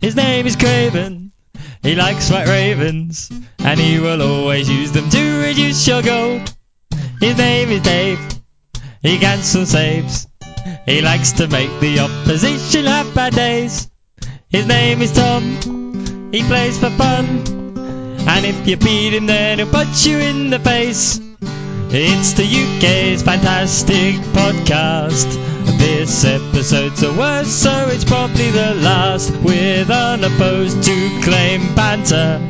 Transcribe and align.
His 0.00 0.14
name 0.14 0.46
is 0.46 0.54
Craven. 0.54 1.32
He 1.82 1.94
likes 1.96 2.30
white 2.30 2.46
ravens, 2.46 3.30
and 3.58 3.80
he 3.80 3.98
will 3.98 4.22
always 4.22 4.68
use 4.68 4.92
them 4.92 5.10
to 5.10 5.42
reduce 5.42 5.86
your 5.88 6.02
gold. 6.02 6.54
His 7.20 7.36
name 7.36 7.68
is 7.70 7.82
Dave. 7.82 8.20
He 9.02 9.18
cancels 9.18 9.70
saves. 9.70 10.28
He 10.86 11.00
likes 11.02 11.32
to 11.32 11.48
make 11.48 11.80
the 11.80 12.00
opposition 12.00 12.86
have 12.86 13.12
bad 13.14 13.34
days. 13.34 13.90
His 14.48 14.66
name 14.66 15.02
is 15.02 15.12
Tom. 15.12 16.30
He 16.32 16.42
plays 16.42 16.78
for 16.78 16.90
fun. 16.90 17.26
And 18.28 18.46
if 18.46 18.66
you 18.68 18.76
beat 18.76 19.14
him, 19.14 19.26
then 19.26 19.58
he'll 19.58 19.70
punch 19.70 20.06
you 20.06 20.18
in 20.18 20.50
the 20.50 20.58
face. 20.58 21.20
It's 21.90 22.34
the 22.34 22.44
UK's 22.44 23.22
fantastic 23.22 24.16
podcast. 24.36 25.32
This 25.78 26.22
episode's 26.22 27.00
the 27.00 27.14
worst, 27.14 27.62
so 27.62 27.70
it's 27.88 28.04
probably 28.04 28.50
the 28.50 28.74
last. 28.74 29.30
With 29.38 29.88
unopposed 29.90 30.82
to 30.82 31.20
claim 31.24 31.74
banter. 31.74 32.40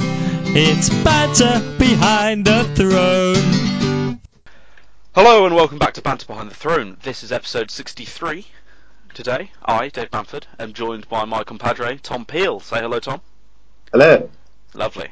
It's 0.56 0.88
banter 1.04 1.60
behind 1.78 2.46
the 2.46 2.64
throne. 2.74 4.20
Hello 5.14 5.46
and 5.46 5.54
welcome 5.54 5.78
back 5.78 5.94
to 5.94 6.02
Banter 6.02 6.26
Behind 6.26 6.50
the 6.50 6.56
Throne. 6.56 6.96
This 7.04 7.22
is 7.22 7.30
episode 7.30 7.70
63. 7.70 8.44
Today, 9.14 9.52
I, 9.64 9.86
Dave 9.86 10.10
Bamford, 10.10 10.48
am 10.58 10.72
joined 10.72 11.08
by 11.08 11.24
my 11.24 11.44
compadre, 11.44 11.98
Tom 11.98 12.24
Peel. 12.24 12.58
Say 12.58 12.80
hello, 12.80 12.98
Tom. 12.98 13.20
Hello. 13.92 14.30
Lovely. 14.74 15.10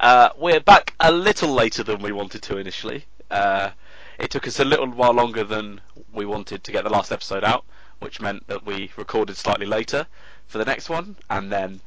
Uh, 0.00 0.30
we're 0.38 0.60
back 0.60 0.94
a 0.98 1.12
little 1.12 1.52
later 1.52 1.82
than 1.82 2.00
we 2.00 2.10
wanted 2.10 2.40
to 2.40 2.56
initially. 2.56 3.04
Uh, 3.30 3.70
it 4.18 4.30
took 4.30 4.46
us 4.46 4.60
a 4.60 4.64
little 4.64 4.88
while 4.88 5.12
longer 5.12 5.44
than 5.44 5.80
we 6.12 6.24
wanted 6.24 6.64
to 6.64 6.72
get 6.72 6.84
the 6.84 6.90
last 6.90 7.12
episode 7.12 7.44
out, 7.44 7.64
which 7.98 8.20
meant 8.20 8.46
that 8.48 8.64
we 8.64 8.90
recorded 8.96 9.36
slightly 9.36 9.66
later 9.66 10.06
for 10.46 10.58
the 10.58 10.64
next 10.64 10.88
one, 10.88 11.16
and 11.28 11.50
then 11.52 11.80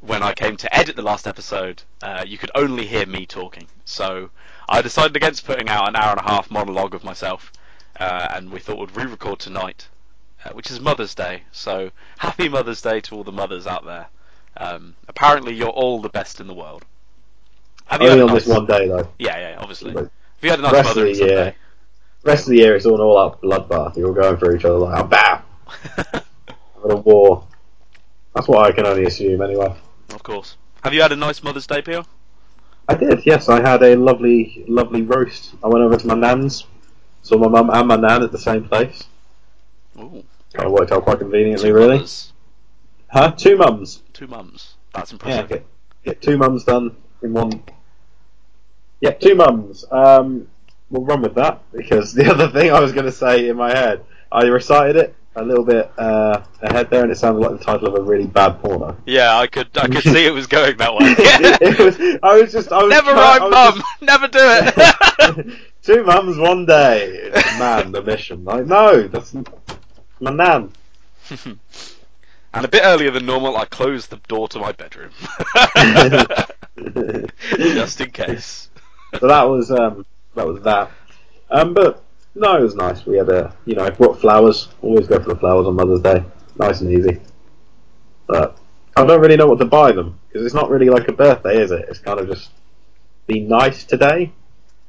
when 0.00 0.22
I 0.22 0.32
came 0.32 0.56
to 0.56 0.74
edit 0.76 0.96
the 0.96 1.02
last 1.02 1.26
episode, 1.26 1.82
uh, 2.02 2.24
you 2.26 2.38
could 2.38 2.50
only 2.54 2.86
hear 2.86 3.06
me 3.06 3.26
talking. 3.26 3.66
So 3.84 4.30
I 4.68 4.80
decided 4.82 5.14
against 5.16 5.44
putting 5.46 5.68
out 5.68 5.88
an 5.88 5.96
hour 5.96 6.10
and 6.12 6.20
a 6.20 6.30
half 6.30 6.50
monologue 6.50 6.94
of 6.94 7.04
myself, 7.04 7.52
uh, 7.98 8.28
and 8.34 8.50
we 8.50 8.60
thought 8.60 8.78
we'd 8.78 8.96
re-record 8.96 9.38
tonight, 9.38 9.88
uh, 10.44 10.50
which 10.52 10.70
is 10.70 10.80
Mother's 10.80 11.14
Day. 11.14 11.42
So 11.52 11.90
happy 12.18 12.48
Mother's 12.48 12.80
Day 12.82 13.00
to 13.02 13.14
all 13.14 13.24
the 13.24 13.32
mothers 13.32 13.66
out 13.66 13.84
there. 13.84 14.06
Um, 14.56 14.96
apparently, 15.06 15.54
you're 15.54 15.68
all 15.68 16.00
the 16.00 16.08
best 16.08 16.40
in 16.40 16.46
the 16.46 16.54
world. 16.54 16.84
Have 17.86 18.02
you 18.02 18.08
Only 18.08 18.22
on 18.22 18.28
nice- 18.28 18.44
this 18.44 18.54
one 18.54 18.66
day 18.66 18.88
though. 18.88 19.08
Yeah, 19.18 19.38
yeah, 19.38 19.56
obviously. 19.58 19.94
Have 20.40 20.44
you 20.44 20.50
had 20.50 20.60
a 20.60 20.62
rest 20.72 20.96
of 20.96 21.04
the 21.04 21.14
year, 21.14 21.54
rest 22.24 22.44
of 22.44 22.50
the 22.50 22.56
year, 22.56 22.76
it's 22.76 22.86
all 22.86 22.94
an 22.94 23.00
all-out 23.00 23.42
bloodbath. 23.42 23.96
You're 23.96 24.08
all 24.08 24.14
going 24.14 24.36
for 24.38 24.54
each 24.56 24.64
other 24.64 24.78
like, 24.78 24.98
oh, 25.02 25.06
bam, 25.06 25.42
having 25.96 26.90
a 26.90 26.96
war. 26.96 27.46
That's 28.34 28.48
what 28.48 28.64
I 28.66 28.72
can 28.72 28.86
only 28.86 29.04
assume, 29.04 29.42
anyway. 29.42 29.74
of 30.14 30.22
course. 30.22 30.56
Have 30.82 30.94
you 30.94 31.02
had 31.02 31.12
a 31.12 31.16
nice 31.16 31.42
Mother's 31.42 31.66
Day, 31.66 31.82
Peel? 31.82 32.06
I 32.88 32.94
did, 32.94 33.24
yes. 33.26 33.48
I 33.48 33.60
had 33.60 33.82
a 33.82 33.96
lovely, 33.96 34.64
lovely 34.66 35.02
roast. 35.02 35.52
I 35.62 35.68
went 35.68 35.84
over 35.84 35.96
to 35.96 36.06
my 36.06 36.14
nan's, 36.14 36.64
saw 37.22 37.36
my 37.36 37.48
mum 37.48 37.70
and 37.70 37.86
my 37.88 37.96
nan 37.96 38.22
at 38.22 38.32
the 38.32 38.38
same 38.38 38.64
place. 38.66 39.04
Ooh. 39.98 40.24
Kind 40.54 40.66
of 40.66 40.72
worked 40.72 40.90
out 40.90 41.04
quite 41.04 41.18
conveniently, 41.18 41.68
Two 41.68 41.74
really. 41.74 41.94
mothers, 41.96 42.32
Huh? 43.08 43.32
Two 43.32 43.56
mums. 43.56 44.02
two 44.12 44.26
mums. 44.26 44.74
That's 44.94 45.10
Yeah, 45.12 45.14
impressive. 45.16 45.48
get, 45.48 45.66
get 46.04 46.22
two 46.22 46.38
mums 46.38 46.64
done 46.64 46.96
in 47.22 47.32
one. 47.34 47.62
Yeah, 49.00 49.12
two 49.12 49.34
mums. 49.34 49.84
Um, 49.90 50.48
we'll 50.90 51.04
run 51.04 51.22
with 51.22 51.34
that 51.36 51.62
because 51.72 52.12
the 52.12 52.26
other 52.30 52.48
thing 52.48 52.70
I 52.70 52.80
was 52.80 52.92
going 52.92 53.06
to 53.06 53.12
say 53.12 53.48
in 53.48 53.56
my 53.56 53.70
head, 53.70 54.04
I 54.30 54.44
recited 54.46 54.96
it 54.96 55.14
a 55.36 55.44
little 55.44 55.64
bit 55.64 55.90
uh, 55.96 56.42
ahead 56.60 56.90
there, 56.90 57.02
and 57.02 57.12
it 57.12 57.16
sounded 57.16 57.40
like 57.40 57.58
the 57.58 57.64
title 57.64 57.88
of 57.88 57.94
a 57.94 58.02
really 58.02 58.26
bad 58.26 58.60
porno. 58.60 58.96
Yeah, 59.06 59.36
I 59.36 59.46
could 59.46 59.68
I 59.78 59.86
could 59.86 60.02
see 60.02 60.26
it 60.26 60.32
was 60.32 60.46
going 60.46 60.76
that 60.78 60.92
way. 60.92 60.98
it, 61.02 61.78
was, 61.78 62.18
I 62.22 62.40
was 62.40 62.52
just, 62.52 62.72
I 62.72 62.82
was 62.82 62.90
Never 62.90 63.12
I 63.12 63.38
rhyme, 63.38 63.50
mum. 63.50 63.82
Never 64.00 64.28
do 64.28 64.38
it. 64.42 65.56
two 65.82 66.04
mums, 66.04 66.36
one 66.36 66.66
day. 66.66 67.30
Man, 67.58 67.92
the 67.92 68.02
mission. 68.02 68.44
Like, 68.44 68.66
no, 68.66 69.06
that's 69.08 69.34
my 70.18 70.32
nan. 70.32 70.72
and 72.52 72.64
a 72.64 72.68
bit 72.68 72.82
earlier 72.84 73.12
than 73.12 73.24
normal, 73.24 73.56
I 73.56 73.66
closed 73.66 74.10
the 74.10 74.16
door 74.28 74.48
to 74.48 74.58
my 74.58 74.72
bedroom, 74.72 75.12
just 77.56 78.00
in 78.00 78.10
case. 78.10 78.69
So 79.18 79.26
that 79.26 79.42
was 79.44 79.70
um, 79.70 80.06
that 80.34 80.46
was 80.46 80.62
that. 80.62 80.90
Um, 81.50 81.74
but 81.74 82.02
no, 82.34 82.56
it 82.56 82.62
was 82.62 82.74
nice. 82.74 83.04
We 83.04 83.16
had 83.16 83.28
a 83.28 83.54
you 83.64 83.74
know 83.74 83.84
I 83.84 83.90
brought 83.90 84.20
flowers. 84.20 84.68
Always 84.82 85.08
go 85.08 85.20
for 85.20 85.30
the 85.30 85.36
flowers 85.36 85.66
on 85.66 85.74
Mother's 85.74 86.00
Day. 86.00 86.24
Nice 86.56 86.80
and 86.80 86.92
easy. 86.92 87.20
But 88.26 88.58
I 88.96 89.04
don't 89.04 89.20
really 89.20 89.36
know 89.36 89.46
what 89.46 89.58
to 89.58 89.64
buy 89.64 89.92
them 89.92 90.18
because 90.28 90.44
it's 90.44 90.54
not 90.54 90.70
really 90.70 90.88
like 90.88 91.08
a 91.08 91.12
birthday, 91.12 91.60
is 91.60 91.70
it? 91.70 91.86
It's 91.88 91.98
kind 91.98 92.20
of 92.20 92.28
just 92.28 92.50
be 93.26 93.40
nice 93.40 93.84
today. 93.84 94.32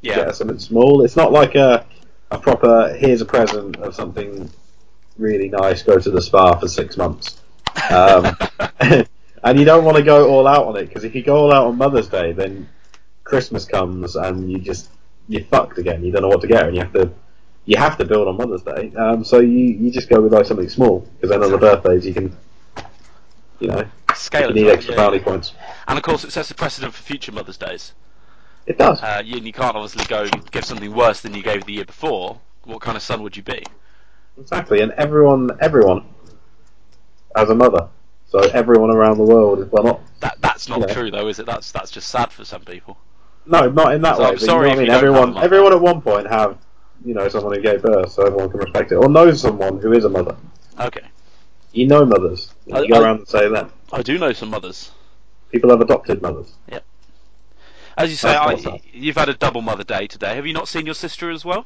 Yeah, 0.01 0.25
Get 0.25 0.35
something 0.35 0.59
small. 0.59 1.03
It's 1.03 1.15
not 1.15 1.31
like 1.31 1.55
a 1.55 1.85
a 2.29 2.37
proper 2.37 2.93
here's 2.97 3.21
a 3.21 3.25
present 3.25 3.77
of 3.77 3.95
something 3.95 4.49
really 5.17 5.49
nice. 5.49 5.83
Go 5.83 5.99
to 5.99 6.11
the 6.11 6.21
spa 6.21 6.57
for 6.57 6.67
six 6.67 6.97
months. 6.97 7.41
Um, 7.89 8.35
and 9.43 9.59
you 9.59 9.65
don't 9.65 9.83
want 9.83 9.97
to 9.97 10.03
go 10.03 10.29
all 10.29 10.47
out 10.47 10.65
on 10.65 10.77
it 10.77 10.85
because 10.87 11.03
if 11.03 11.15
you 11.15 11.23
go 11.23 11.37
all 11.37 11.53
out 11.53 11.67
on 11.67 11.77
Mother's 11.77 12.07
Day, 12.07 12.31
then 12.31 12.69
Christmas 13.31 13.63
comes 13.63 14.17
and 14.17 14.51
you 14.51 14.59
just 14.59 14.89
you're 15.29 15.45
fucked 15.45 15.77
again. 15.77 16.03
You 16.03 16.11
don't 16.11 16.21
know 16.23 16.27
what 16.27 16.41
to 16.41 16.47
get, 16.47 16.65
and 16.67 16.75
you 16.75 16.81
have 16.81 16.91
to 16.91 17.09
you 17.63 17.77
have 17.77 17.97
to 17.99 18.03
build 18.03 18.27
on 18.27 18.35
Mother's 18.35 18.61
Day. 18.61 18.91
Um, 18.93 19.23
so 19.23 19.39
you, 19.39 19.57
you 19.81 19.89
just 19.89 20.09
go 20.09 20.19
with 20.19 20.33
like 20.33 20.45
something 20.45 20.67
small 20.67 20.99
because 20.99 21.29
then 21.29 21.41
on 21.41 21.49
the 21.49 21.57
birthdays 21.57 22.05
you 22.05 22.13
can 22.13 22.35
you 23.61 23.69
know 23.69 23.85
scale 24.15 24.49
you 24.49 24.65
need 24.65 24.69
extra 24.69 24.95
yeah. 24.95 25.23
points. 25.23 25.53
And 25.87 25.97
of 25.97 26.03
course, 26.03 26.25
it 26.25 26.33
sets 26.33 26.51
a 26.51 26.55
precedent 26.55 26.93
for 26.93 27.01
future 27.03 27.31
Mother's 27.31 27.57
Days. 27.57 27.93
It 28.65 28.77
does. 28.77 29.01
Uh, 29.01 29.21
you, 29.23 29.39
you 29.39 29.53
can't 29.53 29.77
obviously 29.77 30.03
go 30.05 30.27
give 30.51 30.65
something 30.65 30.93
worse 30.93 31.21
than 31.21 31.33
you 31.33 31.41
gave 31.41 31.63
the 31.63 31.71
year 31.71 31.85
before. 31.85 32.37
What 32.65 32.81
kind 32.81 32.97
of 32.97 33.01
son 33.01 33.23
would 33.23 33.37
you 33.37 33.43
be? 33.43 33.63
Exactly, 34.37 34.81
and 34.81 34.91
everyone 34.97 35.51
everyone 35.61 36.03
has 37.33 37.49
a 37.49 37.55
mother. 37.55 37.87
So 38.27 38.39
everyone 38.39 38.93
around 38.93 39.17
the 39.19 39.23
world 39.23 39.59
is 39.59 39.71
well 39.71 39.83
not 39.83 40.01
That 40.19 40.35
that's 40.41 40.67
not 40.67 40.81
Yeah. 40.81 40.93
true 40.93 41.11
though, 41.11 41.29
is 41.29 41.39
it? 41.39 41.45
That's 41.45 41.71
that's 41.71 41.91
just 41.91 42.09
sad 42.09 42.33
for 42.33 42.43
some 42.43 42.63
people. 42.65 42.97
No, 43.46 43.69
not 43.69 43.94
in 43.96 44.02
that 44.02 44.18
So 44.18 44.24
way. 44.24 44.29
I'm 44.29 44.38
sorry 44.40 44.69
you 44.69 44.75
know 44.75 44.81
I 44.81 44.84
mean. 44.84 44.88
don't 44.88 44.96
have 44.96 45.03
a 45.03 45.07
Everyone 45.07 45.44
everyone 45.44 45.74
at 45.74 45.81
one 45.81 46.02
point 46.02 46.28
have 46.28 46.57
you 47.06 47.13
know 47.13 47.28
someone 47.29 47.56
who 47.56 47.62
gave 47.62 47.81
birth, 47.81 48.12
so 48.12 48.25
everyone 48.25 48.50
can 48.50 48.59
respect 48.59 48.91
it, 48.91 48.96
or 48.96 49.09
knows 49.09 49.41
someone 49.41 49.79
who 49.79 49.91
is 49.94 50.06
a 50.06 50.09
mother. 50.09 50.35
Okay, 50.79 51.02
You 51.74 51.88
know 51.88 52.06
mothers. 52.06 52.53
You, 52.66 52.75
I- 52.75 52.88
go 52.88 52.96
I- 52.96 53.02
around 53.03 53.18
and 53.19 53.28
say 53.28 53.47
that. 53.50 53.69
I 53.94 54.02
do 54.02 54.18
know 54.18 54.31
some 54.34 54.50
mothers. 54.50 54.91
People 55.52 55.69
have 55.72 55.81
adopted 55.81 56.22
mothers. 56.22 56.53
Yep. 56.72 56.85
As 57.97 58.09
you 58.09 58.16
say, 58.16 58.34
I, 58.35 58.79
you've 58.94 59.18
had 59.18 59.28
a 59.28 59.34
double 59.34 59.62
mother 59.62 59.84
day 59.84 60.08
today. 60.08 60.35
Have 60.35 60.47
you 60.47 60.53
not 60.53 60.69
seen 60.69 60.85
your 60.85 60.96
sister 60.96 61.29
as 61.29 61.44
well? 61.44 61.66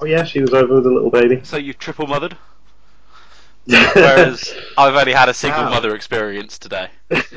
Oh 0.00 0.04
yeah, 0.04 0.22
she 0.24 0.40
was 0.42 0.52
over 0.52 0.74
with 0.74 0.86
a 0.86 0.90
little 0.90 1.10
baby. 1.10 1.40
So 1.44 1.56
you've 1.56 1.78
triple 1.78 2.06
mothered. 2.06 2.36
Whereas 3.94 4.54
I've 4.78 4.94
only 4.94 5.12
had 5.12 5.28
a 5.28 5.34
single 5.34 5.64
Wow. 5.64 5.70
mother 5.70 5.94
experience 5.96 6.58
today, 6.58 6.88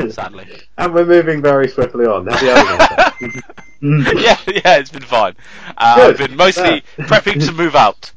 sadly. 0.09 0.45
and 0.77 0.93
we're 0.93 1.05
moving 1.05 1.41
very 1.41 1.67
swiftly 1.67 2.05
on. 2.05 2.27
Hours. 2.29 2.39
yeah, 3.81 4.37
yeah, 4.47 4.77
it's 4.77 4.91
been 4.91 5.01
fine. 5.01 5.35
Uh, 5.69 6.09
I've 6.09 6.17
been 6.17 6.35
mostly 6.35 6.83
prepping 6.99 7.43
to 7.47 7.51
move 7.51 7.75
out. 7.75 8.11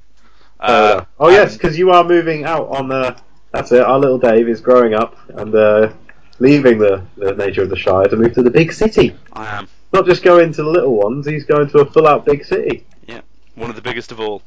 Uh, 0.61 1.05
oh 1.19 1.31
yes, 1.31 1.55
because 1.55 1.79
you 1.79 1.91
are 1.91 2.05
moving 2.05 2.45
out 2.45 2.69
on 2.69 2.89
the. 2.89 3.17
That's 3.53 3.73
it. 3.73 3.81
Our 3.83 3.99
little 3.99 4.19
Dave 4.19 4.49
is 4.49 4.61
growing 4.61 4.95
up 4.95 5.17
and 5.31 5.55
uh, 5.55 5.93
leaving 6.39 6.79
the, 6.79 7.05
the 7.17 7.33
nature 7.35 7.63
of 7.63 7.71
the 7.71 7.77
Shire 7.77 8.07
to 8.09 8.17
move 8.17 8.35
to 8.35 8.43
the 8.43 8.51
big 8.51 8.73
city. 8.73 9.17
I 9.33 9.59
am 9.59 9.69
Not 9.93 10.07
just 10.07 10.23
going 10.23 10.53
to 10.53 10.63
the 10.63 10.71
little 10.71 10.97
ones. 10.97 11.27
He's 11.27 11.45
going 11.45 11.69
to 11.71 11.79
a 11.81 11.87
full-out 11.87 12.25
big 12.25 12.45
city. 12.45 12.87
Yeah, 13.07 13.21
one 13.55 13.71
of 13.71 13.77
the 13.77 13.83
biggest 13.83 14.11
of 14.13 14.21
all. 14.21 14.43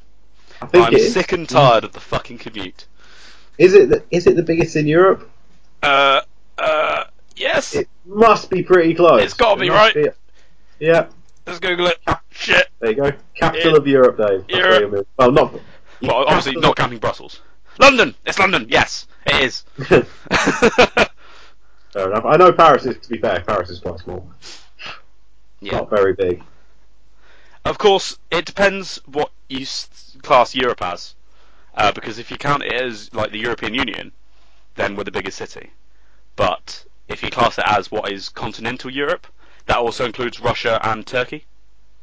I 0.62 0.68
think 0.68 0.88
I'm 0.88 1.00
sick 1.00 1.34
and 1.34 1.48
tired 1.48 1.84
of 1.84 1.94
the 1.94 2.00
fucking 2.00 2.38
commute. 2.40 2.86
Is 3.58 3.74
it? 3.74 3.90
The, 3.90 4.04
is 4.12 4.28
it 4.28 4.36
the 4.36 4.44
biggest 4.44 4.76
in 4.76 4.88
Europe? 4.88 5.30
Uh, 5.82 6.22
uh, 6.58 7.06
yes. 7.36 7.76
It 7.76 7.88
must 8.06 8.50
be 8.50 8.64
pretty 8.64 8.94
close. 8.96 9.22
It's 9.24 9.34
gotta 9.34 9.60
be, 9.62 9.68
It 9.68 9.72
must 9.72 9.96
right? 9.96 10.14
Yeah. 10.80 11.08
Let's 11.48 11.60
Google 11.60 11.88
it. 11.88 12.00
Shit. 12.32 12.68
There 12.80 12.90
you 12.90 12.96
go. 12.96 13.12
Capital 13.36 13.72
Yeah. 13.74 13.78
of 13.78 13.88
Europe, 13.88 14.18
Dave. 14.18 14.28
That's 14.48 14.50
Europe. 14.50 14.70
where 14.72 14.80
you're 14.82 14.90
moving. 14.90 15.06
Well, 15.18 15.32
not. 15.32 15.54
Well, 16.02 16.26
obviously 16.28 16.56
not 16.60 16.76
counting 16.76 17.00
Brussels. 17.00 17.40
London. 17.80 18.16
It's 18.26 18.40
London. 18.40 18.66
Yes, 18.70 19.08
it 19.26 19.42
is. 19.44 19.64
Fair 21.94 22.10
enough. 22.12 22.26
I 22.26 22.36
know 22.38 22.52
Paris 22.52 22.86
is. 22.86 22.98
To 23.00 23.10
be 23.10 23.18
fair, 23.18 23.42
Paris 23.46 23.70
is 23.70 23.80
quite 23.80 24.00
small. 24.00 24.30
yeah. 25.62 25.78
Not 25.78 25.90
very 25.90 26.14
big. 26.14 26.44
Of 27.64 27.78
course, 27.78 28.18
it 28.32 28.46
depends 28.46 29.02
what 29.06 29.32
you 29.50 29.66
class 30.22 30.54
Europe 30.56 30.82
as. 30.82 31.16
Uh, 31.76 31.92
because 31.92 32.20
if 32.20 32.32
you 32.32 32.38
count 32.38 32.64
it 32.64 32.74
as 32.74 33.14
like 33.14 33.32
the 33.32 33.40
European 33.40 33.74
Union, 33.74 34.12
then 34.76 34.96
we're 34.96 35.04
the 35.04 35.12
biggest 35.12 35.38
city. 35.38 35.72
But 36.36 36.86
if 37.08 37.22
you 37.22 37.30
class 37.30 37.58
it 37.58 37.66
as 37.68 37.92
what 37.92 38.12
is 38.12 38.30
continental 38.30 38.90
Europe, 38.90 39.28
that 39.66 39.78
also 39.78 40.06
includes 40.06 40.40
Russia 40.40 40.80
and 40.84 41.06
Turkey. 41.06 41.46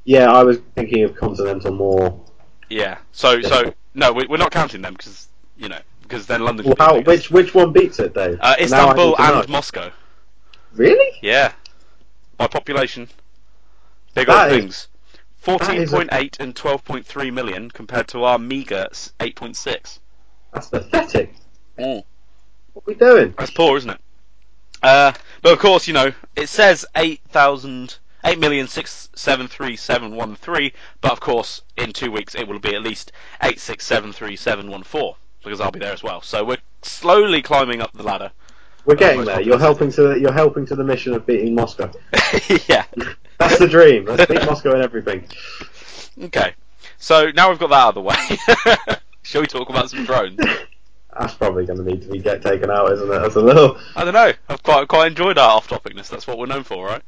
Yeah, 0.04 0.30
I 0.30 0.42
was 0.42 0.58
thinking 0.74 1.04
of 1.04 1.14
continental 1.16 1.72
more. 1.72 2.20
Yeah. 2.68 2.98
So 3.12 3.40
so 3.40 3.72
no, 3.94 4.12
we, 4.12 4.26
we're 4.26 4.36
not 4.36 4.50
counting 4.50 4.82
them 4.82 4.94
because 4.94 5.28
you 5.56 5.68
know 5.68 5.80
because 6.02 6.26
then 6.26 6.44
London. 6.44 6.66
Well, 6.66 6.76
how, 6.78 7.00
which 7.00 7.30
which 7.30 7.54
one 7.54 7.72
beats 7.72 7.98
it, 7.98 8.14
Dave? 8.14 8.38
Uh, 8.40 8.56
Istanbul 8.60 9.16
and. 9.18 9.48
Moscow. 9.48 9.90
Really? 10.74 11.18
Yeah, 11.20 11.52
by 12.38 12.46
population. 12.46 13.08
Big 14.14 14.26
That 14.26 14.50
things. 14.50 14.74
is 14.74 14.88
14.8 15.42 16.40
and 16.40 16.54
12.3 16.54 17.32
million 17.32 17.70
compared 17.70 18.08
to 18.08 18.24
our 18.24 18.38
meager 18.38 18.88
8.6. 19.18 19.98
That's 20.52 20.68
pathetic. 20.68 21.34
Mm. 21.78 22.04
What 22.72 22.82
are 22.82 22.84
we 22.86 22.94
doing? 22.94 23.34
That's 23.36 23.50
poor, 23.50 23.76
isn't 23.76 23.90
it? 23.90 24.00
Uh, 24.82 25.12
but 25.42 25.52
of 25.52 25.58
course, 25.58 25.86
you 25.86 25.92
know, 25.94 26.12
it 26.36 26.48
says 26.48 26.86
8,000, 26.94 27.98
8,673,713, 28.24 30.72
but 31.00 31.12
of 31.12 31.20
course, 31.20 31.62
in 31.76 31.92
two 31.92 32.10
weeks 32.10 32.34
it 32.34 32.48
will 32.48 32.58
be 32.58 32.74
at 32.74 32.82
least 32.82 33.12
8673714, 33.42 35.14
because 35.44 35.60
I'll 35.60 35.70
be 35.70 35.80
there 35.80 35.92
as 35.92 36.02
well. 36.02 36.22
So 36.22 36.44
we're 36.44 36.56
slowly 36.82 37.42
climbing 37.42 37.80
up 37.80 37.92
the 37.92 38.02
ladder. 38.02 38.32
We're 38.84 38.96
getting 38.96 39.18
most 39.18 39.26
there. 39.26 39.40
You're 39.40 39.60
helping 39.60 39.92
to 39.92 40.18
you're 40.18 40.32
helping 40.32 40.66
to 40.66 40.74
the 40.74 40.82
mission 40.82 41.14
of 41.14 41.24
beating 41.24 41.54
Moscow. 41.54 41.88
yeah. 42.68 42.84
That's 43.48 43.58
the 43.58 43.68
dream. 43.68 44.04
Let's 44.06 44.26
beat 44.26 44.44
Moscow 44.46 44.72
and 44.72 44.82
everything. 44.82 45.26
Okay. 46.24 46.54
So 46.98 47.30
now 47.32 47.50
we've 47.50 47.58
got 47.58 47.70
that 47.70 47.76
out 47.76 47.88
of 47.88 47.94
the 47.96 48.02
way. 48.02 48.96
Shall 49.22 49.40
we 49.40 49.46
talk 49.46 49.68
about 49.68 49.90
some 49.90 50.04
drones? 50.04 50.38
That's 51.18 51.34
probably 51.34 51.66
going 51.66 51.78
to 51.78 51.84
need 51.84 52.02
to 52.02 52.08
be 52.08 52.18
get 52.20 52.42
taken 52.42 52.70
out, 52.70 52.92
isn't 52.92 53.10
it? 53.10 53.22
As 53.22 53.36
a 53.36 53.40
little. 53.40 53.78
I 53.96 54.04
don't 54.04 54.14
know. 54.14 54.32
I've 54.48 54.62
quite 54.62 54.88
quite 54.88 55.08
enjoyed 55.08 55.38
our 55.38 55.50
off-topicness. 55.56 56.08
That's 56.08 56.26
what 56.26 56.38
we're 56.38 56.46
known 56.46 56.64
for, 56.64 56.86
right? 56.86 57.02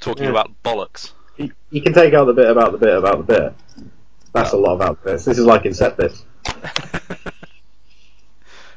Talking 0.00 0.24
Yeah. 0.24 0.30
about 0.30 0.50
bollocks. 0.64 1.12
You, 1.36 1.52
you 1.70 1.82
can 1.82 1.92
take 1.92 2.14
out 2.14 2.24
the 2.24 2.32
bit 2.32 2.48
about 2.50 2.72
the 2.72 2.78
bit 2.78 2.96
about 2.96 3.26
the 3.26 3.34
bit. 3.34 3.54
That's 4.32 4.52
a 4.52 4.56
lot 4.56 4.74
about 4.74 5.02
bits. 5.04 5.24
This 5.24 5.38
is 5.38 5.44
like 5.46 5.64
in 5.66 5.74
set 5.74 5.96
bits. 5.96 6.24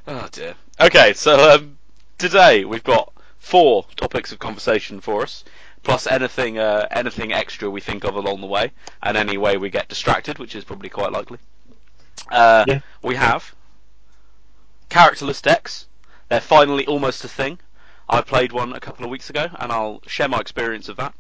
oh 0.07 0.27
dear. 0.31 0.55
Okay, 0.79 1.13
so 1.13 1.55
um, 1.55 1.77
today 2.17 2.65
we've 2.65 2.83
got 2.83 3.13
four 3.37 3.85
topics 3.95 4.31
of 4.31 4.39
conversation 4.39 4.99
for 5.01 5.23
us, 5.23 5.43
plus 5.83 6.07
anything 6.07 6.57
uh, 6.57 6.87
anything 6.91 7.33
extra 7.33 7.69
we 7.69 7.81
think 7.81 8.03
of 8.03 8.15
along 8.15 8.41
the 8.41 8.47
way, 8.47 8.71
and 9.01 9.17
any 9.17 9.37
way 9.37 9.57
we 9.57 9.69
get 9.69 9.87
distracted, 9.87 10.39
which 10.39 10.55
is 10.55 10.63
probably 10.63 10.89
quite 10.89 11.11
likely. 11.11 11.39
Uh, 12.31 12.65
Yeah. 12.67 12.79
We 13.01 13.15
have 13.15 13.53
characterless 14.89 15.41
decks. 15.41 15.87
They're 16.27 16.41
finally 16.41 16.85
almost 16.85 17.23
a 17.23 17.27
thing. 17.27 17.59
I 18.07 18.21
played 18.21 18.51
one 18.51 18.73
a 18.73 18.79
couple 18.79 19.05
of 19.05 19.11
weeks 19.11 19.29
ago, 19.29 19.47
and 19.59 19.71
I'll 19.71 20.01
share 20.07 20.27
my 20.27 20.39
experience 20.39 20.89
of 20.89 20.97
that. 20.97 21.13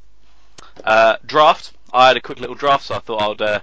Uh, 0.83 1.17
draft. 1.25 1.73
I 1.93 2.07
had 2.07 2.17
a 2.17 2.21
quick 2.21 2.39
little 2.39 2.55
draft, 2.55 2.85
so 2.85 2.95
I 2.95 2.99
thought 2.99 3.21
I'd 3.21 3.41
uh, 3.41 3.59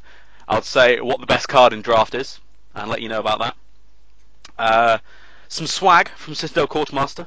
I'd 0.49 0.65
say 0.65 1.01
what 1.01 1.21
the 1.21 1.27
best 1.27 1.49
card 1.49 1.73
in 1.73 1.83
draft 1.83 2.15
is, 2.15 2.41
and 2.75 2.91
let 2.91 3.03
you 3.03 3.09
know 3.09 3.21
about 3.21 3.39
that. 3.41 3.57
Uh, 4.59 4.99
some 5.49 5.67
swag 5.67 6.09
from 6.11 6.35
Citadel 6.35 6.67
Quartermaster, 6.67 7.27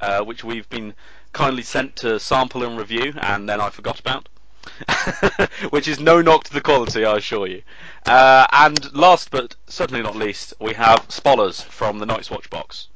uh, 0.00 0.22
which 0.22 0.44
we've 0.44 0.68
been 0.68 0.94
kindly 1.32 1.62
sent 1.62 1.96
to 1.96 2.18
sample 2.18 2.62
and 2.62 2.78
review, 2.78 3.14
and 3.20 3.48
then 3.48 3.60
I 3.60 3.70
forgot 3.70 4.00
about. 4.00 4.28
which 5.70 5.86
is 5.86 6.00
no 6.00 6.20
knock 6.20 6.44
to 6.44 6.52
the 6.52 6.60
quality, 6.60 7.04
I 7.04 7.16
assure 7.16 7.46
you. 7.46 7.62
Uh, 8.04 8.46
and 8.50 8.92
last 8.94 9.30
but 9.30 9.54
certainly 9.66 10.02
not 10.02 10.16
least, 10.16 10.54
we 10.60 10.74
have 10.74 11.06
Spoilers 11.08 11.60
from 11.60 11.98
the 11.98 12.06
Night's 12.06 12.30
Watch 12.30 12.50
box, 12.50 12.88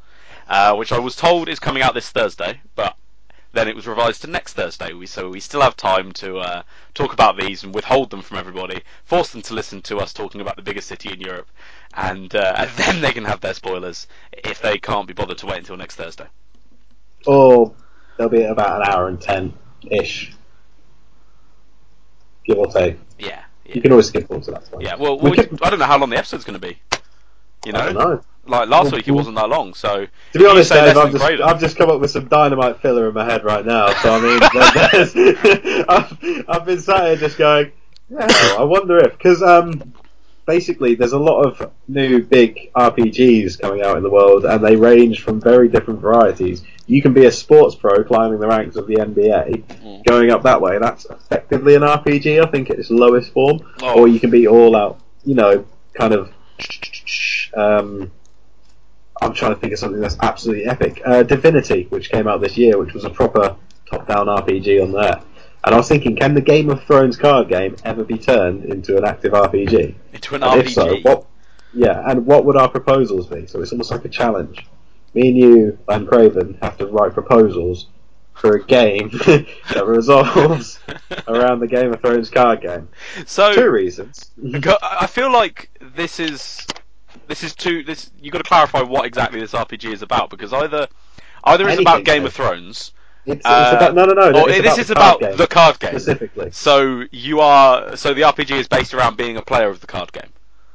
uh, 0.49 0.75
which 0.75 0.91
I 0.91 0.99
was 0.99 1.14
told 1.14 1.49
is 1.49 1.61
coming 1.61 1.82
out 1.82 1.94
this 1.94 2.11
Thursday, 2.11 2.61
but 2.75 2.97
then 3.53 3.69
it 3.69 3.75
was 3.75 3.87
revised 3.87 4.23
to 4.23 4.29
next 4.29 4.55
Thursday. 4.55 4.93
So 5.06 5.29
we 5.29 5.41
still 5.41 5.61
have 5.61 5.76
time 5.76 6.12
to 6.12 6.38
uh, 6.38 6.62
talk 6.94 7.12
about 7.12 7.37
these 7.37 7.62
and 7.62 7.75
withhold 7.75 8.11
them 8.11 8.23
from 8.23 8.38
everybody, 8.38 8.82
force 9.05 9.31
them 9.31 9.43
to 9.43 9.55
listen 9.55 9.82
to 9.82 9.99
us 9.99 10.12
talking 10.12 10.41
about 10.41 10.56
the 10.56 10.62
biggest 10.62 10.88
city 10.88 11.12
in 11.12 11.20
Europe, 11.20 11.49
and, 11.94 12.35
uh, 12.35 12.55
and 12.58 12.70
then 12.70 13.00
they 13.00 13.12
can 13.12 13.25
have 13.25 13.41
their 13.41 13.55
spoilers 13.55 14.06
if 14.32 14.61
they 14.61 14.79
can't 14.79 15.08
be 15.08 15.14
bothered 15.14 15.38
to 15.38 15.46
wait 15.46 15.58
until 15.58 15.76
next 15.76 15.96
Thursday. 15.96 16.26
Or 17.26 17.75
they'll 18.17 18.28
be 18.28 18.44
at 18.44 18.50
about 18.50 18.82
an 18.82 18.88
hour 18.88 19.08
and 19.08 19.20
ten 19.20 19.52
ish. 19.90 20.32
Give 22.44 22.58
or 22.58 22.67
take. 22.67 22.99
Yeah, 23.19 23.43
You 23.67 23.81
can 23.82 23.93
always 23.93 24.08
skip 24.08 24.26
forward 24.26 24.44
to 24.44 24.52
that 24.52 24.70
point. 24.70 24.84
yeah. 24.84 24.96
Well, 24.96 25.19
We 25.19 25.38
I 25.62 25.70
don't 25.70 25.78
know 25.78 25.84
how 25.84 25.99
long 25.99 26.11
the 26.11 26.17
episode's 26.17 26.44
going 26.44 26.58
to 26.58 26.67
be. 26.67 26.78
You 27.67 27.72
I 27.75 27.78
know, 27.78 27.93
don't 27.93 27.94
know. 27.94 28.25
like 28.46 28.69
last 28.70 28.90
week 28.93 29.06
it 29.06 29.11
wasn't 29.11 29.37
that 29.37 29.50
long, 29.50 29.75
so 29.75 30.06
To 30.32 30.38
be 30.38 30.46
honest, 30.46 30.72
Dave, 30.72 30.96
I've 30.96 31.12
just, 31.12 31.22
I've 31.25 31.61
just 31.61 31.76
come 31.76 31.90
up 31.90 32.00
with 32.00 32.11
some 32.11 32.26
dynamite 32.28 32.81
filler 32.81 33.06
in 33.08 33.14
my 33.14 33.25
head 33.26 33.44
right 33.44 33.64
now. 33.67 33.93
So 34.00 34.11
I 34.14 34.20
mean, 34.20 35.84
I've, 35.88 36.44
I've 36.49 36.64
been 36.64 36.81
sat 36.81 37.05
here 37.08 37.17
just 37.17 37.37
going, 37.37 37.72
yeah, 38.08 38.26
I 38.58 38.64
wonder 38.64 38.96
if 38.96 39.12
because 39.12 39.43
um, 39.43 39.93
basically 40.46 40.94
there's 40.94 41.12
a 41.12 41.19
lot 41.19 41.43
of 41.43 41.70
new 41.87 42.22
big 42.25 42.72
RPGs 42.72 43.61
coming 43.61 43.82
out 43.82 43.99
in 43.99 44.02
the 44.02 44.11
world, 44.11 44.46
and 44.46 44.64
they 44.64 44.75
range 44.76 45.22
from 45.22 45.38
very 45.38 45.69
different 45.69 46.00
varieties. 46.00 46.62
You 46.90 47.00
can 47.02 47.12
be 47.14 47.26
a 47.26 47.31
sports 47.32 47.75
pro 47.76 48.02
climbing 48.04 48.40
the 48.40 48.48
ranks 48.48 48.76
of 48.76 48.87
the 48.87 48.96
NBA, 48.96 49.62
Mm. 49.84 50.04
going 50.04 50.31
up 50.31 50.42
that 50.42 50.60
way. 50.60 50.78
That's 50.78 51.04
effectively 51.06 51.75
an 51.76 51.82
RPG, 51.82 52.40
I 52.44 52.50
think, 52.50 52.69
at 52.70 52.78
its 52.78 52.90
lowest 52.90 53.32
form. 53.32 53.60
Oh. 53.82 54.00
Or 54.00 54.08
you 54.08 54.19
can 54.19 54.31
be 54.31 54.48
all 54.48 54.75
out, 54.75 54.98
you 55.25 55.34
know, 55.34 55.64
kind 55.94 56.12
of. 56.14 56.31
Um, 57.54 58.10
I'm 59.22 59.34
trying 59.34 59.54
to 59.54 59.60
think 59.60 59.72
of 59.72 59.78
something 59.78 60.00
that's 60.00 60.16
absolutely 60.22 60.66
epic. 60.66 61.02
Uh, 61.04 61.22
Divinity, 61.22 61.87
which 61.90 62.10
came 62.10 62.26
out 62.26 62.40
this 62.40 62.56
year, 62.56 62.78
which 62.78 62.94
was 62.94 63.04
a 63.04 63.10
proper 63.10 63.56
top-down 63.90 64.26
RPG 64.26 64.82
on 64.82 64.93
there. 64.93 65.20
And 65.64 65.75
I 65.75 65.76
was 65.78 65.88
thinking, 65.88 66.16
can 66.16 66.34
the 66.34 66.40
Game 66.40 66.70
of 66.70 66.82
Thrones 66.84 67.16
card 67.19 67.48
game 67.48 67.76
ever 67.84 68.02
be 68.02 68.16
turned 68.16 68.64
into 68.64 68.96
an 68.96 69.04
active 69.04 69.32
RPG? 69.32 69.94
into 70.14 70.34
an 70.34 70.43
And 70.43 70.52
RPG. 70.62 70.66
if 70.66 70.72
so, 70.72 70.96
what? 71.02 71.26
Yeah, 71.75 72.02
and 72.10 72.25
what 72.26 72.44
would 72.46 72.56
our 72.56 72.69
proposals 72.69 73.26
be? 73.26 73.46
So 73.46 73.60
it's 73.60 73.70
almost 73.72 73.90
like 73.90 74.04
a 74.04 74.08
challenge. 74.08 74.66
Me 75.14 75.28
and 75.28 75.38
you 75.38 75.78
and 75.88 76.08
Craven 76.08 76.58
have 76.62 76.78
to 76.78 76.86
write 76.86 77.14
proposals 77.14 77.86
for 78.34 78.56
a 78.56 78.64
game 78.64 79.10
that 79.74 79.84
resolves 79.86 80.78
around 81.28 81.60
the 81.60 81.66
Game 81.66 81.92
of 81.92 82.00
Thrones 82.00 82.30
card 82.30 82.62
game. 82.62 82.88
so 83.26 83.52
Two 83.52 83.70
reasons. 83.70 84.30
I 84.82 85.06
feel 85.06 85.30
like 85.30 85.70
this 85.94 86.18
is 86.20 86.66
this 87.26 87.42
is 87.42 87.54
too 87.54 87.82
this 87.82 88.10
you 88.20 88.30
got 88.30 88.38
to 88.38 88.44
clarify 88.44 88.82
what 88.82 89.04
exactly 89.04 89.40
this 89.40 89.52
RPG 89.52 89.92
is 89.92 90.02
about 90.02 90.30
because 90.30 90.52
either 90.52 90.88
either 91.44 91.68
it's 91.68 91.80
about 91.80 92.04
Game 92.04 92.22
Dave. 92.22 92.26
of 92.26 92.32
Thrones 92.32 92.92
It's, 93.26 93.36
it's 93.36 93.46
uh, 93.46 93.74
about 93.76 93.94
no, 93.94 94.04
no, 94.06 94.14
no. 94.30 94.42
or 94.42 94.48
it's 94.48 94.62
this 94.62 94.66
about 94.72 94.78
is 94.78 94.90
about 94.90 95.20
game, 95.20 95.36
the 95.36 95.46
card 95.46 95.78
game. 95.78 95.90
specifically. 95.90 96.50
So 96.52 97.04
you 97.10 97.40
are 97.40 97.96
so 97.96 98.14
the 98.14 98.22
RPG 98.22 98.52
is 98.52 98.68
based 98.68 98.94
around 98.94 99.16
being 99.16 99.36
a 99.36 99.42
player 99.42 99.68
of 99.68 99.80
the 99.80 99.86
card 99.86 100.12
game. 100.12 100.30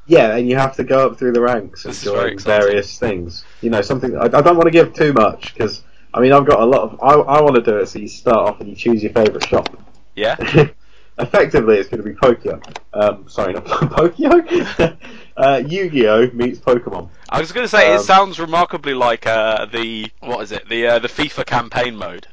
Yeah, 0.07 0.36
and 0.36 0.48
you 0.48 0.56
have 0.56 0.75
to 0.75 0.84
go 0.84 1.07
up 1.07 1.18
through 1.18 1.31
the 1.34 1.42
ranks 1.42 1.86
and 1.86 1.94
join 1.96 2.38
various 2.38 3.00
things. 3.00 3.44
You 3.62 3.69
know, 3.72 3.81
something 3.81 4.16
I, 4.16 4.25
I 4.25 4.42
don't 4.42 4.56
want 4.56 4.66
to 4.66 4.72
give 4.72 4.94
too 4.94 5.13
much 5.13 5.54
because 5.54 5.84
I 6.13 6.19
mean 6.19 6.31
I've 6.31 6.46
got 6.46 6.60
a 6.62 6.66
lot 6.66 6.81
of. 6.81 7.00
I, 7.02 7.13
I 7.13 7.42
want 7.42 7.56
to 7.56 7.62
do 7.62 7.78
it 7.78 7.88
so 7.88 8.00
you 8.00 8.07
start 8.07 8.50
off 8.50 8.60
and 8.60 8.69
you 8.69 8.75
choose 8.75 9.02
your 9.02 9.14
favourite 9.14 9.47
shop. 9.47 9.69
Yeah. 10.16 10.35
Effectively, 11.18 11.78
it's 11.78 11.88
going 11.88 12.04
to 12.04 12.09
be 12.09 12.14
Pokio. 12.14 12.62
Um, 12.94 13.30
sorry, 13.30 13.54
not 13.54 13.66
Pokio. 13.66 14.31
uh, 15.38 15.64
Yu-Gi-Oh 15.66 16.31
meets 16.33 16.59
Pokemon. 16.59 17.09
I 17.30 17.40
was 17.40 17.54
going 17.54 17.64
to 17.64 17.69
say 17.69 17.94
it 17.94 18.00
Um, 18.00 18.04
sounds 18.04 18.38
remarkably 18.38 18.94
like 18.94 19.26
uh, 19.26 19.66
the 19.66 20.12
what 20.19 20.42
is 20.42 20.52
it 20.52 20.68
the 20.68 20.88
uh, 20.88 21.00
the 21.00 21.07
FIFA 21.07 21.45
campaign 21.45 21.95
mode. 21.95 22.28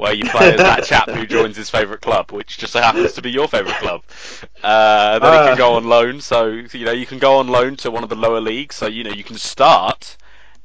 Where 0.00 0.14
you 0.14 0.24
play 0.24 0.52
as 0.54 0.56
that 0.58 0.84
chap 0.84 1.10
who 1.10 1.26
joins 1.26 1.56
his 1.56 1.68
favourite 1.68 2.00
club, 2.00 2.32
which 2.32 2.56
just 2.56 2.72
so 2.72 2.80
happens 2.80 3.12
to 3.12 3.22
be 3.22 3.30
your 3.30 3.46
favourite 3.48 3.76
club. 3.80 4.02
Uh, 4.62 5.18
then 5.18 5.32
he 5.32 5.38
Uh. 5.38 5.46
can 5.48 5.58
go 5.58 5.74
on 5.74 5.84
loan, 5.84 6.20
so 6.22 6.46
you 6.46 6.84
know 6.86 6.92
you 6.92 7.04
can 7.06 7.18
go 7.18 7.36
on 7.36 7.48
loan 7.48 7.76
to 7.76 7.90
one 7.90 8.02
of 8.02 8.08
the 8.08 8.16
lower 8.16 8.40
leagues. 8.40 8.76
So 8.76 8.86
you 8.86 9.04
know 9.04 9.10
you 9.12 9.24
can 9.24 9.36
start 9.36 10.16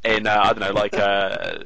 in 0.05 0.25
uh, 0.25 0.39
I 0.41 0.53
don't 0.53 0.59
know 0.61 0.71
like 0.71 0.93
uh, 0.97 1.57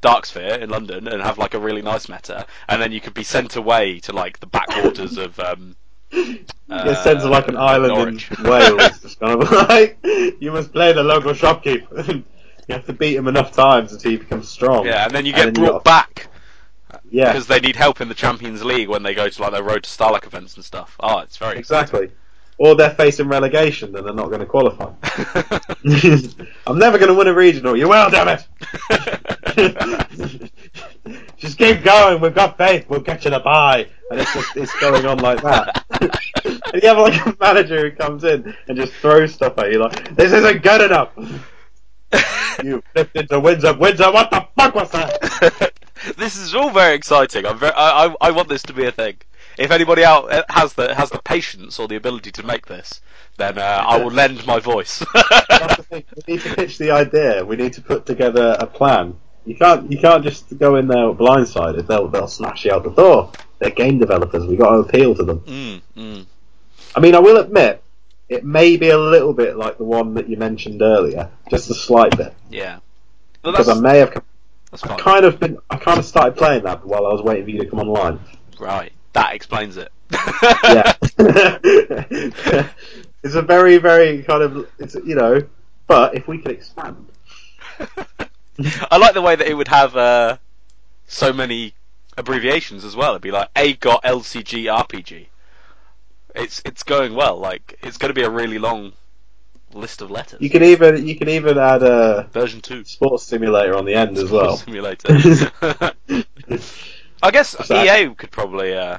Darksphere 0.00 0.58
in 0.60 0.70
London 0.70 1.06
and 1.06 1.22
have 1.22 1.38
like 1.38 1.54
a 1.54 1.60
really 1.60 1.80
nice 1.82 2.08
meta, 2.08 2.44
and 2.68 2.82
then 2.82 2.90
you 2.90 3.00
could 3.00 3.14
be 3.14 3.22
sent 3.22 3.54
away 3.54 4.00
to 4.00 4.12
like 4.12 4.40
the 4.40 4.46
backwaters 4.46 5.16
of. 5.16 5.38
Um, 5.38 5.76
It 6.10 6.98
sends 7.04 7.24
like 7.24 7.48
an 7.48 7.56
uh, 7.56 7.60
island 7.60 7.94
Norwich. 7.94 8.30
in 8.32 8.42
Wales. 8.42 8.80
It's 9.04 9.14
kind 9.14 9.40
of 9.42 9.50
like 9.68 9.98
you 10.40 10.50
must 10.52 10.72
play 10.72 10.92
the 10.92 11.02
local 11.04 11.34
shopkeeper. 11.34 12.02
you 12.12 12.24
have 12.68 12.84
to 12.86 12.92
beat 12.92 13.14
him 13.16 13.28
enough 13.28 13.52
times 13.52 13.92
until 13.92 14.10
he 14.10 14.16
becomes 14.18 14.48
strong. 14.48 14.86
Yeah, 14.86 15.04
and 15.04 15.12
then 15.14 15.24
you 15.24 15.32
get 15.32 15.48
And 15.48 15.54
brought 15.56 15.84
got- 15.84 15.84
back 15.84 16.28
Yeah, 17.12 17.30
because 17.30 17.46
they 17.46 17.60
need 17.60 17.76
help 17.76 18.00
in 18.00 18.08
the 18.08 18.14
Champions 18.14 18.64
League 18.64 18.88
when 18.88 19.02
they 19.02 19.12
go 19.12 19.28
to 19.28 19.42
like 19.42 19.52
their 19.52 19.62
Road 19.62 19.84
to 19.84 19.90
Starlock 19.90 20.26
events 20.26 20.56
and 20.56 20.64
stuff. 20.64 20.96
Oh, 20.98 21.18
it's 21.18 21.36
very 21.36 21.58
exactly. 21.58 22.10
Or 22.56 22.74
they're 22.74 22.94
facing 22.94 23.28
relegation 23.28 23.94
and 23.94 24.06
they're 24.06 24.14
not 24.14 24.28
going 24.28 24.40
to 24.40 24.46
qualify. 24.46 24.90
I'm 26.66 26.78
never 26.78 26.96
going 26.96 27.08
to 27.08 27.14
win 27.14 27.26
a 27.26 27.34
regional. 27.34 27.76
You 27.76 27.90
will, 27.90 28.08
damn 28.08 28.28
it! 28.28 28.46
just 31.36 31.58
keep 31.58 31.82
going. 31.82 32.20
We've 32.20 32.34
got 32.34 32.56
faith. 32.56 32.88
We'll 32.88 33.00
get 33.00 33.26
you 33.26 33.30
the 33.30 33.40
bye. 33.40 33.88
And 34.10 34.20
it's 34.20 34.32
just 34.32 34.56
it's 34.56 34.80
going 34.80 35.04
on 35.04 35.18
like 35.18 35.42
that. 35.42 35.84
and 36.72 36.82
you 36.82 36.88
have 36.88 36.96
like 36.96 37.26
a 37.26 37.36
manager 37.38 37.90
who 37.90 37.96
comes 37.96 38.24
in 38.24 38.54
and 38.68 38.78
just 38.78 38.94
throws 38.94 39.34
stuff 39.34 39.58
at 39.58 39.70
you 39.70 39.80
like, 39.80 40.16
"This 40.16 40.32
isn't 40.32 40.62
good 40.62 40.80
enough." 40.80 41.10
you 42.62 42.82
flipped 42.94 43.16
into 43.16 43.38
Windsor. 43.38 43.74
Windsor, 43.74 44.10
what 44.12 44.30
the 44.30 44.46
fuck 44.56 44.74
was 44.74 44.90
that? 44.92 45.71
this 46.16 46.36
is 46.36 46.54
all 46.54 46.70
very 46.70 46.94
exciting. 46.94 47.46
I'm 47.46 47.58
very, 47.58 47.72
I, 47.72 48.06
I, 48.06 48.14
I 48.20 48.30
want 48.30 48.48
this 48.48 48.62
to 48.64 48.72
be 48.72 48.86
a 48.86 48.92
thing. 48.92 49.16
If 49.58 49.70
anybody 49.70 50.04
out 50.04 50.32
uh, 50.32 50.44
has 50.48 50.72
the 50.72 50.94
has 50.94 51.10
the 51.10 51.20
patience 51.20 51.78
or 51.78 51.86
the 51.86 51.96
ability 51.96 52.32
to 52.32 52.42
make 52.42 52.66
this, 52.66 53.02
then 53.36 53.58
uh, 53.58 53.84
I 53.86 53.98
will 53.98 54.10
lend 54.10 54.46
my 54.46 54.58
voice. 54.58 55.04
That's 55.14 55.76
the 55.76 55.82
thing. 55.82 56.04
We 56.26 56.34
need 56.34 56.42
to 56.42 56.54
pitch 56.54 56.78
the 56.78 56.90
idea. 56.90 57.44
We 57.44 57.56
need 57.56 57.74
to 57.74 57.82
put 57.82 58.06
together 58.06 58.56
a 58.58 58.66
plan 58.66 59.18
You 59.44 59.56
can't 59.56 59.90
you 59.90 59.98
can't 59.98 60.22
just 60.22 60.56
go 60.56 60.76
in 60.76 60.86
there 60.86 61.12
blindsided. 61.12 61.86
They'll 61.86 62.08
they'll 62.08 62.28
smash 62.28 62.64
you 62.64 62.72
out 62.72 62.84
the 62.84 62.90
door. 62.90 63.32
They're 63.58 63.70
game 63.70 63.98
developers. 63.98 64.46
We 64.46 64.56
got 64.56 64.70
to 64.70 64.78
appeal 64.78 65.14
to 65.16 65.24
them. 65.24 65.40
Mm, 65.40 65.82
mm. 65.96 66.26
I 66.94 67.00
mean, 67.00 67.14
I 67.14 67.20
will 67.20 67.38
admit, 67.38 67.82
it 68.28 68.44
may 68.44 68.76
be 68.76 68.90
a 68.90 68.98
little 68.98 69.32
bit 69.32 69.56
like 69.56 69.78
the 69.78 69.84
one 69.84 70.14
that 70.14 70.28
you 70.28 70.36
mentioned 70.36 70.82
earlier, 70.82 71.30
just 71.48 71.70
a 71.70 71.74
slight 71.74 72.16
bit, 72.16 72.34
Yeah. 72.50 72.78
Well, 73.42 73.52
because 73.52 73.68
I 73.68 73.80
may 73.80 73.98
have 73.98 74.22
that's 74.72 74.82
I 74.82 74.96
kind 74.96 75.24
of 75.24 75.38
been 75.38 75.58
I 75.70 75.76
kind 75.76 75.98
of 75.98 76.04
started 76.04 76.36
playing 76.36 76.64
that 76.64 76.84
while 76.84 77.06
I 77.06 77.12
was 77.12 77.22
waiting 77.22 77.44
for 77.44 77.50
you 77.50 77.60
to 77.60 77.66
come 77.66 77.78
online. 77.78 78.18
Right. 78.58 78.92
That 79.12 79.34
explains 79.34 79.76
it. 79.76 79.92
yeah. 80.64 80.94
it's 83.22 83.34
a 83.34 83.42
very, 83.42 83.78
very 83.78 84.22
kind 84.22 84.42
of, 84.42 84.68
it's 84.78 84.94
you 84.94 85.14
know, 85.14 85.42
but 85.86 86.14
if 86.14 86.26
we 86.26 86.38
could 86.38 86.52
expand, 86.52 87.06
I 88.90 88.96
like 88.96 89.14
the 89.14 89.22
way 89.22 89.36
that 89.36 89.46
it 89.46 89.54
would 89.54 89.68
have 89.68 89.96
uh, 89.96 90.38
so 91.06 91.32
many 91.32 91.74
abbreviations 92.16 92.84
as 92.84 92.96
well. 92.96 93.10
It'd 93.10 93.22
be 93.22 93.30
like 93.30 93.52
AGoT 93.54 94.02
LCG 94.02 94.64
RPG. 94.64 95.26
It's 96.34 96.62
it's 96.64 96.82
going 96.82 97.14
well. 97.14 97.36
Like 97.36 97.78
it's 97.82 97.98
going 97.98 98.08
to 98.08 98.14
be 98.14 98.22
a 98.22 98.30
really 98.30 98.58
long 98.58 98.92
list 99.74 100.02
of 100.02 100.10
letters. 100.10 100.40
you 100.40 100.50
can 100.50 100.62
even 100.62 101.06
you 101.06 101.16
can 101.16 101.28
even 101.28 101.58
add 101.58 101.82
a 101.82 102.28
Version 102.32 102.60
two. 102.60 102.84
sports 102.84 103.24
simulator 103.24 103.76
on 103.76 103.84
the 103.84 103.94
end 103.94 104.18
as 104.18 104.30
well. 104.30 104.56
Simulator. 104.56 105.08
I 107.22 107.30
guess 107.30 107.52
that? 107.68 108.04
EA 108.04 108.14
could 108.14 108.30
probably 108.30 108.74
uh, 108.74 108.98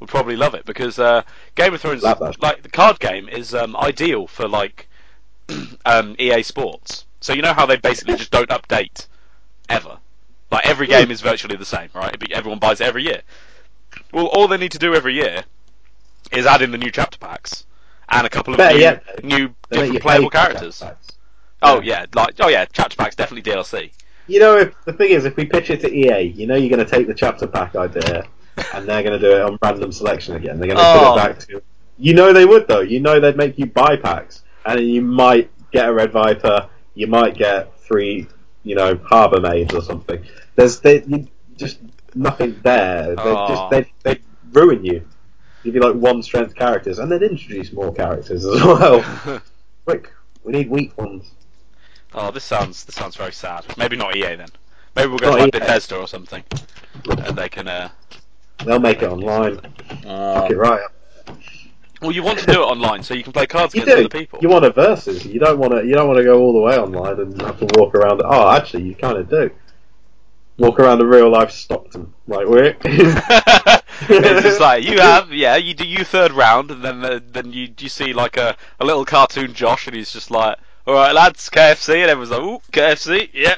would 0.00 0.08
probably 0.08 0.36
love 0.36 0.54
it 0.54 0.64
because 0.64 0.98
uh, 0.98 1.22
Game 1.54 1.74
of 1.74 1.80
Thrones, 1.80 2.02
like 2.02 2.62
the 2.62 2.68
card 2.68 2.98
game, 2.98 3.28
is 3.28 3.54
um, 3.54 3.76
ideal 3.76 4.26
for 4.26 4.48
like 4.48 4.88
um, 5.86 6.16
EA 6.18 6.42
Sports. 6.42 7.06
So 7.20 7.32
you 7.32 7.42
know 7.42 7.52
how 7.52 7.66
they 7.66 7.76
basically 7.76 8.16
just 8.16 8.30
don't 8.30 8.50
update 8.50 9.06
ever. 9.68 9.98
Like 10.50 10.66
every 10.66 10.88
game 10.88 11.10
is 11.10 11.20
virtually 11.20 11.56
the 11.56 11.64
same, 11.64 11.90
right? 11.94 12.16
Everyone 12.32 12.58
buys 12.58 12.80
it 12.80 12.86
every 12.86 13.04
year. 13.04 13.22
Well, 14.12 14.26
all 14.26 14.48
they 14.48 14.56
need 14.56 14.72
to 14.72 14.78
do 14.78 14.94
every 14.94 15.14
year 15.14 15.44
is 16.32 16.46
add 16.46 16.62
in 16.62 16.72
the 16.72 16.78
new 16.78 16.90
chapter 16.90 17.18
packs 17.18 17.64
and 18.10 18.26
a 18.26 18.30
couple 18.30 18.54
of 18.54 18.58
new, 18.58 18.66
new 19.22 19.54
They 19.68 19.76
make 19.76 19.86
you 19.86 19.92
different 19.94 20.02
playable 20.02 20.30
characters. 20.30 20.82
Oh 21.62 21.80
yeah, 21.80 22.06
like 22.14 22.34
oh 22.40 22.48
yeah, 22.48 22.64
chapter 22.72 22.96
packs 22.96 23.16
definitely 23.16 23.50
DLC. 23.50 23.92
You 24.26 24.40
know, 24.40 24.58
if 24.58 24.74
the 24.84 24.92
thing 24.92 25.10
is, 25.10 25.24
if 25.24 25.36
we 25.36 25.44
pitch 25.44 25.70
it 25.70 25.80
to 25.80 25.92
EA, 25.92 26.22
you 26.22 26.46
know, 26.46 26.54
you're 26.54 26.70
going 26.70 26.84
to 26.84 26.90
take 26.90 27.06
the 27.06 27.14
chapter 27.14 27.46
pack 27.46 27.74
idea, 27.74 28.24
and 28.74 28.88
they're 28.88 29.02
going 29.02 29.18
to 29.18 29.18
do 29.18 29.34
it 29.34 29.42
on 29.42 29.58
random 29.60 29.90
selection 29.92 30.36
again. 30.36 30.58
They're 30.60 30.68
going 30.68 30.78
to 30.78 30.84
Oh. 30.84 30.98
put 30.98 31.02
it 31.02 31.08
oh. 31.08 31.16
back 31.16 31.38
to. 31.40 31.62
You 31.98 32.14
know, 32.14 32.32
they 32.32 32.46
would 32.46 32.66
though. 32.68 32.80
You 32.80 33.00
know, 33.00 33.20
they'd 33.20 33.36
make 33.36 33.58
you 33.58 33.66
buy 33.66 33.96
packs, 33.96 34.42
and 34.64 34.80
you 34.80 35.02
might 35.02 35.50
get 35.72 35.88
a 35.88 35.92
Red 35.92 36.12
Viper. 36.12 36.68
You 36.94 37.08
might 37.08 37.34
get 37.36 37.78
three, 37.80 38.26
you 38.62 38.74
know, 38.74 38.96
Harbour 39.04 39.40
Maids 39.40 39.74
or 39.74 39.82
something. 39.82 40.24
There's 40.56 40.80
they, 40.80 41.02
just 41.56 41.78
nothing 42.14 42.58
there. 42.62 43.16
They 43.16 43.22
Oh. 43.22 43.48
just 43.48 43.70
they 43.70 43.92
they 44.02 44.20
ruin 44.52 44.84
you. 44.84 45.02
Give 45.64 45.74
you 45.74 45.80
like 45.80 45.94
one 45.94 46.22
strength 46.22 46.54
characters, 46.54 46.98
and 46.98 47.10
they'd 47.12 47.22
introduce 47.22 47.72
more 47.72 47.92
characters 47.92 48.44
as 48.44 48.62
well. 48.62 49.42
Quick, 49.84 50.10
we 50.42 50.52
need 50.52 50.70
weak 50.70 50.96
ones. 50.96 51.32
Oh, 52.14 52.30
this 52.30 52.44
sounds 52.44 52.84
this 52.84 52.94
sounds 52.94 53.16
very 53.16 53.32
sad. 53.32 53.64
Maybe 53.76 53.96
not 53.96 54.16
EA 54.16 54.36
then. 54.36 54.48
Maybe 54.96 55.08
we'll 55.08 55.18
go 55.18 55.30
Not 55.30 55.36
to 55.36 55.42
like 55.44 55.54
EA. 55.54 55.58
Bethesda 55.60 55.96
or 55.98 56.08
something, 56.08 56.42
and 57.08 57.36
they 57.36 57.48
can. 57.48 57.68
Uh, 57.68 57.90
They'll 58.64 58.78
make 58.80 59.02
it 59.02 59.08
online. 59.10 59.58
Fuck 60.02 60.50
it 60.50 60.56
right. 60.58 60.82
well, 62.02 62.10
you 62.12 62.22
want 62.22 62.38
to 62.40 62.46
do 62.46 62.52
it 62.62 62.66
online 62.66 63.02
so 63.02 63.14
you 63.14 63.22
can 63.22 63.32
play 63.32 63.46
cards 63.46 63.74
You 63.74 63.82
against 63.82 63.96
do. 63.96 64.00
other 64.04 64.08
people. 64.10 64.38
You 64.42 64.48
want 64.50 64.64
a 64.66 64.70
versus. 64.70 65.24
You 65.24 65.40
don't 65.40 65.58
want 65.58 65.72
to. 65.72 65.84
You 65.86 65.94
don't 65.94 66.08
want 66.08 66.18
to 66.18 66.24
go 66.24 66.38
all 66.40 66.52
the 66.52 66.60
way 66.60 66.76
online 66.76 67.20
and 67.20 67.40
have 67.42 67.58
to 67.60 67.66
walk 67.78 67.94
around. 67.94 68.20
Oh, 68.24 68.50
actually, 68.50 68.82
you 68.84 68.94
kind 68.94 69.16
of 69.18 69.28
do. 69.30 69.50
Walk 70.58 70.78
around 70.78 70.98
the 70.98 71.06
real 71.06 71.30
life 71.30 71.50
Stockton, 71.52 72.12
like 72.26 72.46
we're. 72.46 72.76
it's 74.08 74.42
just 74.42 74.60
like 74.60 74.84
you 74.84 74.98
have, 75.00 75.32
yeah. 75.32 75.56
You 75.56 75.74
do 75.74 75.86
you 75.86 76.04
third 76.04 76.32
round, 76.32 76.70
and 76.70 76.82
then 76.82 77.04
uh, 77.04 77.20
then 77.30 77.52
you 77.52 77.68
you 77.78 77.88
see 77.88 78.12
like 78.12 78.36
a, 78.36 78.56
a 78.78 78.84
little 78.84 79.04
cartoon 79.04 79.54
Josh, 79.54 79.86
and 79.86 79.96
he's 79.96 80.12
just 80.12 80.30
like, 80.30 80.58
"All 80.86 80.94
right, 80.94 81.14
lads, 81.14 81.48
KFC," 81.50 82.02
and 82.02 82.10
everyone's 82.10 82.30
like, 82.30 82.40
"Ooh, 82.42 82.60
KFC, 82.72 83.30
yeah." 83.32 83.56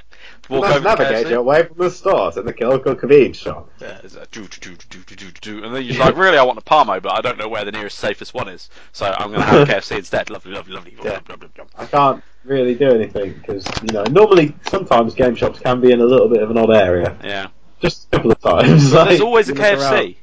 Walk 0.49 0.63
Must 0.63 0.77
over 0.77 0.85
navigate 0.85 1.27
KFC. 1.27 1.31
you 1.31 1.39
away 1.39 1.63
from 1.63 1.79
the 1.79 1.91
stores 1.91 2.37
in 2.37 2.45
the 2.45 2.55
local 2.61 2.95
convenience 2.95 3.39
shop. 3.39 3.71
Yeah, 3.81 4.01
it's 4.03 4.17
like, 4.17 4.31
doo, 4.33 4.47
doo, 4.49 4.75
doo, 4.75 4.77
doo, 4.91 4.99
doo, 5.07 5.15
doo, 5.15 5.31
doo, 5.41 5.65
and 5.65 5.75
then 5.75 5.85
you're 5.85 5.99
like, 5.99 6.17
really, 6.17 6.37
I 6.37 6.43
want 6.43 6.59
a 6.59 6.63
Parmo, 6.63 7.01
but 7.01 7.13
I 7.13 7.21
don't 7.21 7.39
know 7.39 7.49
where 7.49 7.65
the 7.65 7.73
nearest 7.73 7.99
safest 7.99 8.35
one 8.35 8.49
is, 8.49 8.69
so 8.93 9.07
I'm 9.07 9.29
going 9.31 9.41
to 9.41 9.47
have 9.47 9.69
KFC 9.69 9.97
instead. 9.99 10.31
Lovely, 10.31 10.53
lovely, 10.53 10.75
lovely. 10.75 10.95
Yeah. 10.97 11.21
Blah, 11.21 11.37
blah, 11.37 11.37
blah, 11.37 11.65
blah. 11.65 11.65
I 11.77 11.87
can't 11.87 12.25
really 12.45 12.75
do 12.75 12.91
anything 12.91 13.35
because 13.35 13.65
you 13.83 13.93
know 13.93 14.03
normally 14.11 14.55
sometimes 14.69 15.15
game 15.15 15.37
shops 15.37 15.61
can 15.61 15.81
be 15.81 15.93
in 15.93 16.01
a 16.01 16.05
little 16.05 16.29
bit 16.29 16.43
of 16.43 16.51
an 16.51 16.59
odd 16.59 16.73
area. 16.73 17.17
Yeah. 17.23 17.49
Just 17.81 18.07
a 18.07 18.11
couple 18.17 18.33
of 18.33 18.41
times. 18.41 18.91
There's 18.93 19.21
always 19.21 19.49
a 19.49 19.55
you 19.55 19.61
look 19.61 19.81
around. 19.81 20.15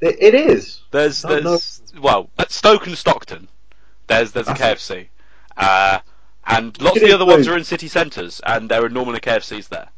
It, 0.00 0.16
it 0.20 0.34
is. 0.34 0.82
There's 0.90 1.24
no. 1.24 1.40
there's 1.40 1.82
well 2.00 2.30
at 2.38 2.50
Stoke 2.52 2.86
and 2.86 2.96
Stockton. 2.96 3.48
There's 4.06 4.32
there's 4.32 4.48
a 4.48 4.54
KFC, 4.54 5.08
uh, 5.56 6.00
and 6.46 6.80
lots 6.80 6.96
of 6.96 7.02
the 7.02 7.12
other 7.14 7.26
ones 7.26 7.48
are 7.48 7.56
in 7.56 7.64
city 7.64 7.88
centres, 7.88 8.40
and 8.44 8.70
there 8.70 8.84
are 8.84 8.88
normally 8.88 9.20
KFCs 9.20 9.68
there. 9.68 9.88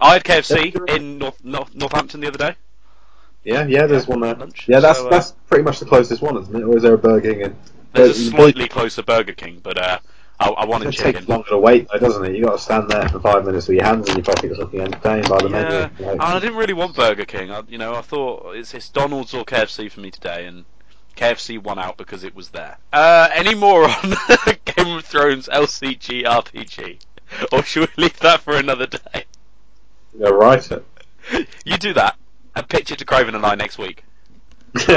I 0.00 0.14
had 0.14 0.24
KFC 0.24 0.72
That's 0.72 0.76
true. 0.76 0.86
in 0.96 1.18
North, 1.18 1.42
North 1.44 1.74
Northampton 1.74 2.20
the 2.20 2.28
other 2.28 2.38
day. 2.38 2.56
Yeah, 3.44 3.66
yeah. 3.66 3.86
There's 3.86 4.06
one 4.06 4.20
there. 4.20 4.34
Lunch. 4.34 4.68
Yeah, 4.68 4.80
that's 4.80 4.98
So, 4.98 5.06
uh, 5.06 5.10
that's 5.10 5.32
pretty 5.48 5.64
much 5.64 5.78
the 5.80 5.86
closest 5.86 6.20
one, 6.22 6.36
isn't 6.36 6.54
it? 6.54 6.62
Or 6.62 6.76
is 6.76 6.82
there 6.82 6.94
a 6.94 6.98
Burger 6.98 7.32
King? 7.32 7.40
in- 7.42 7.56
There's 7.92 8.18
a 8.18 8.30
slightly 8.30 8.68
closer 8.68 9.02
Burger 9.02 9.32
King, 9.32 9.60
but 9.62 9.78
uh, 9.78 9.98
I, 10.42 10.48
I 10.48 10.64
wanted 10.64 10.88
It 10.88 10.96
takes 10.96 11.28
longer 11.28 11.48
to 11.50 11.58
wait, 11.58 11.88
though, 11.92 11.98
doesn't 11.98 12.24
it? 12.24 12.36
You 12.36 12.44
got 12.44 12.52
to 12.52 12.58
stand 12.58 12.90
there 12.90 13.08
for 13.08 13.20
five 13.20 13.44
minutes 13.44 13.68
with 13.68 13.76
your 13.76 13.86
hands 13.86 14.08
in 14.08 14.16
your 14.16 14.24
pockets, 14.24 14.58
looking 14.58 14.80
entertained 14.80 15.28
by 15.28 15.38
the 15.38 15.48
Yeah, 15.48 15.88
menu. 15.98 16.06
Like, 16.06 16.20
I 16.20 16.38
didn't 16.40 16.56
really 16.56 16.72
want 16.72 16.96
Burger 16.96 17.24
King. 17.24 17.50
I, 17.50 17.62
you 17.68 17.78
know, 17.78 17.94
I 17.94 18.02
thought 18.02 18.56
it's, 18.56 18.74
it's 18.74 18.88
Donald's 18.88 19.34
or 19.34 19.44
KFC 19.44 19.90
for 19.90 20.00
me 20.00 20.10
today, 20.10 20.46
and 20.46 20.64
KFC 21.16 21.62
won 21.62 21.78
out 21.78 21.96
because 21.96 22.24
it 22.24 22.34
was 22.34 22.48
there. 22.48 22.78
Uh, 22.92 23.28
any 23.32 23.54
more 23.54 23.84
on 23.84 24.14
Game 24.64 24.96
of 24.96 25.04
Thrones 25.04 25.48
LCG 25.48 26.24
RPG, 26.24 26.98
or 27.52 27.62
should 27.62 27.88
we 27.96 28.04
leave 28.04 28.18
that 28.20 28.40
for 28.40 28.56
another 28.56 28.86
day? 28.86 29.24
know, 30.14 30.30
write 30.30 30.70
it. 30.70 30.84
You 31.64 31.76
do 31.78 31.92
that 31.94 32.16
and 32.54 32.68
pitch 32.68 32.90
it 32.90 32.98
to 32.98 33.04
Craven 33.04 33.34
and 33.34 33.46
I 33.46 33.54
next 33.54 33.78
week. 33.78 34.04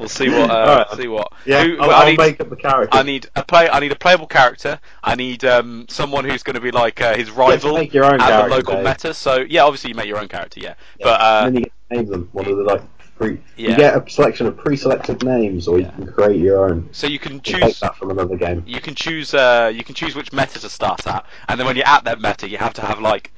we'll 0.00 0.08
see 0.08 0.28
what. 0.30 0.50
Uh, 0.50 0.96
see 0.96 1.08
what. 1.08 1.32
Yeah, 1.44 1.64
Who- 1.64 1.78
I'll, 1.80 1.90
I 1.90 1.94
I'll 1.94 2.06
need- 2.10 2.18
make 2.18 2.40
up 2.40 2.48
the 2.50 2.56
character. 2.56 2.96
I 2.96 3.02
need 3.02 3.28
a 3.36 3.44
play. 3.44 3.68
I 3.68 3.80
need 3.80 3.92
a 3.92 3.96
playable 3.96 4.26
character. 4.26 4.78
I 5.04 5.14
need 5.14 5.44
um, 5.44 5.86
someone 5.88 6.24
who's 6.24 6.42
going 6.42 6.54
to 6.54 6.60
be 6.60 6.70
like 6.70 7.00
uh, 7.00 7.14
his 7.16 7.30
rival 7.30 7.74
make 7.74 7.92
your 7.92 8.04
own 8.04 8.12
and 8.12 8.20
the 8.20 8.26
character, 8.26 8.50
local 8.56 8.74
Dave. 8.76 8.84
meta. 8.84 9.14
So 9.14 9.40
yeah, 9.48 9.64
obviously 9.64 9.90
you 9.90 9.94
make 9.96 10.06
your 10.06 10.18
own 10.18 10.28
character. 10.28 10.60
Yeah, 10.60 10.74
Yeah, 10.98 11.04
but 11.06 11.20
uh, 11.20 11.42
and 11.46 11.56
then 11.56 11.62
you 11.64 11.96
name 11.96 12.06
them. 12.06 12.28
One 12.32 12.46
of 12.46 12.56
the 12.56 12.62
like 12.64 12.82
pre. 13.16 13.38
Yeah. 13.56 13.70
You 13.70 13.76
get 13.76 13.96
a 13.96 14.10
selection 14.10 14.46
of 14.46 14.56
pre-selected 14.56 15.22
names, 15.24 15.68
or 15.68 15.78
Yeah. 15.78 15.86
you 15.98 16.04
can 16.06 16.12
create 16.14 16.40
your 16.40 16.70
own. 16.70 16.88
so 16.92 17.06
you 17.06 17.18
can 17.18 17.34
You 17.34 17.40
take 17.40 17.62
choose. 17.64 17.80
that 17.80 17.96
from 17.96 18.10
another 18.10 18.36
game. 18.36 18.62
You 18.66 18.80
can 18.80 18.94
choose. 18.94 19.34
Uh, 19.34 19.70
you 19.74 19.84
can 19.84 19.94
choose 19.94 20.14
which 20.14 20.32
meta 20.32 20.58
to 20.60 20.70
start 20.70 21.06
at, 21.06 21.26
and 21.48 21.60
then 21.60 21.66
when 21.66 21.76
you're 21.76 21.86
at 21.88 22.04
that 22.04 22.20
meta, 22.20 22.48
you 22.48 22.56
have 22.58 22.72
to 22.74 22.80
have 22.82 22.98
like 23.00 23.30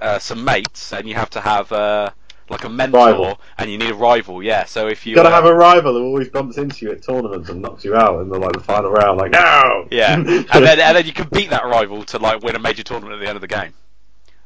uh, 0.00 0.18
some 0.18 0.44
mates, 0.44 0.92
and 0.92 1.08
you 1.08 1.14
have 1.14 1.30
to 1.30 1.40
have 1.40 1.70
uh, 1.70 2.10
like 2.50 2.64
a 2.64 2.68
mentor, 2.68 2.98
Rival. 2.98 3.40
and 3.58 3.70
you 3.70 3.78
need 3.78 3.90
a 3.90 3.94
rival. 3.94 4.42
Yeah. 4.42 4.64
So 4.64 4.88
if 4.88 5.06
you 5.06 5.10
You've 5.10 5.16
got 5.16 5.22
to 5.22 5.28
uh, 5.28 5.32
have 5.32 5.46
a 5.46 5.54
rival 5.54 5.94
who 5.94 6.04
always 6.04 6.28
bumps 6.28 6.58
into 6.58 6.84
you 6.84 6.92
at 6.92 7.02
tournaments 7.02 7.48
and 7.48 7.62
knocks 7.62 7.84
you 7.84 7.94
out 7.94 8.20
in 8.20 8.28
the 8.28 8.38
like 8.38 8.52
the 8.52 8.60
final 8.60 8.90
round. 8.90 9.18
Like 9.18 9.30
no. 9.30 9.86
Yeah, 9.90 10.14
and 10.14 10.26
then 10.26 10.80
and 10.80 10.96
then 10.96 11.06
you 11.06 11.12
can 11.12 11.28
beat 11.28 11.50
that 11.50 11.64
rival 11.64 12.04
to 12.04 12.18
like 12.18 12.42
win 12.42 12.56
a 12.56 12.58
major 12.58 12.82
tournament 12.82 13.14
at 13.14 13.20
the 13.20 13.28
end 13.28 13.36
of 13.36 13.40
the 13.40 13.48
game. 13.48 13.72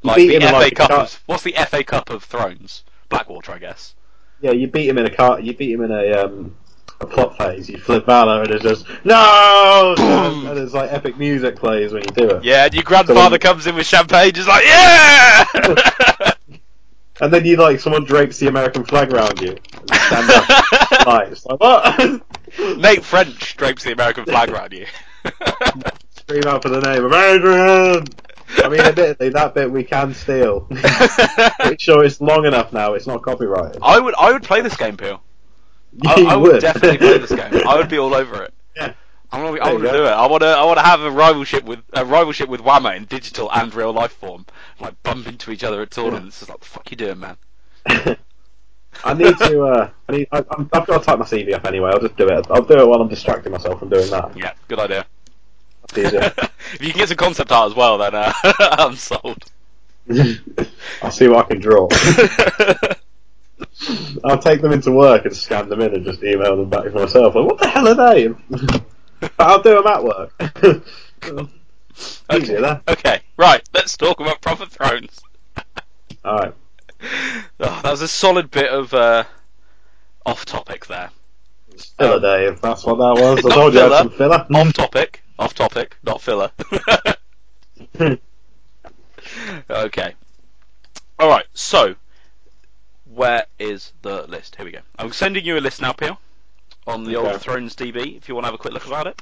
Like 0.02 0.18
the 0.18 0.38
FA 0.38 0.52
like, 0.52 0.74
Cup. 0.74 0.90
Of, 0.90 1.22
what's 1.26 1.42
the 1.42 1.54
FA 1.66 1.82
Cup 1.82 2.10
of 2.10 2.22
Thrones? 2.22 2.84
Blackwater, 3.08 3.52
I 3.52 3.58
guess. 3.58 3.94
Yeah, 4.40 4.50
you 4.50 4.66
beat 4.66 4.88
him 4.88 4.98
in 4.98 5.06
a 5.06 5.14
car. 5.14 5.40
You 5.40 5.56
beat 5.56 5.72
him 5.72 5.82
in 5.82 5.90
a 5.90 6.12
um, 6.12 6.56
a 7.00 7.06
plot 7.06 7.38
phase. 7.38 7.70
You 7.70 7.78
flip 7.78 8.04
Valar 8.04 8.44
and 8.44 8.50
it's 8.50 8.62
just 8.62 8.86
no, 9.04 9.94
Boom. 9.96 10.46
and 10.48 10.58
it's 10.58 10.74
like 10.74 10.92
epic 10.92 11.16
music 11.16 11.56
plays 11.56 11.92
when 11.92 12.02
you 12.02 12.14
do 12.14 12.36
it. 12.36 12.44
Yeah, 12.44 12.66
and 12.66 12.74
your 12.74 12.82
grandfather 12.82 13.38
comes 13.38 13.66
in 13.66 13.74
with 13.74 13.86
champagne, 13.86 14.32
just 14.32 14.48
like 14.48 14.64
yeah. 14.64 16.32
And 17.20 17.32
then 17.32 17.44
you 17.44 17.56
like 17.56 17.80
someone 17.80 18.04
drapes 18.04 18.38
the 18.38 18.48
American 18.48 18.84
flag 18.84 19.12
around 19.12 19.40
you. 19.40 19.56
And 19.72 19.90
stand 19.90 20.30
up. 20.30 20.48
like, 21.06 21.32
it's 21.32 21.46
like 21.46 21.60
what? 21.60 22.22
Nate 22.78 23.04
French 23.04 23.56
drapes 23.56 23.84
the 23.84 23.92
American 23.92 24.24
flag 24.24 24.50
around 24.50 24.72
you. 24.72 24.86
Scream 26.16 26.42
out 26.46 26.62
for 26.62 26.70
the 26.70 26.80
name 26.80 27.04
of 27.04 27.12
Adrian. 27.12 28.06
I 28.56 28.68
mean, 28.68 28.80
admittedly, 28.80 29.30
that 29.30 29.54
bit 29.54 29.70
we 29.70 29.84
can 29.84 30.14
steal. 30.14 30.66
Make 31.64 31.80
sure 31.80 32.04
it's 32.04 32.20
long 32.20 32.46
enough 32.46 32.72
now. 32.72 32.94
It's 32.94 33.06
not 33.06 33.22
copyrighted. 33.22 33.78
I 33.82 33.98
would, 33.98 34.14
I 34.16 34.32
would 34.32 34.42
play 34.42 34.60
this 34.60 34.76
game, 34.76 34.96
Peel. 34.96 35.22
I, 36.06 36.22
I 36.30 36.36
would 36.36 36.60
definitely 36.60 36.98
play 36.98 37.18
this 37.18 37.30
game. 37.30 37.66
I 37.66 37.76
would 37.76 37.88
be 37.88 37.98
all 37.98 38.14
over 38.14 38.42
it. 38.42 38.54
Yeah. 38.76 38.92
I 39.34 39.42
want 39.42 39.56
to, 39.56 39.62
I 39.62 39.72
want 39.72 39.84
to 39.84 39.90
do 39.90 40.04
it. 40.04 40.10
I 40.10 40.26
want 40.26 40.42
to, 40.42 40.48
I 40.48 40.64
want 40.64 40.78
to 40.78 40.84
have 40.84 41.00
a 41.00 41.10
rivalship 41.10 41.64
with 41.64 41.80
a 41.92 42.04
rivalship 42.04 42.46
with 42.46 42.60
Whammer 42.60 42.96
in 42.96 43.04
digital 43.06 43.50
and 43.52 43.74
real 43.74 43.92
life 43.92 44.12
form. 44.12 44.46
Like 44.78 45.02
bump 45.02 45.26
into 45.26 45.50
each 45.50 45.64
other 45.64 45.82
at 45.82 45.90
tournaments. 45.90 46.40
It's 46.40 46.48
like, 46.48 46.60
the 46.60 46.66
fuck 46.66 46.88
you 46.90 46.96
doing, 46.96 47.18
man? 47.18 47.36
I 49.04 49.14
need 49.14 49.36
to. 49.38 49.62
Uh, 49.62 49.90
I 50.08 50.12
need. 50.12 50.28
I, 50.30 50.38
I've 50.38 50.86
got 50.86 50.86
to 50.86 50.98
type 51.00 51.18
my 51.18 51.24
CV 51.24 51.52
up 51.52 51.66
anyway. 51.66 51.90
I'll 51.92 51.98
just 52.00 52.16
do 52.16 52.28
it. 52.28 52.46
I'll 52.48 52.62
do 52.62 52.78
it 52.78 52.86
while 52.86 53.00
I'm 53.00 53.08
distracting 53.08 53.50
myself 53.50 53.80
from 53.80 53.88
doing 53.88 54.08
that. 54.10 54.36
Yeah, 54.36 54.52
good 54.68 54.78
idea. 54.78 55.04
If 55.96 56.80
you 56.80 56.90
can 56.90 56.98
get 56.98 57.08
some 57.08 57.18
concept 57.18 57.52
art 57.52 57.70
as 57.70 57.76
well, 57.76 57.98
then 57.98 58.14
uh, 58.14 58.32
I'm 58.58 58.96
sold. 58.96 59.44
I'll 61.02 61.10
see 61.10 61.28
what 61.28 61.44
I 61.44 61.48
can 61.48 61.60
draw. 61.60 61.88
I'll 64.24 64.38
take 64.38 64.62
them 64.62 64.72
into 64.72 64.90
work 64.92 65.24
and 65.26 65.36
scan 65.36 65.68
them 65.68 65.82
in 65.82 65.94
and 65.94 66.04
just 66.04 66.22
email 66.22 66.56
them 66.56 66.70
back 66.70 66.84
for 66.84 67.00
myself. 67.00 67.34
Like, 67.34 67.44
what 67.44 67.58
the 67.58 67.68
hell 67.68 67.88
are 67.88 68.14
they? 68.14 68.34
But 69.36 69.38
I'll 69.46 69.62
do 69.62 69.74
them 69.82 69.86
at 69.86 70.04
work. 70.04 71.50
Easier 72.32 72.80
okay, 72.88 73.20
right. 73.36 73.62
Let's 73.72 73.96
talk 73.96 74.20
about 74.20 74.40
Proper 74.40 74.66
Thrones. 74.66 75.20
Alright. 76.24 76.54
Oh, 77.60 77.80
that 77.82 77.90
was 77.90 78.00
a 78.00 78.08
solid 78.08 78.50
bit 78.50 78.70
of 78.70 78.94
uh, 78.94 79.24
off 80.24 80.46
topic 80.46 80.86
there. 80.86 81.10
Filler 81.98 82.18
day, 82.18 82.46
if 82.46 82.62
that's 82.62 82.82
what 82.86 82.94
that 82.94 83.20
was. 83.22 83.44
I 83.44 83.48
Not 83.48 83.54
told 83.54 83.74
you 83.74 83.80
I 83.80 83.82
filler. 83.82 83.96
had 83.96 84.02
some 84.04 84.10
filler. 84.10 84.46
Off 84.54 84.72
topic. 84.72 85.22
Off 85.38 85.54
topic, 85.54 85.96
not 86.02 86.22
filler. 86.22 86.50
okay. 89.70 90.14
Alright, 91.20 91.46
so 91.52 91.94
where 93.12 93.44
is 93.58 93.92
the 94.02 94.26
list? 94.26 94.56
Here 94.56 94.64
we 94.64 94.72
go. 94.72 94.80
I'm 94.98 95.12
sending 95.12 95.44
you 95.44 95.58
a 95.58 95.60
list 95.60 95.82
now, 95.82 95.92
Peel, 95.92 96.18
on 96.86 97.04
the 97.04 97.16
old 97.16 97.40
Thrones 97.40 97.74
DB 97.74 98.16
if 98.16 98.28
you 98.28 98.34
want 98.34 98.44
to 98.44 98.48
have 98.48 98.54
a 98.54 98.58
quick 98.58 98.74
look 98.74 98.86
about 98.86 99.06
it. 99.06 99.20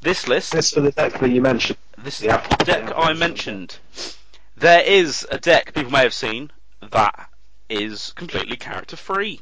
This 0.00 0.26
list 0.28 0.52
This 0.52 0.72
for 0.72 0.80
the 0.80 0.90
deck 0.92 1.18
that 1.20 1.30
you 1.30 1.40
mentioned. 1.40 1.78
This 1.98 2.20
is 2.20 2.26
Yeah. 2.26 2.46
the 2.58 2.64
deck 2.64 2.88
Yeah. 2.88 2.94
I 2.96 3.12
mentioned. 3.12 3.76
There 4.56 4.80
is 4.82 5.26
a 5.30 5.38
deck 5.38 5.74
people 5.74 5.92
may 5.92 6.02
have 6.02 6.14
seen 6.14 6.50
that 6.80 7.28
is 7.68 8.12
completely 8.16 8.56
character 8.56 8.96
free. 8.96 9.40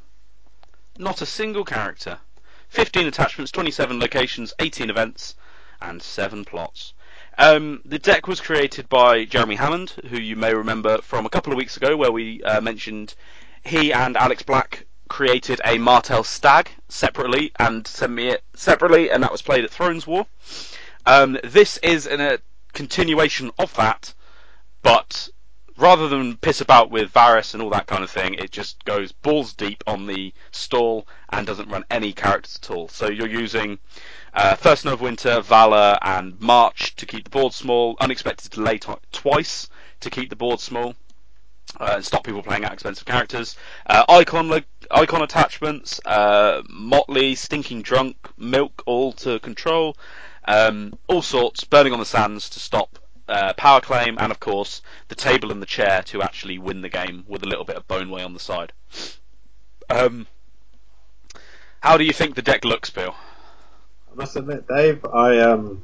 Not 0.98 1.22
a 1.22 1.26
single 1.26 1.64
character. 1.64 2.18
15 2.68 3.06
attachments, 3.06 3.50
27 3.50 3.98
locations, 3.98 4.52
18 4.58 4.90
events, 4.90 5.34
and 5.80 6.02
7 6.02 6.44
plots. 6.44 6.92
Um, 7.38 7.80
the 7.84 7.98
deck 7.98 8.28
was 8.28 8.40
created 8.40 8.88
by 8.88 9.24
Jeremy 9.24 9.56
Hammond, 9.56 9.90
who 10.10 10.18
you 10.20 10.36
may 10.36 10.52
remember 10.54 10.98
from 10.98 11.24
a 11.24 11.30
couple 11.30 11.52
of 11.52 11.56
weeks 11.56 11.76
ago 11.76 11.96
where 11.96 12.12
we 12.12 12.42
uh, 12.42 12.60
mentioned 12.60 13.14
he 13.64 13.92
and 13.92 14.16
Alex 14.16 14.42
Black 14.42 14.86
created 15.10 15.60
a 15.64 15.76
Martell 15.76 16.24
Stag 16.24 16.70
separately 16.88 17.52
and 17.58 17.86
sent 17.86 18.12
me 18.12 18.28
it 18.28 18.44
separately, 18.54 19.10
and 19.10 19.22
that 19.22 19.32
was 19.32 19.42
played 19.42 19.64
at 19.64 19.70
Thrones 19.70 20.06
War. 20.06 20.24
Um, 21.04 21.36
this 21.42 21.78
is 21.78 22.06
in 22.06 22.20
a 22.20 22.38
continuation 22.72 23.50
of 23.58 23.74
that, 23.74 24.14
but 24.82 25.28
rather 25.76 26.08
than 26.08 26.36
piss 26.36 26.60
about 26.60 26.90
with 26.90 27.12
Varys 27.12 27.54
and 27.54 27.62
all 27.62 27.70
that 27.70 27.88
kind 27.88 28.04
of 28.04 28.10
thing, 28.10 28.34
it 28.34 28.52
just 28.52 28.84
goes 28.84 29.10
balls 29.10 29.52
deep 29.52 29.82
on 29.84 30.06
the 30.06 30.32
stall 30.52 31.08
and 31.28 31.44
doesn't 31.44 31.68
run 31.68 31.84
any 31.90 32.12
characters 32.12 32.60
at 32.62 32.70
all. 32.70 32.88
So 32.88 33.10
you're 33.10 33.26
using 33.26 33.80
uh, 34.32 34.54
First 34.54 34.82
Snow 34.82 34.92
of 34.92 35.00
Winter, 35.00 35.40
Valar, 35.40 35.98
and 36.02 36.40
March 36.40 36.94
to 36.96 37.04
keep 37.04 37.24
the 37.24 37.30
board 37.30 37.52
small, 37.52 37.96
Unexpected 38.00 38.52
Delay 38.52 38.78
t- 38.78 38.92
twice 39.10 39.68
to 40.00 40.08
keep 40.08 40.30
the 40.30 40.36
board 40.36 40.60
small. 40.60 40.94
Uh, 41.78 42.00
stop 42.00 42.24
people 42.24 42.42
playing 42.42 42.64
out 42.64 42.72
expensive 42.72 43.06
characters. 43.06 43.56
Uh, 43.86 44.04
icon 44.08 44.48
lo- 44.48 44.60
icon 44.90 45.22
attachments, 45.22 46.00
uh, 46.04 46.62
Motley, 46.68 47.34
Stinking 47.34 47.82
Drunk, 47.82 48.16
Milk, 48.36 48.82
all 48.86 49.12
to 49.14 49.38
control, 49.40 49.96
um, 50.46 50.92
all 51.06 51.22
sorts. 51.22 51.64
Burning 51.64 51.92
on 51.92 51.98
the 51.98 52.04
Sands 52.04 52.50
to 52.50 52.60
stop 52.60 52.98
uh, 53.28 53.52
power 53.54 53.80
claim, 53.80 54.18
and 54.18 54.32
of 54.32 54.40
course 54.40 54.82
the 55.08 55.14
table 55.14 55.52
and 55.52 55.62
the 55.62 55.66
chair 55.66 56.02
to 56.06 56.22
actually 56.22 56.58
win 56.58 56.82
the 56.82 56.88
game 56.88 57.24
with 57.28 57.42
a 57.42 57.46
little 57.46 57.64
bit 57.64 57.76
of 57.76 57.86
boneway 57.88 58.22
on 58.22 58.34
the 58.34 58.40
side. 58.40 58.72
Um, 59.88 60.26
how 61.80 61.96
do 61.96 62.04
you 62.04 62.12
think 62.12 62.34
the 62.34 62.42
deck 62.42 62.64
looks, 62.64 62.90
Bill? 62.90 63.14
I 64.10 64.14
must 64.16 64.36
admit, 64.36 64.66
Dave, 64.68 65.04
I 65.04 65.38
um, 65.38 65.82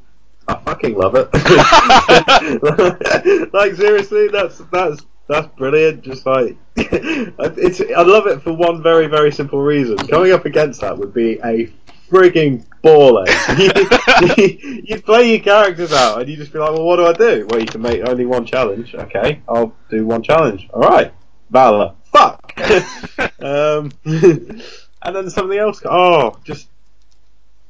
I 0.48 0.56
fucking 0.56 0.96
love 0.96 1.14
it. 1.14 1.28
like 3.52 3.74
seriously, 3.74 4.28
that's 4.28 4.58
that's 4.70 5.04
that's 5.28 5.48
brilliant. 5.56 6.02
Just 6.02 6.26
like 6.26 6.56
it's, 6.76 7.80
I 7.80 8.02
love 8.02 8.26
it 8.26 8.42
for 8.42 8.52
one 8.52 8.82
very 8.82 9.06
very 9.06 9.32
simple 9.32 9.60
reason. 9.60 9.96
Coming 9.96 10.32
up 10.32 10.44
against 10.44 10.80
that 10.80 10.96
would 10.98 11.14
be 11.14 11.38
a 11.44 11.72
frigging 12.10 12.64
ball 12.82 13.24
ache. 13.26 14.60
You'd 14.88 15.04
play 15.04 15.30
your 15.30 15.40
characters 15.40 15.92
out, 15.92 16.20
and 16.20 16.30
you 16.30 16.36
just 16.36 16.52
be 16.52 16.58
like, 16.58 16.70
well, 16.70 16.84
what 16.84 16.96
do 16.96 17.06
I 17.06 17.12
do? 17.12 17.46
Well, 17.50 17.60
you 17.60 17.66
can 17.66 17.82
make 17.82 18.06
only 18.06 18.26
one 18.26 18.46
challenge. 18.46 18.94
Okay, 18.94 19.42
I'll 19.48 19.74
do 19.90 20.06
one 20.06 20.22
challenge. 20.22 20.68
All 20.72 20.82
right, 20.82 21.12
Valar. 21.52 21.94
Fuck. 22.12 22.52
um, 23.40 23.90
and 24.04 25.16
then 25.16 25.30
something 25.30 25.58
else. 25.58 25.82
Oh, 25.84 26.38
just 26.44 26.68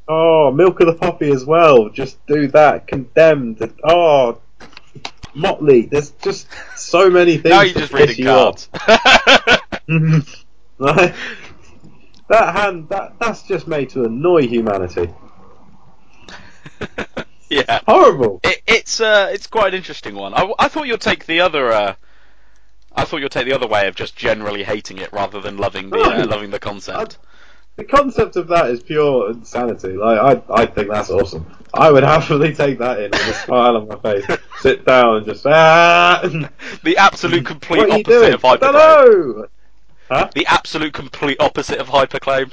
Oh, 0.08 0.52
Milk 0.52 0.80
of 0.80 0.86
the 0.86 0.94
Poppy 0.94 1.30
as 1.30 1.44
well. 1.44 1.88
Just 1.88 2.24
do 2.26 2.46
that. 2.48 2.86
Condemned. 2.86 3.72
Oh, 3.82 4.38
Motley. 5.36 5.82
There's 5.82 6.10
just 6.12 6.48
so 6.76 7.10
many 7.10 7.36
things. 7.36 7.50
now 7.50 7.62
you're 7.62 7.74
just 7.74 7.92
reading 7.92 8.16
you 8.18 8.24
cards. 8.24 8.68
That 12.28 12.56
hand. 12.56 12.88
That 12.88 13.14
that's 13.20 13.42
just 13.42 13.68
made 13.68 13.90
to 13.90 14.04
annoy 14.04 14.48
humanity. 14.48 15.10
yeah. 17.48 17.80
Horrible. 17.86 18.40
It, 18.42 18.62
it's 18.66 19.00
uh, 19.00 19.30
it's 19.32 19.46
quite 19.46 19.68
an 19.68 19.74
interesting 19.74 20.14
one. 20.14 20.34
I, 20.34 20.52
I 20.58 20.68
thought 20.68 20.86
you'd 20.86 21.00
take 21.00 21.26
the 21.26 21.40
other. 21.40 21.70
Uh, 21.70 21.94
I 22.94 23.04
thought 23.04 23.20
you'd 23.20 23.30
take 23.30 23.46
the 23.46 23.54
other 23.54 23.68
way 23.68 23.86
of 23.86 23.94
just 23.94 24.16
generally 24.16 24.64
hating 24.64 24.98
it 24.98 25.12
rather 25.12 25.40
than 25.40 25.56
loving 25.56 25.90
the 25.90 25.98
uh, 25.98 26.26
loving 26.26 26.50
the 26.50 26.58
concept. 26.58 27.18
The 27.76 27.84
concept 27.84 28.36
of 28.36 28.48
that 28.48 28.70
is 28.70 28.82
pure 28.82 29.30
insanity. 29.30 29.92
Like 29.92 30.18
I, 30.48 30.62
I 30.62 30.66
think 30.66 30.88
that's 30.88 31.10
awesome. 31.10 31.46
I 31.74 31.90
would 31.90 32.02
happily 32.04 32.54
take 32.54 32.78
that 32.78 32.98
in 33.00 33.10
with 33.10 33.28
a 33.28 33.34
smile 33.34 33.76
on 33.76 33.88
my 33.88 33.96
face, 33.96 34.24
sit 34.60 34.86
down 34.86 35.18
and 35.18 35.26
just 35.26 35.46
ah. 35.46 36.22
The 36.82 36.96
absolute 36.96 37.44
complete 37.44 37.90
opposite 37.90 38.34
of 38.34 38.42
hyperclaim. 38.42 39.48
Huh? 40.08 40.30
The 40.34 40.46
absolute 40.46 40.94
complete 40.94 41.36
opposite 41.38 41.78
of 41.78 41.88
hyperclaim. 41.88 42.52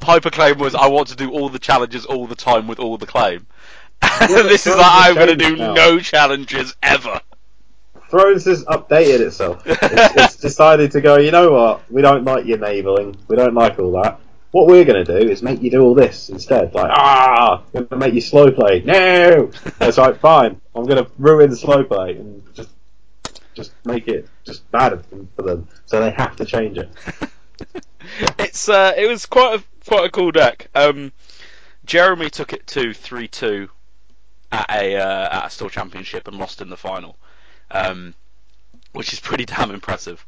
Hyperclaim 0.00 0.58
was 0.58 0.74
I 0.74 0.86
want 0.86 1.08
to 1.08 1.16
do 1.16 1.30
all 1.32 1.48
the 1.48 1.58
challenges 1.58 2.06
all 2.06 2.26
the 2.26 2.34
time 2.36 2.68
with 2.68 2.78
all 2.78 2.96
the 2.96 3.06
claim. 3.06 3.46
this 4.28 4.66
is 4.66 4.76
like 4.76 4.86
I'm 4.86 5.14
going 5.14 5.28
to 5.28 5.36
do 5.36 5.56
now. 5.56 5.74
no 5.74 5.98
challenges 5.98 6.76
ever. 6.82 7.20
Thrones 8.08 8.44
has 8.44 8.64
updated 8.66 9.20
itself. 9.20 9.62
It's, 9.66 9.78
it's 9.82 10.36
decided 10.36 10.92
to 10.92 11.00
go. 11.00 11.16
You 11.16 11.30
know 11.30 11.50
what? 11.50 11.90
We 11.90 12.02
don't 12.02 12.24
like 12.24 12.44
your 12.44 12.58
enabling. 12.58 13.16
We 13.26 13.34
don't 13.34 13.54
like 13.54 13.78
all 13.78 13.92
that. 14.02 14.20
What 14.54 14.68
we're 14.68 14.84
going 14.84 15.04
to 15.04 15.20
do 15.20 15.28
is 15.28 15.42
make 15.42 15.62
you 15.62 15.70
do 15.72 15.80
all 15.80 15.96
this 15.96 16.28
instead. 16.28 16.76
Like 16.76 16.88
ah, 16.88 17.64
going 17.72 17.88
to 17.88 17.96
make 17.96 18.14
you 18.14 18.20
slow 18.20 18.52
play. 18.52 18.82
No, 18.82 19.50
it's 19.80 19.98
like 19.98 20.20
fine. 20.20 20.60
I'm 20.76 20.84
going 20.84 21.04
to 21.04 21.10
ruin 21.18 21.56
slow 21.56 21.82
play 21.82 22.12
and 22.12 22.40
just 22.54 22.70
just 23.54 23.72
make 23.84 24.06
it 24.06 24.28
just 24.44 24.70
bad 24.70 25.04
for 25.34 25.42
them. 25.42 25.66
So 25.86 25.98
they 25.98 26.12
have 26.12 26.36
to 26.36 26.44
change 26.44 26.78
it. 26.78 26.88
it's 28.38 28.68
uh, 28.68 28.92
it 28.96 29.08
was 29.08 29.26
quite 29.26 29.58
a 29.58 29.88
quite 29.88 30.04
a 30.04 30.10
cool 30.10 30.30
deck. 30.30 30.68
Um, 30.72 31.10
Jeremy 31.84 32.30
took 32.30 32.52
it 32.52 32.64
to 32.68 32.94
three 32.94 33.26
two 33.26 33.70
at 34.52 34.70
a 34.70 34.94
uh, 34.94 35.36
at 35.36 35.46
a 35.46 35.50
store 35.50 35.68
championship 35.68 36.28
and 36.28 36.38
lost 36.38 36.60
in 36.60 36.68
the 36.68 36.76
final, 36.76 37.16
um, 37.72 38.14
which 38.92 39.12
is 39.12 39.18
pretty 39.18 39.46
damn 39.46 39.72
impressive. 39.72 40.24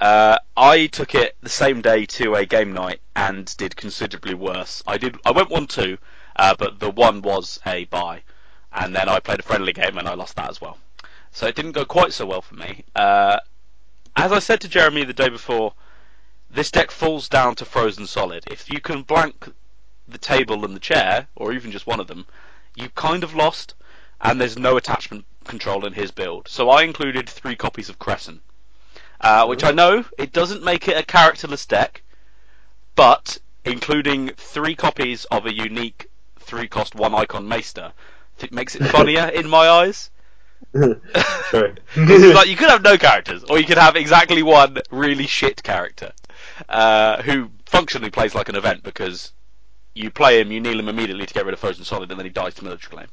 Uh, 0.00 0.38
I 0.56 0.86
took 0.86 1.14
it 1.14 1.36
the 1.42 1.48
same 1.48 1.80
day 1.80 2.06
to 2.06 2.34
a 2.34 2.46
game 2.46 2.72
night 2.72 3.00
and 3.14 3.54
did 3.56 3.76
considerably 3.76 4.34
worse. 4.34 4.82
I 4.86 4.98
did 4.98 5.16
I 5.24 5.30
went 5.30 5.50
one 5.50 5.66
two, 5.66 5.98
uh, 6.36 6.54
but 6.58 6.80
the 6.80 6.90
one 6.90 7.22
was 7.22 7.60
a 7.66 7.84
buy, 7.84 8.22
and 8.72 8.94
then 8.94 9.08
I 9.08 9.20
played 9.20 9.40
a 9.40 9.44
friendly 9.44 9.72
game 9.72 9.98
and 9.98 10.08
I 10.08 10.14
lost 10.14 10.36
that 10.36 10.50
as 10.50 10.60
well. 10.60 10.78
So 11.30 11.46
it 11.46 11.54
didn't 11.54 11.72
go 11.72 11.84
quite 11.84 12.12
so 12.12 12.26
well 12.26 12.42
for 12.42 12.54
me. 12.54 12.84
Uh, 12.94 13.38
as 14.16 14.30
I 14.30 14.38
said 14.38 14.60
to 14.60 14.68
Jeremy 14.68 15.04
the 15.04 15.12
day 15.12 15.28
before, 15.28 15.74
this 16.50 16.70
deck 16.70 16.90
falls 16.90 17.28
down 17.28 17.56
to 17.56 17.64
frozen 17.64 18.06
solid. 18.06 18.44
If 18.50 18.70
you 18.70 18.80
can 18.80 19.02
blank 19.02 19.52
the 20.06 20.18
table 20.18 20.64
and 20.64 20.74
the 20.74 20.80
chair, 20.80 21.26
or 21.34 21.52
even 21.52 21.72
just 21.72 21.86
one 21.86 22.00
of 22.00 22.06
them, 22.06 22.26
you 22.76 22.88
kind 22.90 23.24
of 23.24 23.34
lost, 23.34 23.74
and 24.20 24.40
there's 24.40 24.58
no 24.58 24.76
attachment 24.76 25.24
control 25.44 25.84
in 25.84 25.92
his 25.94 26.10
build. 26.10 26.46
So 26.48 26.70
I 26.70 26.82
included 26.82 27.28
three 27.28 27.56
copies 27.56 27.88
of 27.88 27.98
Cressen, 27.98 28.40
uh, 29.20 29.46
which 29.46 29.64
I 29.64 29.72
know 29.72 30.04
it 30.18 30.32
doesn't 30.32 30.62
make 30.62 30.88
it 30.88 30.96
a 30.96 31.02
characterless 31.02 31.66
deck, 31.66 32.02
but 32.94 33.38
including 33.64 34.30
three 34.36 34.74
copies 34.74 35.24
of 35.26 35.46
a 35.46 35.54
unique 35.54 36.08
three 36.38 36.68
cost 36.68 36.94
one 36.94 37.14
icon 37.14 37.48
Maester, 37.48 37.92
it 38.38 38.52
makes 38.52 38.74
it 38.74 38.84
funnier 38.90 39.26
in 39.28 39.48
my 39.48 39.68
eyes. 39.68 40.10
It's 41.96 42.34
like 42.34 42.48
you 42.48 42.56
could 42.56 42.70
have 42.70 42.82
no 42.82 42.96
characters, 42.98 43.44
or 43.44 43.58
you 43.58 43.64
could 43.64 43.78
have 43.78 43.96
exactly 43.96 44.42
one 44.42 44.78
really 44.90 45.26
shit 45.26 45.62
character 45.62 46.12
uh, 46.68 47.22
who 47.22 47.50
functionally 47.66 48.10
plays 48.10 48.34
like 48.34 48.48
an 48.48 48.56
event 48.56 48.82
because 48.82 49.32
you 49.94 50.10
play 50.10 50.40
him, 50.40 50.50
you 50.50 50.60
kneel 50.60 50.78
him 50.78 50.88
immediately 50.88 51.26
to 51.26 51.34
get 51.34 51.44
rid 51.44 51.54
of 51.54 51.60
Frozen 51.60 51.84
Solid, 51.84 52.10
and 52.10 52.18
then 52.18 52.26
he 52.26 52.32
dies 52.32 52.54
to 52.54 52.64
military 52.64 52.90
claim. 52.90 53.08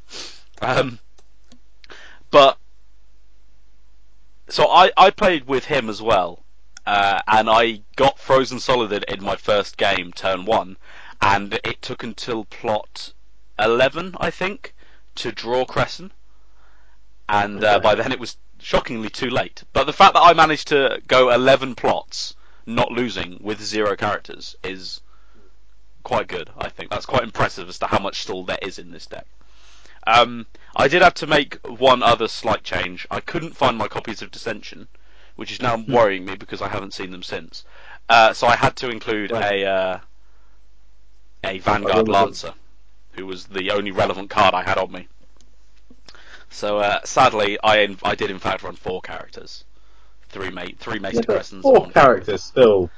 Um, 0.61 0.99
but 2.31 2.57
so 4.51 4.67
I, 4.69 4.91
I 4.97 5.09
played 5.09 5.47
with 5.47 5.65
him 5.65 5.89
as 5.89 6.01
well, 6.01 6.43
uh, 6.85 7.19
and 7.27 7.49
I 7.49 7.81
got 7.95 8.19
Frozen 8.19 8.59
Solid 8.59 8.91
in 9.03 9.23
my 9.23 9.35
first 9.35 9.77
game, 9.77 10.11
turn 10.13 10.45
one, 10.45 10.77
and 11.21 11.59
it 11.63 11.81
took 11.81 12.03
until 12.03 12.45
plot 12.45 13.13
eleven, 13.57 14.15
I 14.19 14.29
think, 14.31 14.73
to 15.15 15.31
draw 15.31 15.65
Cressen 15.65 16.11
and 17.31 17.63
uh, 17.63 17.79
by 17.79 17.95
then 17.95 18.11
it 18.11 18.19
was 18.19 18.37
shockingly 18.59 19.09
too 19.09 19.29
late. 19.29 19.63
But 19.71 19.85
the 19.85 19.93
fact 19.93 20.13
that 20.13 20.21
I 20.21 20.33
managed 20.33 20.67
to 20.67 21.01
go 21.07 21.31
11 21.31 21.75
plots, 21.75 22.35
not 22.65 22.91
losing, 22.91 23.39
with 23.41 23.61
zero 23.61 23.95
characters 23.95 24.55
is 24.63 25.01
quite 26.03 26.27
good. 26.27 26.49
I 26.57 26.67
think 26.69 26.91
that's 26.91 27.05
quite 27.05 27.23
impressive 27.23 27.69
as 27.69 27.79
to 27.79 27.87
how 27.87 27.99
much 27.99 28.21
still 28.21 28.43
there 28.43 28.59
is 28.61 28.79
in 28.79 28.91
this 28.91 29.05
deck. 29.05 29.25
Um, 30.05 30.45
I 30.75 30.87
did 30.87 31.01
have 31.01 31.13
to 31.15 31.27
make 31.27 31.55
one 31.67 32.01
other 32.01 32.27
slight 32.27 32.63
change. 32.63 33.05
I 33.11 33.19
couldn't 33.19 33.55
find 33.57 33.77
my 33.77 33.87
copies 33.87 34.21
of 34.21 34.31
Dissension, 34.31 34.87
which 35.35 35.51
is 35.51 35.61
now 35.61 35.77
worrying 35.87 36.25
me 36.25 36.35
because 36.35 36.61
I 36.61 36.69
haven't 36.69 36.93
seen 36.93 37.11
them 37.11 37.23
since. 37.23 37.65
Uh, 38.09 38.33
so 38.33 38.47
I 38.47 38.55
had 38.55 38.75
to 38.77 38.89
include 38.89 39.31
a 39.31 39.65
uh, 39.65 39.99
a 41.43 41.59
Vanguard 41.59 42.07
Lancer, 42.07 42.53
who 43.13 43.25
was 43.25 43.45
the 43.45 43.71
only 43.71 43.91
relevant 43.91 44.29
card 44.29 44.53
I 44.53 44.63
had 44.63 44.77
on 44.77 44.91
me. 44.91 45.07
So 46.49 46.79
uh, 46.79 46.99
sadly, 47.03 47.57
I 47.63 47.95
I 48.03 48.15
did 48.15 48.31
in 48.31 48.39
fact 48.39 48.63
run 48.63 48.75
four 48.75 49.01
characters, 49.01 49.63
three 50.29 50.49
mate 50.49 50.79
three 50.79 50.99
Yeah, 51.01 51.21
Cressens. 51.21 51.61
four 51.61 51.89
characters 51.89 52.43
still. 52.43 52.89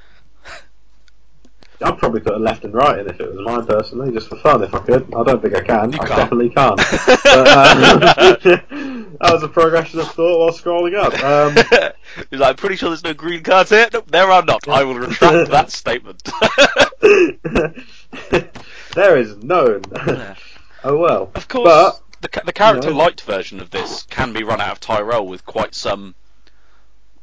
I'd 1.82 1.98
probably 1.98 2.20
put 2.20 2.34
a 2.34 2.38
left 2.38 2.64
and 2.64 2.72
right 2.72 2.98
in 3.00 3.08
if 3.08 3.20
it 3.20 3.28
was 3.34 3.44
mine 3.44 3.66
personally, 3.66 4.12
just 4.12 4.28
for 4.28 4.36
fun 4.36 4.62
if 4.62 4.72
I 4.74 4.78
could. 4.78 5.12
I 5.14 5.22
don't 5.24 5.42
think 5.42 5.54
I 5.54 5.60
can. 5.60 5.92
You 5.92 5.98
I 6.00 6.06
can't. 6.06 6.16
definitely 6.20 6.50
can't. 6.50 6.76
but, 7.06 7.26
uh, 7.26 8.34
that 9.20 9.32
was 9.32 9.42
a 9.42 9.48
progression 9.48 9.98
of 10.00 10.08
thought 10.12 10.38
while 10.38 10.50
scrolling 10.52 10.94
up. 10.96 11.12
Um, 11.22 11.92
He's 12.30 12.38
like, 12.40 12.50
I'm 12.50 12.56
pretty 12.56 12.76
sure 12.76 12.90
there's 12.90 13.02
no 13.04 13.12
green 13.14 13.42
cards 13.42 13.70
here. 13.70 13.88
Nope, 13.92 14.10
there 14.10 14.30
are 14.30 14.44
not. 14.44 14.68
I 14.68 14.84
will 14.84 14.94
retract 14.94 15.50
that 15.50 15.70
statement. 15.72 16.22
there 18.94 19.16
is 19.16 19.36
none. 19.42 19.82
oh 20.84 20.96
well. 20.96 21.30
Of 21.34 21.48
course, 21.48 21.64
But 21.64 22.00
the, 22.32 22.42
the 22.46 22.52
character 22.52 22.88
you 22.88 22.94
know- 22.94 23.00
light 23.00 23.20
version 23.20 23.60
of 23.60 23.70
this 23.70 24.04
can 24.04 24.32
be 24.32 24.44
run 24.44 24.60
out 24.60 24.72
of 24.72 24.80
Tyrell 24.80 25.26
with 25.26 25.44
quite 25.44 25.74
some 25.74 26.14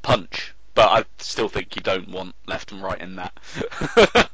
punch, 0.02 0.51
but 0.73 0.89
I 0.89 1.03
still 1.17 1.49
think 1.49 1.75
you 1.75 1.81
don't 1.81 2.10
want 2.10 2.36
left 2.45 2.71
and 2.71 2.81
right 2.81 2.99
in 2.99 3.15
that. 3.17 3.38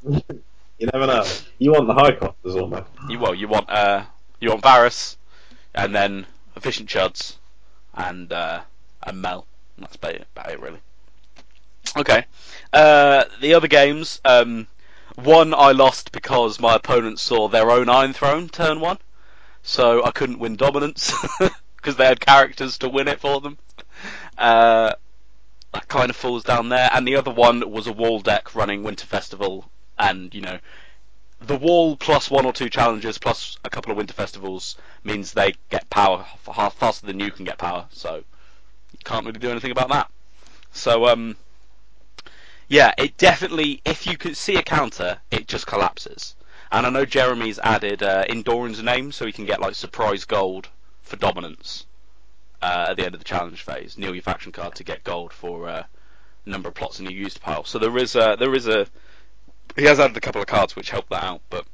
you 0.77 0.89
never 0.93 1.07
know. 1.07 1.25
You 1.57 1.71
want 1.71 1.87
the 1.87 1.93
high 1.93 2.15
costers 2.15 2.55
almost. 2.55 2.89
you 3.09 3.19
well, 3.19 3.33
you 3.33 3.47
want 3.47 3.69
uh, 3.69 4.03
you 4.39 4.49
want 4.49 4.61
Varys, 4.61 5.15
and 5.73 5.95
then 5.95 6.25
efficient 6.55 6.89
chuds, 6.89 7.35
and 7.93 8.31
uh, 8.31 8.61
and 9.03 9.21
Mel. 9.21 9.45
And 9.75 9.85
That's 9.85 9.95
about 9.95 10.15
it, 10.15 10.27
about 10.35 10.51
it 10.51 10.59
really. 10.59 10.79
Okay, 11.95 12.25
uh, 12.73 13.25
the 13.41 13.53
other 13.53 13.67
games. 13.67 14.21
Um, 14.25 14.67
one 15.15 15.53
I 15.53 15.71
lost 15.71 16.11
because 16.11 16.59
my 16.59 16.75
opponent 16.75 17.19
saw 17.19 17.47
their 17.47 17.71
own 17.71 17.89
Iron 17.89 18.13
Throne 18.13 18.49
turn 18.49 18.79
one, 18.79 18.99
so 19.63 20.03
I 20.03 20.11
couldn't 20.11 20.39
win 20.39 20.57
dominance 20.57 21.11
because 21.77 21.95
they 21.95 22.05
had 22.05 22.19
characters 22.19 22.77
to 22.79 22.89
win 22.89 23.07
it 23.07 23.19
for 23.19 23.41
them. 23.41 23.57
Uh, 24.37 24.93
that 25.77 25.87
kind 25.87 26.09
of 26.09 26.15
falls 26.15 26.43
down 26.43 26.69
there. 26.69 26.89
And 26.91 27.07
the 27.07 27.15
other 27.15 27.29
one 27.29 27.69
was 27.69 27.85
a 27.85 27.93
wall 27.93 28.19
deck 28.19 28.55
running 28.55 28.81
Winter 28.81 29.05
Festival, 29.05 29.69
and 29.99 30.33
you 30.33 30.41
know, 30.41 30.57
the 31.39 31.55
wall 31.55 31.95
plus 31.95 32.31
one 32.31 32.47
or 32.47 32.51
two 32.51 32.67
challenges 32.67 33.19
plus 33.19 33.59
a 33.63 33.69
couple 33.69 33.91
of 33.91 33.97
Winter 33.97 34.15
Festivals 34.15 34.75
means 35.03 35.33
they 35.33 35.53
get 35.69 35.87
power 35.91 36.25
half 36.51 36.73
faster 36.73 37.05
than 37.05 37.19
you 37.19 37.29
can 37.29 37.45
get 37.45 37.59
power. 37.59 37.85
So 37.91 38.23
you 38.91 38.99
can't 39.03 39.23
really 39.23 39.37
do 39.37 39.51
anything 39.51 39.69
about 39.69 39.89
that. 39.89 40.09
So 40.71 41.05
um, 41.05 41.37
yeah, 42.67 42.95
it 42.97 43.15
definitely 43.17 43.79
if 43.85 44.07
you 44.07 44.17
could 44.17 44.35
see 44.35 44.55
a 44.55 44.63
counter, 44.63 45.19
it 45.29 45.47
just 45.47 45.67
collapses. 45.67 46.35
And 46.71 46.87
I 46.87 46.89
know 46.89 47.05
Jeremy's 47.05 47.59
added 47.59 48.01
uh, 48.01 48.23
In 48.27 48.41
Doran's 48.41 48.81
Name 48.81 49.11
so 49.11 49.27
he 49.27 49.31
can 49.31 49.45
get 49.45 49.61
like 49.61 49.75
surprise 49.75 50.25
gold 50.25 50.69
for 51.03 51.17
dominance 51.17 51.85
uh, 52.61 52.87
at 52.89 52.97
the 52.97 53.05
end 53.05 53.13
of 53.15 53.19
the 53.19 53.25
challenge 53.25 53.61
phase. 53.61 53.97
Kneel 53.97 54.13
your 54.13 54.23
faction 54.23 54.51
card 54.51 54.75
to 54.75 54.83
get 54.83 55.03
gold 55.03 55.33
for 55.33 55.67
uh, 55.67 55.83
number 56.45 56.69
of 56.69 56.75
plots 56.75 56.99
in 56.99 57.05
your 57.05 57.13
used 57.13 57.41
pile. 57.41 57.63
So 57.63 57.79
there 57.79 57.97
is 57.97 58.15
a 58.15 58.35
there 58.39 58.53
is 58.55 58.67
a 58.67 58.87
he 59.75 59.85
has 59.85 59.99
added 59.99 60.17
a 60.17 60.21
couple 60.21 60.41
of 60.41 60.47
cards 60.47 60.75
which 60.75 60.89
help 60.89 61.09
that 61.09 61.23
out, 61.23 61.41
but 61.49 61.65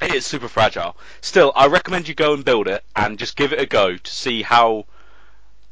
it 0.00 0.14
is 0.14 0.26
super 0.26 0.48
fragile. 0.48 0.96
Still, 1.20 1.52
I 1.54 1.68
recommend 1.68 2.08
you 2.08 2.14
go 2.14 2.34
and 2.34 2.44
build 2.44 2.66
it 2.66 2.84
and 2.96 3.18
just 3.18 3.36
give 3.36 3.52
it 3.52 3.60
a 3.60 3.66
go 3.66 3.96
to 3.96 4.10
see 4.10 4.42
how 4.42 4.86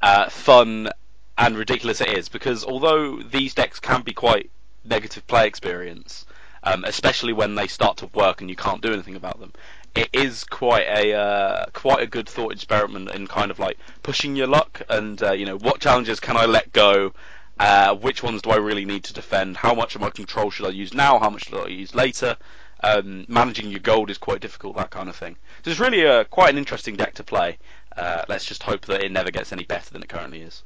uh, 0.00 0.28
fun 0.28 0.90
and 1.36 1.56
ridiculous 1.56 2.00
it 2.00 2.16
is. 2.16 2.28
Because 2.28 2.64
although 2.64 3.22
these 3.22 3.54
decks 3.54 3.80
can 3.80 4.02
be 4.02 4.12
quite 4.12 4.50
negative 4.84 5.26
play 5.26 5.46
experience, 5.46 6.26
um, 6.62 6.84
especially 6.84 7.32
when 7.32 7.54
they 7.54 7.66
start 7.66 7.96
to 7.98 8.06
work 8.08 8.40
and 8.40 8.50
you 8.50 8.56
can't 8.56 8.82
do 8.82 8.92
anything 8.92 9.16
about 9.16 9.40
them, 9.40 9.52
it 9.94 10.08
is 10.12 10.44
quite 10.44 10.86
a 10.86 11.14
uh, 11.14 11.66
quite 11.72 12.02
a 12.02 12.06
good 12.06 12.28
thought 12.28 12.52
experiment 12.52 13.10
in 13.10 13.26
kind 13.26 13.50
of 13.50 13.58
like 13.58 13.78
pushing 14.02 14.36
your 14.36 14.46
luck 14.46 14.82
and 14.88 15.22
uh, 15.22 15.32
you 15.32 15.44
know 15.46 15.58
what 15.58 15.80
challenges 15.80 16.20
can 16.20 16.36
I 16.36 16.46
let 16.46 16.72
go. 16.72 17.12
Uh, 17.58 17.94
which 17.94 18.22
ones 18.22 18.40
do 18.40 18.50
I 18.50 18.56
really 18.56 18.86
need 18.86 19.04
to 19.04 19.12
defend? 19.12 19.56
How 19.56 19.74
much 19.74 19.94
of 19.94 20.00
my 20.00 20.08
control 20.08 20.50
should 20.50 20.64
I 20.64 20.70
use 20.70 20.94
now? 20.94 21.18
How 21.18 21.28
much 21.28 21.44
should 21.44 21.58
I 21.58 21.68
use 21.68 21.94
later? 21.94 22.38
Um, 22.82 23.26
managing 23.28 23.70
your 23.70 23.80
gold 23.80 24.08
is 24.08 24.16
quite 24.16 24.40
difficult, 24.40 24.76
that 24.76 24.88
kind 24.88 25.10
of 25.10 25.16
thing. 25.16 25.36
So 25.62 25.70
it's 25.70 25.78
really 25.78 26.02
a, 26.04 26.24
quite 26.24 26.48
an 26.48 26.56
interesting 26.56 26.96
deck 26.96 27.12
to 27.16 27.22
play. 27.22 27.58
Uh, 27.94 28.22
let's 28.28 28.46
just 28.46 28.62
hope 28.62 28.86
that 28.86 29.04
it 29.04 29.12
never 29.12 29.30
gets 29.30 29.52
any 29.52 29.64
better 29.64 29.92
than 29.92 30.02
it 30.02 30.08
currently 30.08 30.40
is. 30.40 30.62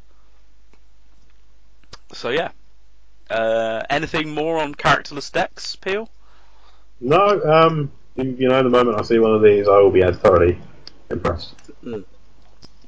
So 2.13 2.29
yeah. 2.29 2.51
Uh, 3.29 3.83
anything 3.91 4.33
more 4.33 4.59
on 4.61 4.77
characterless 4.77 5.31
decks, 5.31 5.75
Peel? 5.75 6.09
No, 7.01 7.43
um, 7.43 7.91
you, 8.17 8.49
know, 8.49 8.63
the 8.63 8.71
moment 8.71 8.99
I 8.99 9.03
see 9.03 9.19
one 9.19 9.35
of 9.35 9.43
these, 9.43 9.69
I 9.69 9.79
will 9.79 9.91
be 9.91 10.03
thoroughly 10.03 10.59
impressed. 11.11 11.55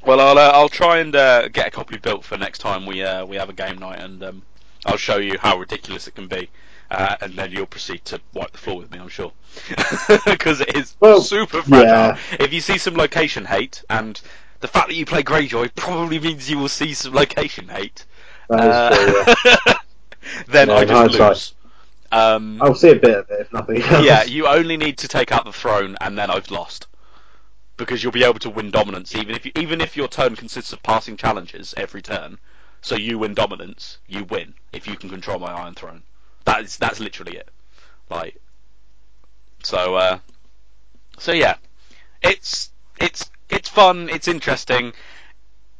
Well, 0.04 0.20
I'll 0.20 0.38
uh, 0.38 0.50
I'll 0.54 0.68
try 0.68 0.98
and 0.98 1.14
uh, 1.16 1.48
get 1.48 1.68
a 1.68 1.70
copy 1.70 1.98
built 1.98 2.24
for 2.24 2.36
next 2.38 2.58
time 2.60 2.86
we 2.86 3.02
uh, 3.02 3.24
we 3.26 3.36
have 3.36 3.48
a 3.48 3.52
game 3.52 3.78
night, 3.78 4.00
and 4.00 4.22
um, 4.22 4.42
I'll 4.84 4.96
show 4.96 5.16
you 5.18 5.36
how 5.38 5.58
ridiculous 5.58 6.06
it 6.06 6.14
can 6.14 6.28
be, 6.28 6.48
uh, 6.90 7.16
and 7.20 7.34
then 7.34 7.50
you'll 7.50 7.66
proceed 7.66 8.04
to 8.06 8.20
wipe 8.32 8.52
the 8.52 8.58
floor 8.58 8.78
with 8.78 8.90
me, 8.92 8.98
I'm 9.00 9.08
sure, 9.08 9.32
because 10.26 10.60
it 10.60 10.76
is 10.76 10.96
Well, 11.00 11.20
super 11.20 11.62
fragile. 11.62 12.12
yeah. 12.12 12.18
If 12.38 12.52
you 12.52 12.60
see 12.60 12.78
some 12.78 12.94
location 12.94 13.44
hate, 13.44 13.82
and 13.90 14.20
the 14.60 14.68
fact 14.68 14.88
that 14.88 14.94
you 14.94 15.06
play 15.06 15.22
Greyjoy 15.24 15.74
probably 15.74 16.20
means 16.20 16.48
you 16.48 16.58
will 16.58 16.68
see 16.68 16.94
some 16.94 17.12
location 17.14 17.68
hate, 17.68 18.04
is 18.62 18.82
true, 18.82 19.12
yeah. 19.16 19.26
uh, 19.66 19.74
then 20.48 20.68
Yeah, 20.68 20.74
I 20.76 20.84
just 20.84 21.06
lose. 21.06 21.54
Um, 22.12 22.60
I'll 22.62 22.74
see 22.74 22.90
a 22.90 22.96
bit 22.96 23.16
of 23.16 23.30
it 23.30 23.40
if 23.40 23.52
nothing 23.52 23.82
else. 23.82 24.04
yeah, 24.04 24.24
you 24.24 24.46
only 24.46 24.76
need 24.76 24.98
to 24.98 25.08
take 25.08 25.32
out 25.32 25.44
the 25.44 25.52
throne, 25.52 25.96
and 26.00 26.16
then 26.18 26.30
I've 26.30 26.50
lost. 26.50 26.86
Because 27.76 28.02
you'll 28.02 28.12
be 28.12 28.24
able 28.24 28.38
to 28.38 28.50
win 28.50 28.70
dominance, 28.70 29.14
even 29.14 29.34
if 29.34 29.44
you, 29.44 29.52
even 29.54 29.80
if 29.82 29.96
your 29.96 30.08
turn 30.08 30.34
consists 30.34 30.72
of 30.72 30.82
passing 30.82 31.16
challenges 31.16 31.74
every 31.76 32.00
turn. 32.00 32.38
So 32.80 32.94
you 32.94 33.18
win 33.18 33.34
dominance, 33.34 33.98
you 34.06 34.24
win 34.24 34.54
if 34.72 34.86
you 34.86 34.96
can 34.96 35.10
control 35.10 35.38
my 35.38 35.52
Iron 35.52 35.74
Throne. 35.74 36.02
That 36.44 36.64
is 36.64 36.76
that's 36.76 37.00
literally 37.00 37.36
it. 37.36 37.50
Like, 38.08 38.40
so 39.62 39.96
uh, 39.96 40.18
so 41.18 41.32
yeah, 41.32 41.56
it's 42.22 42.70
it's 43.00 43.30
it's 43.50 43.68
fun, 43.68 44.08
it's 44.08 44.28
interesting, 44.28 44.92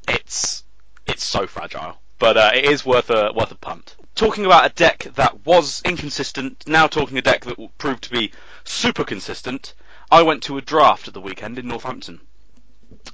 it's 0.08 0.64
it's 1.06 1.24
so 1.24 1.46
fragile, 1.46 1.98
but 2.18 2.36
uh, 2.36 2.50
it 2.54 2.64
is 2.64 2.84
worth 2.84 3.10
a 3.10 3.32
worth 3.34 3.52
a 3.52 3.56
punt. 3.56 3.95
Talking 4.16 4.44
about 4.46 4.66
a 4.66 4.74
deck 4.74 5.07
that 5.14 5.44
was 5.46 5.83
inconsistent, 5.85 6.66
now 6.66 6.87
talking 6.87 7.18
a 7.18 7.22
deck 7.22 7.44
that 7.44 7.59
proved 7.79 8.02
to 8.05 8.11
be 8.11 8.33
super 8.64 9.05
consistent. 9.05 9.74
I 10.11 10.22
went 10.22 10.42
to 10.44 10.57
a 10.57 10.62
draft 10.62 11.07
at 11.07 11.14
the 11.14 11.20
weekend 11.20 11.59
in 11.59 11.68
Northampton. 11.68 12.20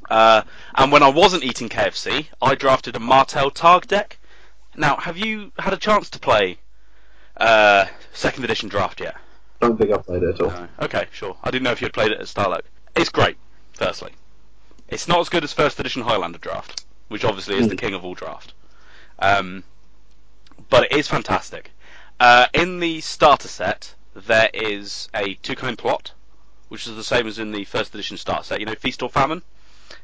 Uh, 0.09 0.43
and 0.75 0.93
when 0.93 1.03
I 1.03 1.09
wasn't 1.09 1.43
eating 1.45 1.69
KFC, 1.69 2.27
I 2.41 2.55
drafted 2.55 2.95
a 2.97 3.01
Martell 3.01 3.51
Targ 3.51 3.87
deck. 3.89 4.19
Now, 4.77 4.97
have 4.97 5.19
you 5.19 5.53
had 5.59 5.73
a 5.73 5.77
chance 5.77 6.09
to 6.11 6.19
play 6.19 6.59
uh, 7.37 7.87
second 8.13 8.45
edition 8.45 8.69
draft 8.69 9.01
yet? 9.01 9.17
don't 9.61 9.77
think 9.79 9.93
I've 9.93 10.05
played 10.05 10.23
it 10.23 10.35
at 10.35 10.41
all. 10.41 10.51
No. 10.51 10.69
Okay, 10.81 11.07
sure. 11.13 11.37
I 11.43 11.51
didn't 11.51 11.65
know 11.65 11.71
if 11.73 11.81
you 11.81 11.85
had 11.87 11.93
played 11.93 12.11
it 12.13 12.21
at 12.21 12.27
Starlight. 12.29 12.65
It's 12.97 13.11
great, 13.11 13.37
firstly. 13.75 14.11
It's 14.89 15.07
not 15.09 15.21
as 15.21 15.29
good 15.29 15.45
as 15.45 15.53
first 15.53 15.79
edition 15.81 16.03
Highlander 16.03 16.39
draft, 16.39 16.85
which 17.09 17.25
obviously 17.25 17.57
is 17.59 17.67
the 17.69 17.75
Hmm. 17.75 17.79
king 17.79 17.95
of 17.95 18.05
all 18.05 18.15
draft. 18.15 18.55
Um, 19.19 19.63
but 20.69 20.85
it 20.85 20.93
is 20.93 21.09
fantastic. 21.09 21.71
Uh, 22.21 22.47
in 22.55 22.81
the 22.81 23.01
starter 23.01 23.49
set, 23.49 23.95
there 24.15 24.51
is 24.53 25.09
a 25.15 25.35
two 25.35 25.57
coin 25.57 25.77
plot, 25.77 26.13
which 26.69 26.87
is 26.87 26.95
the 26.95 27.05
same 27.05 27.27
as 27.27 27.39
in 27.39 27.53
the 27.53 27.65
first 27.65 27.95
edition 27.95 28.17
starter 28.17 28.45
set. 28.45 28.61
You 28.61 28.67
know, 28.67 28.75
Feast 28.75 29.03
or 29.03 29.11
Famine, 29.11 29.43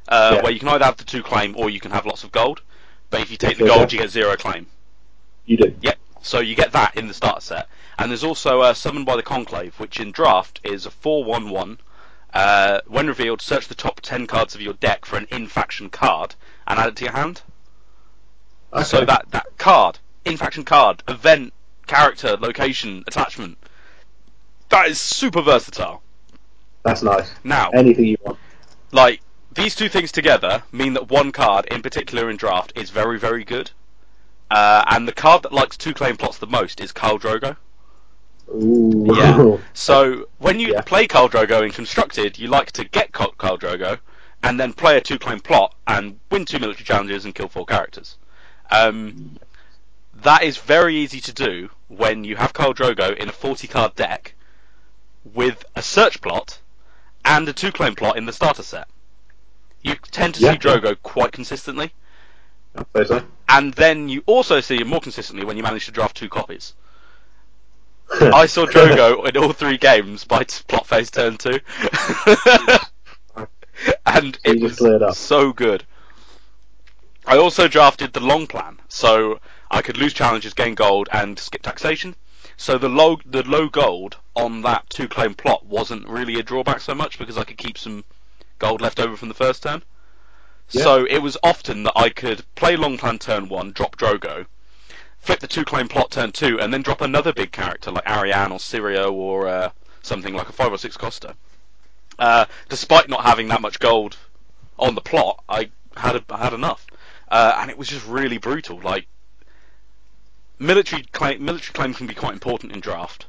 uh, 0.08 0.32
Yeah. 0.34 0.42
where 0.42 0.52
you 0.52 0.58
can 0.58 0.68
either 0.68 0.84
have 0.84 0.96
the 0.96 1.04
two 1.04 1.22
claim 1.22 1.54
or 1.56 1.70
you 1.70 1.80
can 1.80 1.92
have 1.92 2.06
lots 2.06 2.24
of 2.24 2.32
gold. 2.32 2.62
But 3.11 3.20
if 3.20 3.30
you 3.30 3.37
take 3.37 3.58
the 3.58 3.66
gold, 3.66 3.92
you 3.92 3.98
get 3.98 4.11
zero 4.11 4.37
claim. 4.37 4.66
You 5.46 5.56
do. 5.56 5.74
Yep. 5.80 5.98
So 6.20 6.40
you 6.40 6.54
get 6.54 6.72
that 6.72 6.96
in 6.96 7.06
the 7.08 7.14
starter 7.14 7.40
set, 7.40 7.68
and 7.98 8.11
there's 8.11 8.24
also 8.24 8.61
uh, 8.61 8.74
Summoned 8.74 9.06
by 9.06 9.16
the 9.16 9.22
Conclave, 9.22 9.78
which 9.78 10.00
in 10.00 10.11
draft 10.11 10.61
is 10.64 10.84
a 10.84 10.90
four-one-one. 10.90 11.78
Uh, 12.34 12.80
when 12.87 13.06
revealed, 13.06 13.40
search 13.40 13.68
the 13.68 13.74
top 13.74 14.00
ten 14.00 14.26
cards 14.26 14.54
of 14.54 14.61
your 14.61 14.74
deck 14.74 15.06
for 15.06 15.16
an 15.16 15.26
in-faction 15.30 15.88
card 15.88 16.34
and 16.66 16.78
add 16.78 16.88
it 16.88 16.96
to 16.96 17.04
your 17.04 17.14
hand. 17.14 17.40
Okay. 18.72 18.82
So 18.84 19.04
that 19.04 19.30
that 19.30 19.46
card, 19.56 19.98
in-faction 20.24 20.64
card, 20.64 21.02
event, 21.09 21.52
character, 21.87 22.37
location, 22.37 23.04
attachment, 23.07 23.59
that 24.68 24.88
is 24.88 25.00
super 25.00 25.42
versatile. 25.42 26.02
That's 26.85 27.02
nice. 27.02 27.31
Now, 27.44 27.70
Anything 27.70 28.07
you 28.07 28.16
want. 28.22 28.38
like 28.92 29.20
these 29.54 29.74
two 29.74 29.88
things 29.88 30.12
together 30.12 30.62
mean 30.72 30.92
that 30.94 31.09
one 31.09 31.33
card, 31.33 31.66
in 31.66 31.83
particular 31.83 32.31
in 32.31 32.37
draft, 32.37 32.72
is 32.76 32.90
very, 32.90 33.18
very 33.18 33.44
good. 33.44 33.70
Uh, 34.50 34.85
and 34.90 35.07
the 35.09 35.12
card 35.12 35.42
that 35.42 35.52
likes 35.52 35.76
two 35.76 35.92
claim 35.92 36.16
plots 36.16 36.38
the 36.38 36.46
most 36.46 36.81
is 36.81 36.92
Khal 36.92 37.18
Drogo. 37.20 37.57
Ooh. 38.50 39.07
Yeah. 39.14 39.59
So 39.74 40.28
when 40.38 40.59
you 40.61 40.72
Yeah. 40.72 40.81
play 40.83 41.07
Khal 41.07 41.31
Drogo 41.31 41.62
in 41.62 41.70
Constructed, 41.70 42.38
you 42.38 42.48
like 42.48 42.72
to 42.72 42.85
get 42.85 43.12
Khal 43.12 43.35
Drogo 43.37 43.98
and 44.42 44.59
then 44.59 44.72
play 44.72 44.96
a 44.96 45.00
two 45.00 45.18
claim 45.18 45.40
plot 45.40 45.74
and 45.87 46.18
win 46.31 46.44
two 46.44 46.59
military 46.59 46.85
challenges 46.85 47.24
and 47.24 47.35
kill 47.35 47.48
four 47.48 47.66
characters. 47.66 48.16
Um, 48.70 49.37
that 50.22 50.42
is 50.42 50.57
very 50.57 50.96
easy 50.96 51.20
to 51.20 51.33
do 51.33 51.70
when 51.88 52.24
you 52.24 52.37
have 52.37 52.52
Khal 52.52 52.74
Drogo 52.74 53.16
in 53.16 53.28
a 53.28 53.33
40 53.33 53.68
card 53.68 53.94
deck 53.94 54.35
with 55.24 55.64
a 55.76 55.83
search 55.83 56.20
plot 56.20 56.59
and 57.24 57.48
a 57.48 57.52
two 57.52 57.72
clone 57.72 57.94
plot 57.94 58.16
in 58.16 58.26
the 58.26 58.33
starter 58.33 58.62
set. 58.62 58.88
You 59.83 59.94
tend 60.11 60.35
to 60.35 60.40
Yeah. 60.40 60.52
see 60.52 60.59
Drogo 60.59 60.96
quite 61.02 61.33
consistently, 61.33 61.92
so. 63.04 63.22
and 63.48 63.74
then 63.74 64.09
you 64.09 64.22
also 64.26 64.61
see 64.61 64.81
him 64.81 64.88
more 64.88 65.00
consistently 65.00 65.44
when 65.44 65.57
you 65.57 65.62
manage 65.62 65.87
to 65.87 65.92
draft 65.92 66.16
two 66.16 66.28
copies. 66.28 66.74
I 68.20 68.46
saw 68.46 68.66
Drogo 68.66 69.28
in 69.28 69.37
all 69.37 69.52
three 69.52 69.76
games 69.78 70.24
by 70.24 70.44
plot 70.44 70.87
phase 70.87 71.11
turn 71.11 71.37
two, 71.37 71.61
and 74.07 74.38
it 74.44 74.61
was 74.61 75.18
so 75.18 75.52
good. 75.52 75.85
I 77.26 77.37
also 77.37 77.68
drafted 77.68 78.14
the 78.14 78.20
long 78.20 78.46
plan, 78.46 78.81
so 78.88 79.40
I 79.70 79.83
could 79.83 79.96
lose 79.96 80.12
challenges, 80.12 80.54
gain 80.54 80.74
gold, 80.74 81.09
and 81.12 81.38
skip 81.38 81.62
taxation. 81.62 82.16
So 82.57 82.78
the 82.78 82.88
low 82.88 83.18
the 83.24 83.42
low 83.42 83.68
gold 83.68 84.16
on 84.35 84.62
that 84.62 84.88
two 84.90 85.09
claim 85.09 85.35
plot 85.35 85.66
wasn't 85.66 86.09
really 86.09 86.38
a 86.38 86.42
drawback 86.42 86.81
so 86.81 86.94
much 86.94 87.18
because 87.18 87.38
I 87.38 87.44
could 87.44 87.59
keep 87.59 87.78
some 87.78 88.04
gold 88.59 88.81
left 88.81 88.98
over 88.98 89.16
from 89.16 89.28
the 89.28 89.35
first 89.35 89.62
turn. 89.62 89.83
Yeah. 90.70 90.83
So 90.83 91.04
it 91.04 91.18
was 91.18 91.37
often 91.42 91.85
that 91.85 91.92
I 91.96 92.09
could 92.11 92.44
play 92.54 92.76
long 92.76 92.98
plan 92.98 93.18
turn 93.18 93.48
one, 93.48 93.72
drop 93.72 93.96
Drogo, 93.96 94.46
flip 95.18 95.40
the 95.40 95.46
two 95.46 95.64
claim 95.64 95.88
plot 95.88 96.11
turn 96.11 96.33
two, 96.33 96.61
and 96.61 96.72
then 96.72 96.83
drop 96.83 97.00
another 97.00 97.33
big 97.33 97.52
character 97.52 97.90
like 97.90 98.04
Arianne 98.04 98.50
or 98.50 98.59
Syrio 98.59 99.12
or 99.12 99.48
uh, 99.48 99.70
something 100.02 100.35
like 100.35 100.48
a 100.48 100.52
five 100.52 100.72
or 100.72 100.78
six 100.78 100.96
Costa. 100.96 101.37
Uh, 102.18 102.46
despite 102.68 103.09
not 103.09 103.24
having 103.24 103.48
that 103.48 103.61
much 103.61 103.78
gold 103.78 104.16
on 104.78 104.94
the 104.94 105.00
plot, 105.00 105.42
I 105.48 105.70
had 105.96 106.16
a, 106.16 106.24
I 106.31 106.38
had 106.38 106.52
enough, 106.52 106.87
uh, 107.28 107.59
and 107.61 107.70
it 107.70 107.78
was 107.78 107.88
just 107.88 108.07
really 108.07 108.38
brutal. 108.38 108.81
Like 108.81 109.07
military 110.58 111.02
claim, 111.12 111.44
military 111.44 111.72
claims 111.72 111.96
can 111.96 112.06
be 112.06 112.14
quite 112.14 112.32
important 112.32 112.72
in 112.72 112.80
draft. 112.80 113.26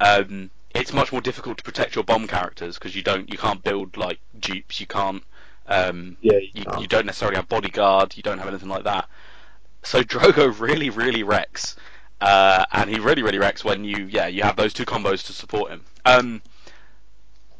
Um, 0.00 0.50
it's 0.74 0.92
much 0.92 1.12
more 1.12 1.20
difficult 1.20 1.58
to 1.58 1.64
protect 1.64 1.94
your 1.94 2.04
bomb 2.04 2.26
characters 2.26 2.78
because 2.78 2.94
you 2.94 3.02
don't, 3.02 3.30
you 3.30 3.38
can't 3.38 3.62
build 3.62 3.96
like 3.96 4.18
dupes, 4.38 4.80
you 4.80 4.86
can't, 4.86 5.22
um, 5.66 6.16
Yeah, 6.20 6.38
you 6.38 6.48
you, 6.52 6.64
can't. 6.64 6.82
you 6.82 6.86
don't 6.86 7.06
necessarily 7.06 7.36
have 7.36 7.48
bodyguard, 7.48 8.16
you 8.16 8.22
don't 8.22 8.38
have 8.38 8.48
anything 8.48 8.68
like 8.68 8.84
that. 8.84 9.08
So 9.82 10.02
Drogo 10.04 10.58
really, 10.58 10.90
really 10.90 11.22
wrecks, 11.22 11.76
uh, 12.20 12.64
and 12.72 12.90
he 12.90 12.98
really, 13.00 13.22
really 13.22 13.38
wrecks 13.38 13.64
when 13.64 13.84
you, 13.84 14.06
yeah, 14.06 14.26
you 14.26 14.42
have 14.42 14.56
those 14.56 14.72
two 14.74 14.84
combos 14.84 15.26
to 15.26 15.32
support 15.32 15.70
him. 15.70 15.84
Um, 16.04 16.42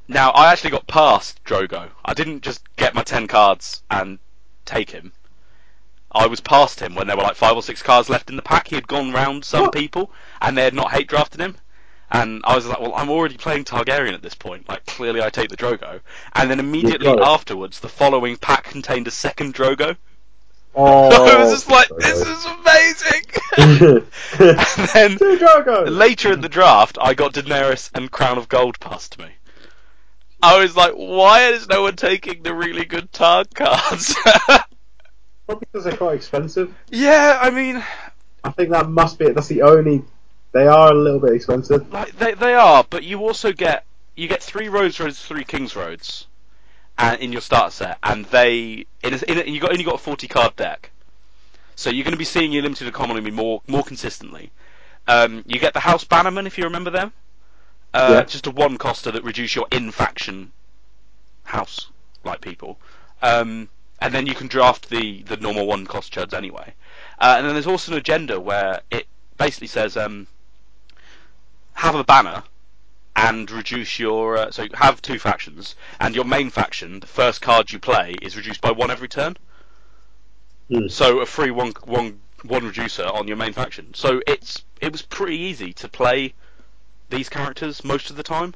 now 0.08 0.30
I 0.30 0.52
actually 0.52 0.70
got 0.70 0.86
past 0.86 1.42
Drogo. 1.44 1.90
I 2.04 2.14
didn't 2.14 2.42
just 2.42 2.62
get 2.76 2.94
my 2.94 3.02
ten 3.02 3.26
cards 3.26 3.82
and 3.90 4.18
take 4.64 4.90
him. 4.90 5.12
I 6.12 6.26
was 6.26 6.40
past 6.40 6.80
him 6.80 6.94
when 6.94 7.06
there 7.06 7.16
were 7.16 7.22
like 7.22 7.36
five 7.36 7.54
or 7.56 7.62
six 7.62 7.82
cards 7.82 8.08
left 8.08 8.30
in 8.30 8.36
the 8.36 8.42
pack. 8.42 8.68
He 8.68 8.74
had 8.74 8.88
gone 8.88 9.12
round 9.12 9.44
some 9.44 9.64
What? 9.64 9.72
people, 9.72 10.10
and 10.40 10.56
they 10.56 10.64
had 10.64 10.74
not 10.74 10.92
hate 10.92 11.08
drafted 11.08 11.40
him. 11.40 11.56
And 12.10 12.40
I 12.44 12.54
was 12.54 12.66
like, 12.66 12.80
well, 12.80 12.94
I'm 12.94 13.10
already 13.10 13.36
playing 13.36 13.64
Targaryen 13.64 14.14
at 14.14 14.22
this 14.22 14.34
point. 14.34 14.66
Like, 14.66 14.86
clearly 14.86 15.20
I 15.22 15.28
take 15.28 15.50
the 15.50 15.56
Drogo. 15.58 16.00
And 16.34 16.50
then 16.50 16.58
immediately 16.58 17.08
afterwards, 17.08 17.80
the 17.80 17.88
following 17.90 18.38
pack 18.38 18.64
contained 18.64 19.06
a 19.06 19.10
second 19.10 19.54
Drogo. 19.54 19.96
Oh, 20.74 21.26
I 21.36 21.42
was 21.42 21.50
just 21.50 21.68
like, 21.68 21.88
this 21.98 22.20
is 22.20 22.44
amazing! 22.44 23.24
and 24.38 24.88
then 24.94 25.18
Two 25.18 25.36
Drogo. 25.38 25.88
later 25.90 26.32
in 26.32 26.40
the 26.40 26.48
draft, 26.48 26.98
I 27.00 27.14
got 27.14 27.32
Daenerys 27.32 27.90
and 27.94 28.12
Crown 28.12 28.38
of 28.38 28.48
Gold 28.48 28.78
past 28.78 29.18
me. 29.18 29.26
I 30.40 30.60
was 30.60 30.76
like, 30.76 30.92
why 30.92 31.48
is 31.48 31.68
no 31.68 31.82
one 31.82 31.96
taking 31.96 32.42
the 32.44 32.54
really 32.54 32.84
good 32.84 33.10
Targ 33.10 33.52
cards? 33.54 34.14
Probably 35.48 35.66
because 35.72 35.84
they're 35.84 35.96
quite 35.96 36.16
expensive. 36.16 36.74
yeah, 36.90 37.38
I 37.40 37.48
mean, 37.48 37.82
I 38.44 38.50
think 38.50 38.68
that 38.68 38.90
must 38.90 39.18
be 39.18 39.24
it. 39.24 39.34
That's 39.34 39.48
the 39.48 39.62
only. 39.62 40.04
They 40.52 40.66
are 40.66 40.92
a 40.92 40.94
little 40.94 41.20
bit 41.20 41.32
expensive. 41.32 41.90
like 41.90 42.18
they 42.18 42.34
they 42.34 42.52
are, 42.52 42.84
but 42.88 43.02
you 43.02 43.20
also 43.20 43.52
get 43.52 43.86
you 44.14 44.28
get 44.28 44.42
three 44.42 44.66
Roseroads, 44.66 45.24
three 45.24 45.44
Kings 45.44 45.74
roads, 45.74 46.26
and 46.98 47.18
in 47.22 47.32
your 47.32 47.40
starter 47.40 47.70
set, 47.70 47.98
and 48.02 48.26
they 48.26 48.84
in, 49.02 49.14
a, 49.14 49.16
in 49.26 49.38
a, 49.38 49.44
you 49.50 49.58
got 49.58 49.70
only 49.72 49.84
got 49.84 49.94
a 49.94 49.98
forty 49.98 50.28
card 50.28 50.54
deck, 50.56 50.90
so 51.76 51.88
you're 51.88 52.04
going 52.04 52.12
to 52.12 52.18
be 52.18 52.24
seeing 52.26 52.52
your 52.52 52.62
limited 52.62 52.86
economy 52.86 53.30
more 53.30 53.62
more 53.66 53.82
consistently. 53.82 54.50
Um, 55.06 55.44
you 55.46 55.58
get 55.58 55.72
the 55.72 55.80
House 55.80 56.04
Bannerman 56.04 56.46
if 56.46 56.58
you 56.58 56.64
remember 56.64 56.90
them, 56.90 57.14
uh, 57.94 58.16
Yeah. 58.18 58.24
just 58.24 58.46
a 58.46 58.50
one 58.50 58.76
coster 58.76 59.10
that 59.12 59.24
reduce 59.24 59.56
your 59.56 59.66
in 59.72 59.92
faction 59.92 60.52
house 61.44 61.90
like 62.22 62.42
people, 62.42 62.78
um, 63.22 63.70
and 64.00 64.14
then 64.14 64.26
you 64.26 64.34
can 64.34 64.48
draft 64.48 64.88
the 64.90 65.22
the 65.24 65.36
normal 65.36 65.66
one 65.66 65.86
cost 65.86 66.12
chuds 66.12 66.32
anyway. 66.32 66.74
Uh, 67.18 67.34
and 67.38 67.46
then 67.46 67.54
there's 67.54 67.66
also 67.66 67.92
an 67.92 67.98
agenda 67.98 68.40
where 68.40 68.80
it 68.90 69.06
basically 69.36 69.66
says 69.66 69.96
um, 69.96 70.26
have 71.74 71.94
a 71.94 72.04
banner 72.04 72.42
and 73.16 73.50
reduce 73.50 73.98
your 73.98 74.36
uh, 74.36 74.50
so 74.50 74.66
have 74.74 75.02
two 75.02 75.18
factions 75.18 75.74
and 75.98 76.14
your 76.14 76.24
main 76.24 76.50
faction 76.50 77.00
the 77.00 77.06
first 77.06 77.40
card 77.40 77.72
you 77.72 77.78
play 77.78 78.14
is 78.22 78.36
reduced 78.36 78.60
by 78.60 78.70
one 78.70 78.90
every 78.90 79.08
turn 79.08 79.36
Hmm. 80.68 80.86
so 80.88 81.20
a 81.20 81.26
free 81.26 81.50
one 81.50 81.72
one 81.84 82.20
one 82.42 82.66
reducer 82.66 83.06
on 83.06 83.26
your 83.26 83.38
main 83.38 83.54
faction 83.54 83.94
so 83.94 84.20
it's 84.26 84.64
it 84.82 84.92
was 84.92 85.00
pretty 85.00 85.36
easy 85.36 85.72
to 85.72 85.88
play 85.88 86.34
these 87.08 87.30
characters 87.30 87.82
most 87.82 88.10
of 88.10 88.16
the 88.16 88.22
time 88.22 88.54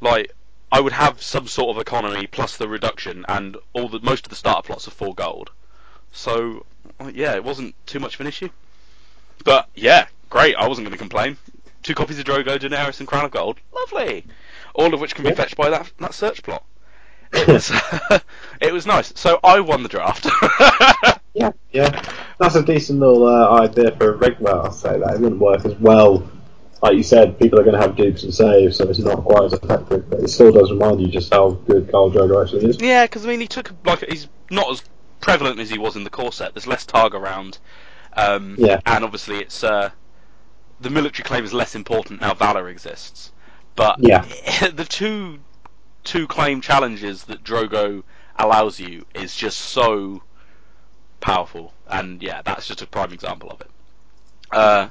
like 0.00 0.32
I 0.70 0.80
would 0.80 0.92
have 0.92 1.22
some 1.22 1.46
sort 1.46 1.74
of 1.74 1.80
economy 1.80 2.26
plus 2.26 2.56
the 2.56 2.68
reduction 2.68 3.24
and 3.28 3.56
all 3.72 3.88
the 3.88 4.00
most 4.00 4.26
of 4.26 4.30
the 4.30 4.36
starter 4.36 4.66
plots 4.66 4.88
are 4.88 4.92
four 4.92 5.14
gold 5.14 5.50
so 6.12 6.64
yeah 7.12 7.34
it 7.34 7.44
wasn't 7.44 7.74
too 7.86 8.00
much 8.00 8.14
of 8.14 8.20
an 8.20 8.26
issue 8.26 8.48
but 9.44 9.68
yeah 9.74 10.06
great 10.30 10.56
I 10.56 10.66
wasn't 10.66 10.86
going 10.86 10.92
to 10.92 10.98
complain 10.98 11.36
two 11.82 11.94
copies 11.94 12.18
of 12.18 12.24
Drogo, 12.24 12.58
Daenerys, 12.58 12.98
and 12.98 13.08
Crown 13.08 13.24
of 13.24 13.30
Gold. 13.30 13.58
Lovely. 13.74 14.24
All 14.74 14.92
of 14.92 15.00
which 15.00 15.14
can 15.14 15.24
be 15.24 15.32
fetched 15.32 15.56
by 15.56 15.70
that 15.70 15.90
that 15.98 16.14
search 16.14 16.42
plot. 16.42 16.64
It 17.32 17.46
was 17.46 17.70
it 18.60 18.72
was 18.72 18.86
nice. 18.86 19.12
So 19.14 19.38
I 19.44 19.60
won 19.60 19.82
the 19.82 19.88
draft. 19.88 20.26
Yeah, 21.34 21.52
yeah. 21.70 22.02
That's 22.38 22.56
a 22.56 22.64
decent 22.64 22.98
little 22.98 23.24
uh, 23.24 23.60
idea 23.60 23.92
for 23.92 24.14
a 24.14 24.16
rig. 24.16 24.38
Well, 24.40 24.62
I'll 24.64 24.72
say 24.72 24.98
that 24.98 25.14
it 25.14 25.20
wouldn't 25.20 25.40
work 25.40 25.64
as 25.64 25.76
well. 25.76 26.28
Like 26.82 26.96
you 26.96 27.02
said, 27.02 27.38
people 27.38 27.58
are 27.58 27.64
going 27.64 27.74
to 27.74 27.80
have 27.80 27.96
dupes 27.96 28.22
and 28.22 28.32
saves, 28.32 28.76
so 28.76 28.88
it's 28.88 28.98
not 29.00 29.24
quite 29.24 29.44
as 29.44 29.52
effective. 29.52 30.08
But 30.08 30.20
it 30.20 30.28
still 30.28 30.52
does 30.52 30.70
remind 30.70 31.00
you 31.00 31.08
just 31.08 31.32
how 31.32 31.50
good 31.50 31.88
Khal 31.88 32.12
Drogo 32.12 32.42
actually 32.42 32.66
is. 32.70 32.80
yeah, 32.80 33.04
because 33.04 33.24
I 33.24 33.28
mean 33.28 33.40
he 33.40 33.48
took 33.48 33.72
like 33.84 34.04
he's 34.08 34.28
not 34.50 34.70
as 34.70 34.82
prevalent 35.20 35.58
as 35.58 35.70
he 35.70 35.78
was 35.78 35.96
in 35.96 36.04
the 36.04 36.10
core 36.10 36.32
set. 36.32 36.54
There's 36.54 36.66
less 36.66 36.86
Targ 36.86 37.14
around. 37.14 37.58
Um, 38.14 38.54
Yeah. 38.58 38.80
And 38.86 39.04
obviously 39.04 39.38
it's 39.38 39.64
uh, 39.64 39.90
the 40.80 40.90
military 40.90 41.24
claim 41.24 41.44
is 41.44 41.52
less 41.52 41.74
important 41.74 42.20
now. 42.20 42.34
Valar 42.34 42.70
exists, 42.70 43.32
but 43.74 43.96
Yeah. 43.98 44.24
the 44.72 44.86
two 44.88 45.40
two 46.04 46.26
claim 46.28 46.60
challenges 46.60 47.24
that 47.24 47.42
Drogo 47.42 48.02
allows 48.36 48.78
you 48.78 49.04
is 49.14 49.34
just 49.34 49.58
so 49.58 50.22
powerful, 51.20 51.72
and 51.88 52.22
yeah, 52.22 52.42
that's 52.42 52.68
just 52.68 52.82
a 52.82 52.86
prime 52.86 53.12
example 53.12 53.50
of 53.50 53.60
it. 53.60 53.70
Uh, 54.52 54.88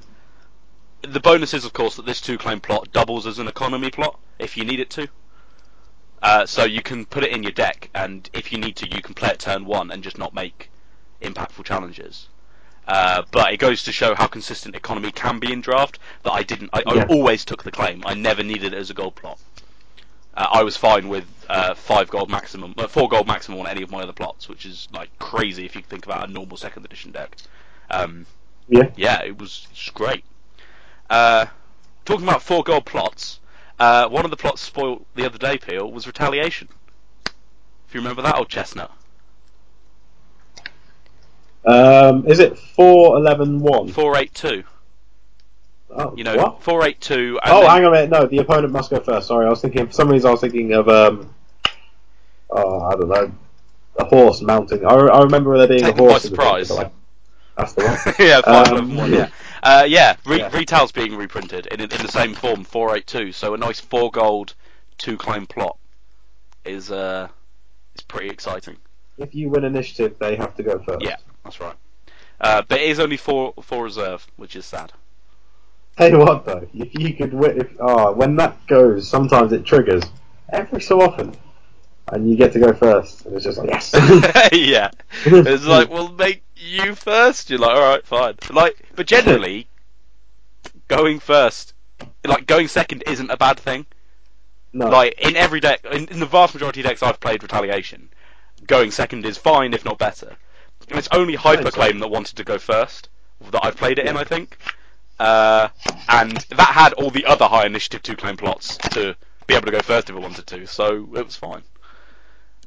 the 1.12 1.20
bonus 1.20 1.54
is, 1.54 1.66
of 1.66 1.74
course, 1.74 1.96
that 1.96 2.06
this 2.06 2.22
two 2.22 2.38
claim 2.38 2.60
plot 2.60 2.92
doubles 2.92 3.26
as 3.28 3.40
an 3.40 3.48
economy 3.48 3.90
plot 3.90 4.20
if 4.40 4.58
you 4.58 4.66
need 4.66 4.80
it 4.80 4.90
to. 4.92 5.08
Uh, 6.22 6.46
so 6.46 6.64
you 6.64 6.82
can 6.82 7.06
put 7.06 7.24
it 7.24 7.32
in 7.32 7.44
your 7.44 7.52
deck, 7.52 7.90
and 7.94 8.30
if 8.34 8.52
you 8.52 8.58
need 8.58 8.76
to, 8.76 8.88
you 8.90 9.02
can 9.02 9.14
play 9.14 9.30
it 9.30 9.40
turn 9.40 9.66
one 9.66 9.92
and 9.92 10.04
just 10.04 10.18
not 10.18 10.34
make 10.34 10.70
impactful 11.22 11.64
challenges. 11.64 12.28
Uh, 12.88 13.24
but 13.32 13.54
it 13.54 13.58
goes 13.58 13.84
to 13.84 13.92
show 13.92 14.16
how 14.16 14.28
consistent 14.28 14.76
economy 14.76 15.12
can 15.12 15.40
be 15.40 15.52
in 15.52 15.62
draft. 15.62 16.00
That 16.24 16.32
I 16.32 16.44
didn't. 16.44 16.70
I, 16.74 16.84
Yeah. 16.88 17.04
I 17.04 17.06
always 17.08 17.44
took 17.46 17.64
the 17.64 17.72
claim. 17.72 18.02
I 18.06 18.14
never 18.14 18.44
needed 18.44 18.74
it 18.74 18.78
as 18.78 18.90
a 18.90 18.94
gold 18.94 19.16
plot. 19.16 19.40
Uh, 20.34 20.48
I 20.52 20.64
was 20.64 20.78
fine 20.78 21.10
with 21.10 21.26
uh, 21.50 21.74
five 21.74 22.10
gold 22.10 22.30
maximum, 22.30 22.74
uh, 22.78 22.88
four 22.88 23.10
gold 23.10 23.28
maximum 23.28 23.60
on 23.60 23.68
any 23.68 23.82
of 23.82 23.92
my 23.92 24.02
other 24.02 24.14
plots, 24.14 24.48
which 24.48 24.66
is 24.66 24.88
like 24.94 25.10
crazy 25.20 25.66
if 25.66 25.76
you 25.76 25.82
think 25.82 26.06
about 26.06 26.30
a 26.30 26.32
normal 26.32 26.58
second 26.58 26.86
edition 26.86 27.12
deck. 27.12 27.36
Um, 27.90 28.26
Yeah. 28.70 28.90
yeah, 28.96 29.24
it 29.24 29.38
was 29.38 29.68
just 29.74 29.94
great. 29.94 30.24
Uh, 31.10 31.46
talking 32.06 32.28
about 32.28 32.42
four 32.44 32.64
gold 32.64 32.86
plots, 32.86 33.40
uh, 33.80 34.08
one 34.10 34.26
of 34.26 34.32
the 34.32 34.38
plots 34.38 34.62
spoiled 34.62 35.06
the 35.16 35.26
other 35.26 35.38
day, 35.38 35.58
Peel, 35.58 35.92
was 35.92 36.06
Retaliation. 36.08 36.68
If 37.26 37.94
you 37.94 38.00
remember 38.02 38.22
that 38.24 38.36
old 38.38 38.50
chestnut. 38.50 38.92
Um, 41.66 42.26
is 42.28 42.40
it 42.40 42.58
four 42.58 43.18
eleven 43.18 43.60
one? 43.60 43.90
482. 43.90 44.64
Oh, 45.90 46.14
You 46.16 46.24
know, 46.24 46.36
what? 46.36 46.64
482. 46.64 47.40
And 47.44 47.54
Oh, 47.54 47.62
then- 47.62 47.70
hang 47.70 47.86
on 47.86 47.88
a 47.88 47.92
minute. 47.92 48.10
No, 48.10 48.26
the 48.26 48.38
opponent 48.40 48.72
must 48.72 48.90
go 48.90 49.00
first. 49.00 49.28
Sorry, 49.28 49.46
I 49.46 49.50
was 49.50 49.62
thinking. 49.62 49.88
For 49.88 49.94
some 49.94 50.10
reason, 50.10 50.28
I 50.28 50.32
was 50.32 50.42
thinking 50.42 50.74
of 50.74 50.88
um. 50.90 51.34
Oh, 52.50 52.82
I 52.84 52.92
don't 52.96 53.10
know. 53.10 53.32
a 54.00 54.06
horse 54.06 54.42
mounting. 54.42 54.86
I, 54.86 54.94
I 54.94 55.24
remember 55.24 55.58
there 55.58 55.68
being 55.68 55.84
a 55.84 55.92
horse. 55.94 56.24
picture, 56.24 56.28
surprise. 56.36 56.70
like, 56.70 56.92
that's 57.58 57.74
the 57.74 57.84
one. 57.84 58.16
yeah, 58.20 58.42
five 58.42 58.72
Um, 58.72 58.96
one. 58.96 59.14
Yeah, 59.14 59.30
uh, 59.64 59.86
yeah. 59.88 60.16
Re- 60.26 60.40
Yeah. 60.40 60.56
Retail's 60.56 60.92
being 60.92 61.16
reprinted 61.16 61.66
in 61.68 61.82
in 61.82 61.90
the 61.90 62.08
same 62.08 62.34
form, 62.34 62.64
four 62.64 62.96
eight 62.96 63.08
two. 63.08 63.32
So 63.32 63.54
a 63.54 63.58
nice 63.58 63.80
four 63.80 64.12
gold, 64.12 64.54
two 64.98 65.18
claim 65.18 65.46
plot 65.46 65.78
is 66.66 66.92
uh 66.92 67.28
is 67.96 68.02
pretty 68.02 68.30
exciting. 68.30 68.78
If 69.18 69.34
you 69.34 69.50
win 69.50 69.64
initiative, 69.64 70.18
they 70.20 70.36
have 70.36 70.56
to 70.56 70.64
go 70.64 70.80
first. 70.80 71.02
Yeah, 71.04 71.16
that's 71.44 71.60
right. 71.60 71.76
Uh, 72.40 72.62
but 72.68 72.80
it 72.80 72.90
is 72.90 73.00
only 73.00 73.18
four 73.18 73.54
four 73.62 73.84
reserve, 73.84 74.26
which 74.38 74.56
is 74.56 74.66
sad. 74.66 74.92
Tell 75.98 76.12
you 76.12 76.20
what 76.20 76.46
though, 76.46 76.68
if 76.76 76.94
you 76.94 77.16
could 77.16 77.34
win, 77.34 77.60
if, 77.60 77.70
oh, 77.80 78.12
when 78.14 78.36
that 78.36 78.68
goes, 78.68 79.10
sometimes 79.10 79.52
it 79.52 79.66
triggers 79.66 80.04
every 80.54 80.80
so 80.80 81.02
often, 81.02 81.34
and 82.12 82.30
you 82.30 82.38
get 82.38 82.54
to 82.54 82.60
go 82.60 82.72
first, 82.74 83.26
and 83.26 83.34
it's 83.36 83.46
just 83.46 83.58
like 83.58 83.70
yes. 83.72 83.92
yeah, 84.54 84.92
it's 85.26 85.66
like 85.66 85.90
we'll 85.90 86.12
make 86.14 86.44
you 86.60 86.96
first. 86.96 87.50
You're 87.50 87.60
like, 87.60 87.76
all 87.76 87.82
right, 87.82 88.06
fine. 88.06 88.36
Like, 88.52 88.78
but 88.96 89.08
generally, 89.08 89.68
going 90.88 91.20
first, 91.20 91.74
like 92.26 92.48
going 92.48 92.68
second, 92.68 93.04
isn't 93.08 93.30
a 93.32 93.38
bad 93.38 93.60
thing. 93.60 93.86
no, 94.74 94.90
Like 94.90 95.20
in 95.20 95.36
every 95.36 95.60
deck, 95.60 95.86
in, 95.92 96.08
in 96.08 96.20
the 96.20 96.26
vast 96.26 96.54
majority 96.54 96.82
of 96.82 96.88
decks 96.88 97.04
I've 97.04 97.20
played 97.20 97.44
Retaliation, 97.44 98.10
going 98.66 98.92
second 98.92 99.26
is 99.26 99.38
fine, 99.38 99.74
if 99.74 99.86
not 99.86 99.98
better. 99.98 100.36
And 100.90 100.98
it's 100.98 101.10
only 101.12 101.36
Hyperclaim 101.36 102.00
that 102.00 102.08
wanted 102.08 102.38
to 102.38 102.44
go 102.44 102.58
first 102.58 103.10
that 103.52 103.66
I've 103.66 103.76
played 103.76 104.00
it 104.00 104.08
in, 104.08 104.18
I 104.18 104.24
think. 104.24 104.58
Uh, 105.20 105.70
and 106.10 106.38
that 106.38 106.72
had 106.74 106.94
all 106.94 107.10
the 107.10 107.26
other 107.26 107.46
high 107.46 107.66
initiative 107.66 108.04
two 108.04 108.16
claim 108.16 108.38
plots 108.38 108.78
to 108.78 109.16
be 109.48 109.56
able 109.56 109.66
to 109.66 109.72
go 109.72 109.80
first 109.82 110.10
if 110.10 110.16
it 110.16 110.20
wanted 110.20 110.46
to, 110.48 110.68
so 110.68 111.10
it 111.16 111.26
was 111.26 111.36
fine. 111.36 111.64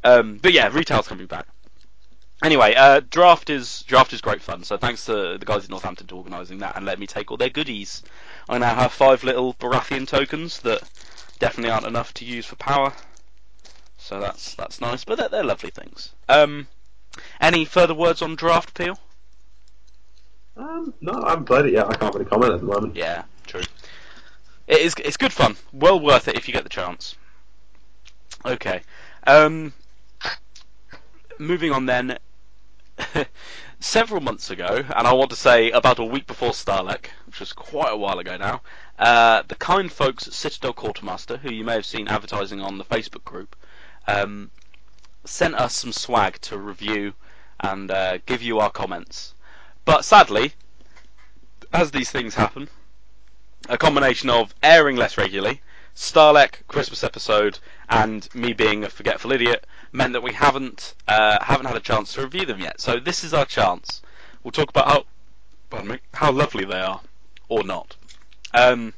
Um, 0.02 0.38
but 0.38 0.52
yeah, 0.52 0.68
retail's 0.72 1.06
coming 1.06 1.26
back. 1.26 1.46
Anyway, 2.42 2.74
uh, 2.74 3.00
draft 3.10 3.50
is 3.50 3.82
draft 3.82 4.12
is 4.12 4.20
great 4.20 4.40
fun. 4.40 4.64
So 4.64 4.76
thanks 4.78 5.04
to 5.06 5.36
the 5.36 5.44
guys 5.44 5.64
in 5.64 5.70
Northampton 5.70 6.06
for 6.06 6.16
organising 6.16 6.58
that 6.58 6.76
and 6.76 6.86
let 6.86 6.98
me 6.98 7.06
take 7.06 7.30
all 7.30 7.36
their 7.36 7.50
goodies. 7.50 8.02
I 8.48 8.58
now 8.58 8.74
have 8.74 8.92
five 8.92 9.22
little 9.24 9.54
Baratheon 9.54 10.08
tokens 10.08 10.60
that 10.60 10.82
definitely 11.38 11.70
aren't 11.70 11.86
enough 11.86 12.14
to 12.14 12.24
use 12.24 12.46
for 12.46 12.56
power. 12.56 12.92
So 13.98 14.20
that's 14.20 14.54
that's 14.54 14.80
nice, 14.80 15.04
but 15.04 15.18
they're, 15.18 15.28
they're 15.28 15.44
lovely 15.44 15.70
things. 15.70 16.12
Um, 16.28 16.66
any 17.40 17.66
further 17.66 17.94
words 17.94 18.22
on 18.22 18.36
draft, 18.36 18.74
Peel? 18.74 18.98
um, 20.56 20.94
no, 21.00 21.22
I 21.22 21.30
haven't 21.30 21.44
played 21.44 21.66
it 21.66 21.72
yet. 21.74 21.86
I 21.86 21.94
can't 21.94 22.14
really 22.14 22.26
comment 22.26 22.54
at 22.54 22.60
the 22.60 22.66
moment. 22.66 22.96
Yeah, 22.96 23.24
true. 23.46 23.62
It 24.66 24.80
is. 24.80 24.94
It's 25.04 25.16
good 25.16 25.32
fun. 25.32 25.56
Well 25.72 26.00
worth 26.00 26.28
it 26.28 26.36
if 26.36 26.48
you 26.48 26.54
get 26.54 26.62
the 26.62 26.70
chance. 26.70 27.16
Okay. 28.44 28.80
Um, 29.26 29.74
moving 31.38 31.72
on 31.72 31.86
then. 31.86 32.18
Several 33.80 34.20
months 34.20 34.50
ago, 34.50 34.84
and 34.94 35.06
I 35.06 35.12
want 35.12 35.30
to 35.30 35.36
say 35.36 35.70
about 35.70 35.98
a 35.98 36.04
week 36.04 36.26
before 36.26 36.50
Stahleck, 36.50 37.06
which 37.26 37.40
was 37.40 37.52
quite 37.52 37.92
a 37.92 37.96
while 37.96 38.18
ago 38.18 38.36
now, 38.36 38.60
uh, 38.98 39.42
the 39.48 39.54
kind 39.54 39.90
folks 39.90 40.26
at 40.26 40.34
Citadel 40.34 40.72
Quartermaster, 40.72 41.38
who 41.38 41.50
you 41.50 41.64
may 41.64 41.74
have 41.74 41.86
seen 41.86 42.08
advertising 42.08 42.60
on 42.60 42.78
the 42.78 42.84
Facebook 42.84 43.24
group, 43.24 43.56
um, 44.06 44.50
sent 45.24 45.54
us 45.54 45.74
some 45.74 45.92
swag 45.92 46.40
to 46.42 46.58
review 46.58 47.14
and 47.60 47.90
uh, 47.90 48.18
give 48.26 48.42
you 48.42 48.58
our 48.58 48.70
comments. 48.70 49.34
But 49.84 50.04
sadly, 50.04 50.54
as 51.72 51.90
these 51.90 52.10
things 52.10 52.34
happen, 52.34 52.68
a 53.68 53.78
combination 53.78 54.30
of 54.30 54.54
airing 54.62 54.96
less 54.96 55.16
regularly, 55.16 55.62
Stahleck 55.94 56.66
Christmas 56.68 57.02
episode, 57.04 57.58
and 57.88 58.28
me 58.34 58.52
being 58.52 58.84
a 58.84 58.90
forgetful 58.90 59.32
idiot 59.32 59.66
meant 59.92 60.12
that 60.12 60.22
we 60.22 60.32
haven't 60.32 60.94
uh, 61.08 61.42
haven't 61.42 61.66
had 61.66 61.76
a 61.76 61.80
chance 61.80 62.14
to 62.14 62.22
review 62.22 62.46
them 62.46 62.60
yet. 62.60 62.80
So 62.80 62.98
this 62.98 63.24
is 63.24 63.34
our 63.34 63.44
chance. 63.44 64.02
We'll 64.42 64.52
talk 64.52 64.70
about 64.70 64.88
how 64.88 65.04
pardon 65.68 65.90
me, 65.90 65.98
how 66.14 66.32
lovely 66.32 66.64
they 66.64 66.80
are, 66.80 67.00
or 67.48 67.64
not. 67.64 67.96
Um, 68.52 68.94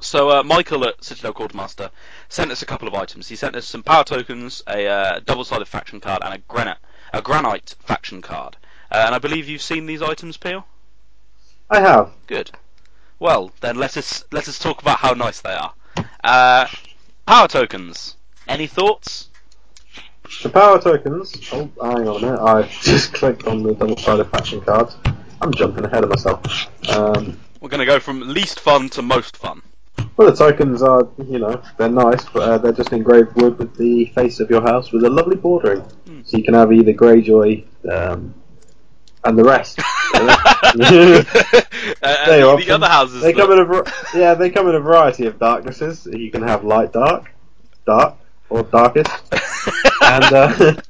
so 0.00 0.30
uh, 0.30 0.42
Michael 0.42 0.86
at 0.86 1.02
Citadel 1.02 1.32
Quartermaster 1.32 1.90
sent 2.28 2.50
us 2.50 2.62
a 2.62 2.66
couple 2.66 2.88
of 2.88 2.94
items. 2.94 3.28
He 3.28 3.36
sent 3.36 3.56
us 3.56 3.66
some 3.66 3.82
power 3.82 4.04
tokens, 4.04 4.62
a 4.66 4.86
uh, 4.86 5.20
double-sided 5.24 5.66
faction 5.66 6.00
card, 6.00 6.22
and 6.22 6.34
a 6.34 6.38
granite 6.38 6.78
a 7.12 7.22
granite 7.22 7.74
faction 7.80 8.20
card. 8.20 8.56
Uh, 8.90 9.02
and 9.06 9.14
I 9.14 9.18
believe 9.18 9.48
you've 9.48 9.62
seen 9.62 9.86
these 9.86 10.02
items, 10.02 10.36
Peel. 10.36 10.66
I 11.70 11.80
have. 11.80 12.12
Good. 12.26 12.50
Well, 13.18 13.50
then 13.60 13.76
let 13.76 13.96
us 13.96 14.24
let 14.30 14.48
us 14.48 14.58
talk 14.58 14.82
about 14.82 14.98
how 14.98 15.12
nice 15.12 15.40
they 15.40 15.54
are. 15.54 15.72
Uh, 16.22 16.66
power 17.26 17.48
tokens. 17.48 18.16
Any 18.46 18.66
thoughts? 18.66 19.28
The 20.42 20.48
power 20.50 20.80
tokens. 20.80 21.34
Oh, 21.52 21.70
hang 21.82 22.08
on 22.08 22.16
a 22.16 22.20
minute. 22.20 22.40
I 22.40 22.62
just 22.82 23.12
clicked 23.14 23.46
on 23.46 23.62
the 23.62 23.74
double-sided 23.74 24.24
faction 24.26 24.60
cards. 24.60 24.96
I'm 25.40 25.52
jumping 25.54 25.84
ahead 25.84 26.04
of 26.04 26.10
myself. 26.10 26.42
Um, 26.90 27.38
We're 27.60 27.68
going 27.68 27.80
to 27.80 27.86
go 27.86 27.98
from 28.00 28.20
least 28.20 28.60
fun 28.60 28.88
to 28.90 29.02
most 29.02 29.36
fun. 29.36 29.62
well, 30.16 30.30
the 30.30 30.36
tokens 30.36 30.82
are, 30.82 31.08
you 31.26 31.38
know, 31.38 31.62
they're 31.78 31.88
nice, 31.88 32.24
but 32.26 32.42
uh, 32.42 32.58
they're 32.58 32.72
just 32.72 32.92
engraved 32.92 33.34
wood 33.36 33.58
with 33.58 33.76
the 33.76 34.06
face 34.06 34.40
of 34.40 34.50
your 34.50 34.62
house 34.62 34.92
with 34.92 35.04
a 35.04 35.10
lovely 35.10 35.36
bordering. 35.36 35.80
Hmm. 35.80 36.20
So 36.24 36.36
you 36.38 36.44
can 36.44 36.54
have 36.54 36.72
either 36.72 36.92
Greyjoy 36.92 37.64
um, 37.90 38.34
and 39.24 39.38
the 39.38 39.44
rest. 39.44 39.78
uh, 40.14 40.22
They 40.74 40.82
the, 40.82 41.96
are 42.02 42.26
the 42.26 42.42
often- 42.42 42.70
other 42.72 42.88
houses. 42.88 43.22
They 43.22 43.32
come 43.32 43.52
in 43.52 43.58
a 43.58 43.82
yeah, 44.14 44.34
they 44.34 44.50
come 44.50 44.68
in 44.68 44.74
a 44.74 44.80
variety 44.80 45.26
of 45.26 45.38
darknesses. 45.38 46.06
You 46.10 46.30
can 46.30 46.42
have 46.42 46.64
light 46.64 46.92
dark, 46.92 47.32
dark, 47.86 48.14
or 48.48 48.62
darkest, 48.62 49.10
and 50.06 50.32
uh, 50.32 50.80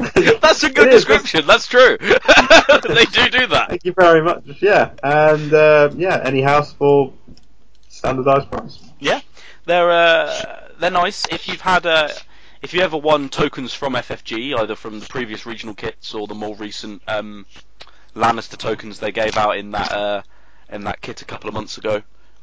That's 0.14 0.62
a 0.64 0.70
good 0.70 0.88
It 0.88 0.94
is, 0.94 1.04
description. 1.04 1.46
That's 1.46 1.66
true. 1.66 1.98
they 2.00 3.04
do 3.04 3.28
do 3.28 3.46
that. 3.48 3.66
Thank 3.68 3.84
you 3.84 3.92
very 3.92 4.22
much. 4.22 4.44
Yeah, 4.62 4.92
and 5.02 5.52
uh, 5.52 5.90
yeah, 5.94 6.20
any 6.24 6.40
house 6.40 6.72
for 6.72 7.12
standardised 7.88 8.50
price. 8.50 8.78
Yeah, 8.98 9.20
they're 9.66 9.90
uh, 9.90 10.68
they're 10.78 10.90
nice. 10.90 11.26
If 11.30 11.48
you've 11.48 11.60
had 11.60 11.84
uh, 11.84 12.08
if 12.62 12.72
you 12.72 12.80
ever 12.80 12.96
won 12.96 13.28
tokens 13.28 13.74
from 13.74 13.92
FFG, 13.92 14.58
either 14.58 14.74
from 14.74 15.00
the 15.00 15.06
previous 15.06 15.44
regional 15.44 15.74
kits 15.74 16.14
or 16.14 16.26
the 16.26 16.34
more 16.34 16.56
recent 16.56 17.02
um, 17.06 17.44
Lannister 18.14 18.56
tokens 18.56 19.00
they 19.00 19.12
gave 19.12 19.36
out 19.36 19.58
in 19.58 19.72
that 19.72 19.92
uh, 19.92 20.22
in 20.70 20.84
that 20.84 21.02
kit 21.02 21.20
a 21.20 21.26
couple 21.26 21.48
of 21.48 21.54
months 21.54 21.76
ago, 21.76 22.02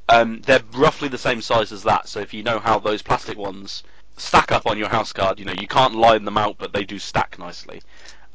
um, 0.09 0.41
they're 0.45 0.61
roughly 0.75 1.07
the 1.07 1.17
same 1.17 1.41
size 1.41 1.71
as 1.71 1.83
that. 1.83 2.07
So 2.07 2.19
if 2.19 2.35
you 2.35 2.43
know 2.43 2.59
how 2.59 2.77
those 2.77 3.01
plastic 3.01 3.37
ones 3.37 3.81
stack 4.17 4.51
up 4.51 4.65
on 4.65 4.77
your 4.77 4.89
house 4.89 5.13
card, 5.13 5.39
you 5.39 5.45
know 5.45 5.53
you 5.53 5.67
can't 5.67 5.95
line 5.95 6.25
them 6.25 6.37
out, 6.37 6.57
but 6.57 6.73
they 6.73 6.83
do 6.83 6.99
stack 6.99 7.39
nicely. 7.39 7.81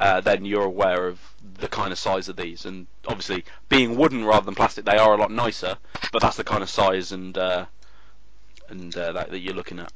Uh, 0.01 0.21
then 0.21 0.45
you're 0.45 0.65
aware 0.65 1.07
of 1.07 1.21
the 1.61 1.69
kind 1.69 1.93
of 1.93 1.99
size 1.99 2.29
of 2.29 2.37
these, 2.37 2.65
and 2.65 2.87
obviously 3.07 3.45
being 3.69 3.97
wooden 3.97 4.25
rather 4.25 4.45
than 4.45 4.55
plastic, 4.55 4.85
they 4.85 4.97
are 4.97 5.15
a 5.15 5.17
lot 5.17 5.31
nicer. 5.31 5.77
But 6.13 6.23
that's 6.23 6.37
the 6.37 6.45
kind 6.45 6.63
of 6.63 6.71
size 6.71 7.13
and 7.13 7.37
uh, 7.39 7.67
and 8.69 8.97
uh, 8.97 9.13
that, 9.13 9.31
that 9.31 9.39
you're 9.39 9.55
looking 9.55 9.79
at. 9.79 9.93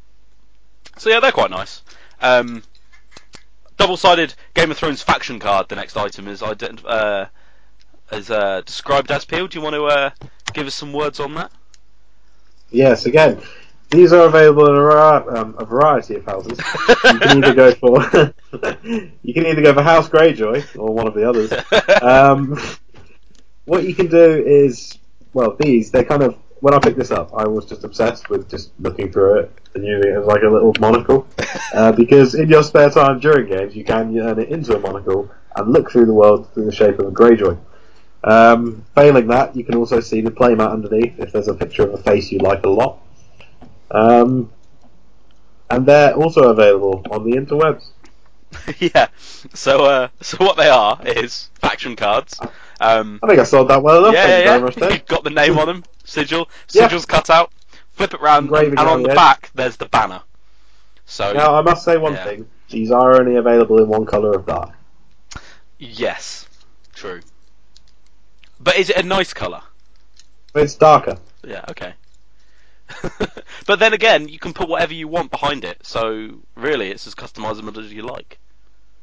So 0.98 1.10
yeah, 1.10 1.20
they're 1.20 1.32
quite 1.32 1.50
nice. 1.50 1.82
Um, 2.20 2.62
double-sided 3.76 4.34
Game 4.54 4.70
of 4.70 4.78
Thrones 4.78 5.02
faction 5.02 5.38
card. 5.38 5.68
The 5.68 5.76
next 5.76 5.96
item 5.96 6.28
is 6.28 6.40
ident- 6.40 6.84
uh, 6.86 7.26
is 8.12 8.30
uh, 8.30 8.62
described 8.64 9.10
as 9.10 9.24
Peel. 9.24 9.48
Do 9.48 9.58
you 9.58 9.64
want 9.64 9.74
to 9.74 9.84
uh, 9.84 10.10
give 10.52 10.66
us 10.66 10.74
some 10.74 10.92
words 10.92 11.20
on 11.20 11.34
that? 11.34 11.50
Yes, 12.70 13.06
again, 13.06 13.40
these 13.90 14.12
are 14.12 14.26
available 14.26 14.66
in 14.66 14.74
a, 14.74 15.40
um, 15.40 15.54
a 15.58 15.64
variety 15.64 16.16
of 16.16 16.24
houses. 16.24 16.58
You 16.88 17.18
can 17.18 17.44
either 17.44 17.54
go 17.54 17.72
for 17.74 18.02
you 19.22 19.34
can 19.34 19.46
either 19.46 19.62
go 19.62 19.74
for 19.74 19.82
House 19.82 20.08
Greyjoy 20.08 20.78
or 20.78 20.92
one 20.92 21.06
of 21.06 21.14
the 21.14 21.28
others. 21.28 21.52
Um, 22.02 22.58
what 23.64 23.84
you 23.84 23.94
can 23.94 24.06
do 24.06 24.42
is, 24.44 24.98
well, 25.32 25.56
these 25.58 25.90
they're 25.90 26.04
kind 26.04 26.22
of. 26.22 26.36
When 26.60 26.72
I 26.72 26.78
picked 26.78 26.96
this 26.96 27.10
up, 27.10 27.34
I 27.34 27.46
was 27.46 27.66
just 27.66 27.84
obsessed 27.84 28.30
with 28.30 28.48
just 28.48 28.72
looking 28.80 29.12
through 29.12 29.40
it 29.40 29.52
and 29.74 29.84
using 29.84 30.10
it 30.10 30.16
as 30.16 30.24
like 30.24 30.42
a 30.42 30.48
little 30.48 30.74
monocle. 30.80 31.28
Uh, 31.74 31.92
because 31.92 32.34
in 32.34 32.48
your 32.48 32.62
spare 32.62 32.88
time 32.88 33.20
during 33.20 33.46
games, 33.46 33.76
you 33.76 33.84
can 33.84 34.14
turn 34.14 34.38
it 34.38 34.48
into 34.48 34.74
a 34.74 34.80
monocle 34.80 35.30
and 35.54 35.72
look 35.72 35.90
through 35.90 36.06
the 36.06 36.14
world 36.14 36.50
through 36.54 36.64
the 36.64 36.72
shape 36.72 36.98
of 36.98 37.08
a 37.08 37.10
Greyjoy. 37.10 37.58
Um, 38.24 38.84
failing 38.94 39.26
that, 39.28 39.54
you 39.54 39.64
can 39.64 39.76
also 39.76 40.00
see 40.00 40.22
the 40.22 40.30
playmat 40.30 40.72
underneath 40.72 41.18
if 41.18 41.30
there's 41.30 41.48
a 41.48 41.54
picture 41.54 41.82
of 41.82 41.92
a 41.92 42.02
face 42.02 42.32
you 42.32 42.38
like 42.38 42.64
a 42.64 42.70
lot. 42.70 43.00
Um, 43.90 44.50
and 45.70 45.86
they're 45.86 46.14
also 46.14 46.48
available 46.48 47.02
on 47.10 47.28
the 47.28 47.36
interwebs. 47.36 47.90
yeah. 48.94 49.08
So 49.54 49.84
uh, 49.84 50.08
so 50.20 50.38
what 50.38 50.56
they 50.56 50.68
are 50.68 50.98
is 51.04 51.50
faction 51.54 51.96
cards. 51.96 52.38
Um, 52.80 53.20
I 53.22 53.26
think 53.26 53.40
I 53.40 53.44
sold 53.44 53.68
that 53.68 53.82
well 53.82 53.98
enough. 54.04 54.14
yeah, 54.14 54.38
yeah, 54.38 54.58
yeah. 54.76 54.90
You've 54.92 55.06
got 55.06 55.24
the 55.24 55.30
name 55.30 55.58
on 55.58 55.66
them, 55.66 55.84
sigil, 56.04 56.48
Yeah. 56.72 56.88
sigils 56.88 57.06
cut 57.06 57.30
out. 57.30 57.50
Flip 57.92 58.12
it 58.12 58.20
round, 58.20 58.46
and, 58.48 58.54
Engraving 58.54 58.78
and 58.78 58.88
on 58.88 59.02
the 59.02 59.08
back 59.14 59.50
there's 59.54 59.76
the 59.78 59.86
banner. 59.86 60.20
So 61.06 61.32
Now, 61.32 61.54
I 61.54 61.62
must 61.62 61.84
say 61.84 61.96
one 61.96 62.12
Yeah. 62.12 62.24
thing. 62.24 62.48
These 62.68 62.90
are 62.90 63.18
only 63.18 63.36
available 63.36 63.78
in 63.78 63.88
one 63.88 64.04
colour 64.04 64.32
of 64.32 64.44
dark. 64.46 64.70
yes, 65.78 66.46
true. 66.94 67.20
But 68.60 68.76
is 68.76 68.90
it 68.90 68.96
a 68.96 69.02
nice 69.02 69.32
colour? 69.32 69.62
It's 70.54 70.74
darker. 70.74 71.16
Yeah, 71.46 71.64
okay. 71.70 71.94
but 73.66 73.78
then 73.78 73.92
again, 73.92 74.28
you 74.28 74.38
can 74.38 74.52
put 74.52 74.68
whatever 74.68 74.94
you 74.94 75.08
want 75.08 75.30
behind 75.30 75.64
it, 75.64 75.84
so 75.84 76.40
really 76.54 76.90
it's 76.90 77.06
as 77.06 77.14
customizable 77.14 77.76
as 77.78 77.92
you 77.92 78.02
like. 78.02 78.38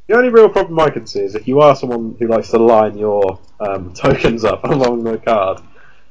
The 0.07 0.17
only 0.17 0.29
real 0.29 0.49
problem 0.49 0.79
I 0.79 0.89
can 0.89 1.07
see 1.07 1.21
is 1.21 1.36
if 1.36 1.47
you 1.47 1.61
are 1.61 1.75
someone 1.75 2.15
who 2.19 2.27
likes 2.27 2.49
to 2.49 2.57
line 2.57 2.97
your 2.97 3.39
um, 3.59 3.93
tokens 3.95 4.43
up 4.43 4.63
along 4.63 5.03
the 5.03 5.17
card, 5.17 5.61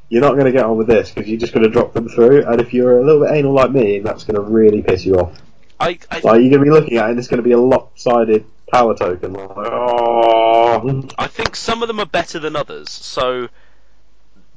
you're 0.08 0.22
not 0.22 0.32
going 0.32 0.46
to 0.46 0.52
get 0.52 0.64
on 0.64 0.76
with 0.76 0.86
this 0.86 1.10
because 1.10 1.28
you're 1.28 1.40
just 1.40 1.52
going 1.52 1.64
to 1.64 1.70
drop 1.70 1.92
them 1.92 2.08
through. 2.08 2.44
And 2.44 2.60
if 2.60 2.72
you're 2.74 2.98
a 2.98 3.04
little 3.04 3.22
bit 3.22 3.34
anal 3.34 3.52
like 3.52 3.70
me, 3.70 4.00
that's 4.00 4.24
going 4.24 4.36
to 4.36 4.42
really 4.42 4.82
piss 4.82 5.04
you 5.04 5.16
off. 5.16 5.38
I, 5.80 5.98
I 6.10 6.20
Like 6.20 6.42
you're 6.42 6.50
going 6.50 6.52
to 6.52 6.58
be 6.60 6.70
looking 6.70 6.98
at 6.98 7.06
it, 7.06 7.10
and 7.10 7.18
it's 7.18 7.28
going 7.28 7.38
to 7.38 7.42
be 7.42 7.52
a 7.52 7.58
lopsided 7.58 8.44
power 8.70 8.94
token. 8.94 9.34
Like, 9.34 9.50
oh, 9.50 11.08
I 11.18 11.26
think 11.26 11.56
some 11.56 11.82
of 11.82 11.88
them 11.88 12.00
are 12.00 12.06
better 12.06 12.38
than 12.38 12.56
others. 12.56 12.90
So 12.90 13.48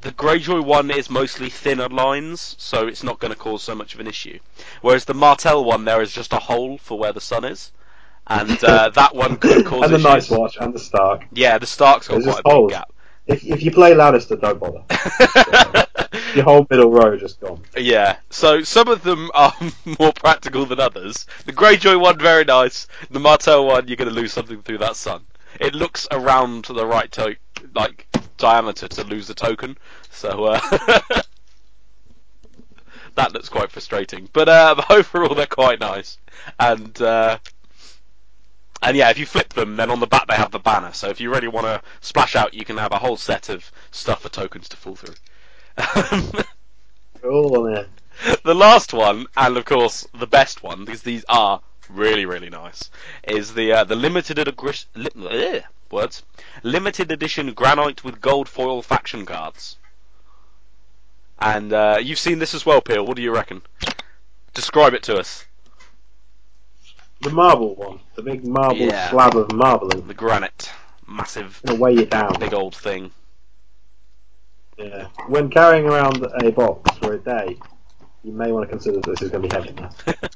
the 0.06 0.12
Greyjoy 0.12 0.64
one 0.64 0.92
is 0.92 1.10
mostly 1.10 1.50
thinner 1.50 1.90
lines, 1.90 2.56
so 2.60 2.86
it's 2.88 3.02
not 3.02 3.18
going 3.18 3.34
to 3.34 3.40
cause 3.40 3.64
so 3.64 3.74
much 3.74 3.96
of 3.96 4.00
an 4.00 4.06
issue. 4.06 4.38
Whereas 4.82 5.06
the 5.06 5.16
Martell 5.16 5.66
one, 5.66 5.84
there 5.84 6.00
is 6.00 6.12
just 6.12 6.32
a 6.32 6.38
hole 6.38 6.78
for 6.78 7.00
where 7.00 7.12
the 7.12 7.20
sun 7.20 7.44
is, 7.44 7.72
and 8.28 8.64
uh, 8.64 8.90
that 8.94 9.16
one 9.16 9.38
could 9.38 9.66
cause 9.66 9.86
and 9.86 9.94
the 9.94 9.96
issues. 9.96 10.04
Night's 10.04 10.30
Watch 10.30 10.58
and 10.62 10.76
the 10.76 10.80
Stark. 10.80 11.26
Yeah, 11.34 11.58
the 11.58 11.66
Stark's 11.66 12.08
got 12.08 12.22
There's 12.22 12.26
quite 12.26 12.44
just 12.46 12.56
a 12.56 12.62
big 12.62 12.70
gap. 12.70 12.94
If, 13.26 13.44
if 13.46 13.64
you 13.64 13.72
play 13.72 13.94
Lannister, 13.96 14.40
don't 14.40 14.60
bother. 14.60 14.84
Your 16.36 16.44
whole 16.44 16.68
middle 16.70 16.92
row 16.92 17.18
just 17.18 17.40
gone. 17.40 17.64
Yeah, 17.76 18.18
so 18.30 18.62
some 18.62 18.88
of 18.88 19.02
them 19.02 19.32
are 19.34 19.56
more 20.00 20.14
practical 20.14 20.68
than 20.68 20.80
others. 20.80 21.26
The 21.48 21.54
Greyjoy 21.54 22.00
one, 22.00 22.20
very 22.20 22.46
nice. 22.46 22.86
The 23.10 23.20
Martell 23.20 23.66
one, 23.66 23.88
you're 23.88 23.98
going 23.98 24.10
to 24.10 24.14
lose 24.14 24.34
something 24.34 24.62
through 24.62 24.78
that 24.78 24.98
sun. 24.98 25.24
It 25.60 25.74
looks 25.74 26.08
around 26.12 26.66
to 26.66 26.74
the 26.74 26.86
right 26.86 27.12
to- 27.14 27.38
like 27.74 28.06
diameter 28.38 28.88
to 28.88 29.04
lose 29.04 29.28
the 29.28 29.34
token, 29.34 29.78
so 30.12 30.46
uh, 30.46 30.60
that 33.16 33.34
looks 33.34 33.50
quite 33.50 33.72
frustrating. 33.72 34.30
But 34.32 34.50
uh, 34.50 34.82
overall, 34.90 35.36
they're 35.36 35.46
quite 35.46 35.80
nice, 35.80 36.18
and 36.60 37.02
uh, 37.02 37.38
and 38.82 38.98
yeah, 38.98 39.10
if 39.10 39.18
you 39.18 39.26
flip 39.26 39.54
them, 39.54 39.78
then 39.78 39.90
on 39.90 40.00
the 40.00 40.08
back 40.08 40.28
they 40.28 40.36
have 40.36 40.52
the 40.52 40.60
banner. 40.60 40.94
So 40.94 41.10
if 41.10 41.20
you 41.20 41.32
really 41.32 41.48
want 41.48 41.66
to 41.66 41.82
splash 42.02 42.36
out, 42.36 42.54
you 42.54 42.66
can 42.66 42.78
have 42.78 42.92
a 42.92 43.00
whole 43.00 43.18
set 43.18 43.50
of 43.50 43.72
stuff 43.92 44.22
for 44.22 44.30
tokens 44.30 44.70
to 44.70 44.78
fall 44.78 44.96
through. 44.96 45.16
Cool, 47.22 47.72
yeah. 47.72 47.86
the 48.44 48.56
last 48.56 48.94
one, 48.94 49.28
and 49.36 49.58
of 49.58 49.66
course 49.66 50.08
the 50.14 50.28
best 50.28 50.64
one, 50.64 50.86
because 50.86 51.02
these 51.02 51.26
are 51.28 51.62
really 51.90 52.26
really 52.26 52.50
nice, 52.50 52.90
is 53.28 53.54
the 53.54 53.72
uh, 53.72 53.84
the 53.84 53.96
limited 53.96 54.40
edi- 54.40 55.64
words 55.96 56.24
limited 56.64 57.12
edition 57.12 57.54
granite 57.54 58.04
with 58.04 58.22
gold 58.22 58.48
foil 58.50 58.82
faction 58.82 59.26
cards. 59.26 59.78
And 61.40 61.74
uh, 61.74 61.98
you've 62.02 62.20
seen 62.20 62.40
this 62.40 62.54
as 62.54 62.66
well, 62.66 62.82
Peel. 62.82 63.06
What 63.06 63.16
do 63.18 63.22
you 63.24 63.34
reckon? 63.34 63.62
Describe 64.54 64.94
it 64.94 65.04
to 65.04 65.18
us. 65.18 65.46
The 67.22 67.30
marble 67.32 67.76
one, 67.76 68.00
the 68.16 68.22
big 68.22 68.46
marble 68.46 68.78
Yeah. 68.78 69.10
slab 69.10 69.36
of 69.36 69.52
marbling, 69.54 70.06
The 70.08 70.14
granite, 70.14 70.70
massive, 71.08 71.62
gonna 71.66 71.80
weigh 71.80 71.94
you 71.94 72.06
down. 72.06 72.40
big 72.40 72.54
old 72.54 72.76
thing. 72.76 73.12
Yeah. 74.78 75.08
When 75.28 75.50
carrying 75.50 75.86
around 75.86 76.26
a 76.44 76.52
box 76.52 76.98
for 76.98 77.14
a 77.14 77.18
day, 77.18 77.58
you 78.24 78.32
may 78.34 78.52
want 78.52 78.64
to 78.66 78.70
consider 78.70 79.00
this 79.02 79.22
is 79.22 79.30
going 79.32 79.50
to 79.50 79.50
be 79.50 79.56
heavy. 79.56 80.18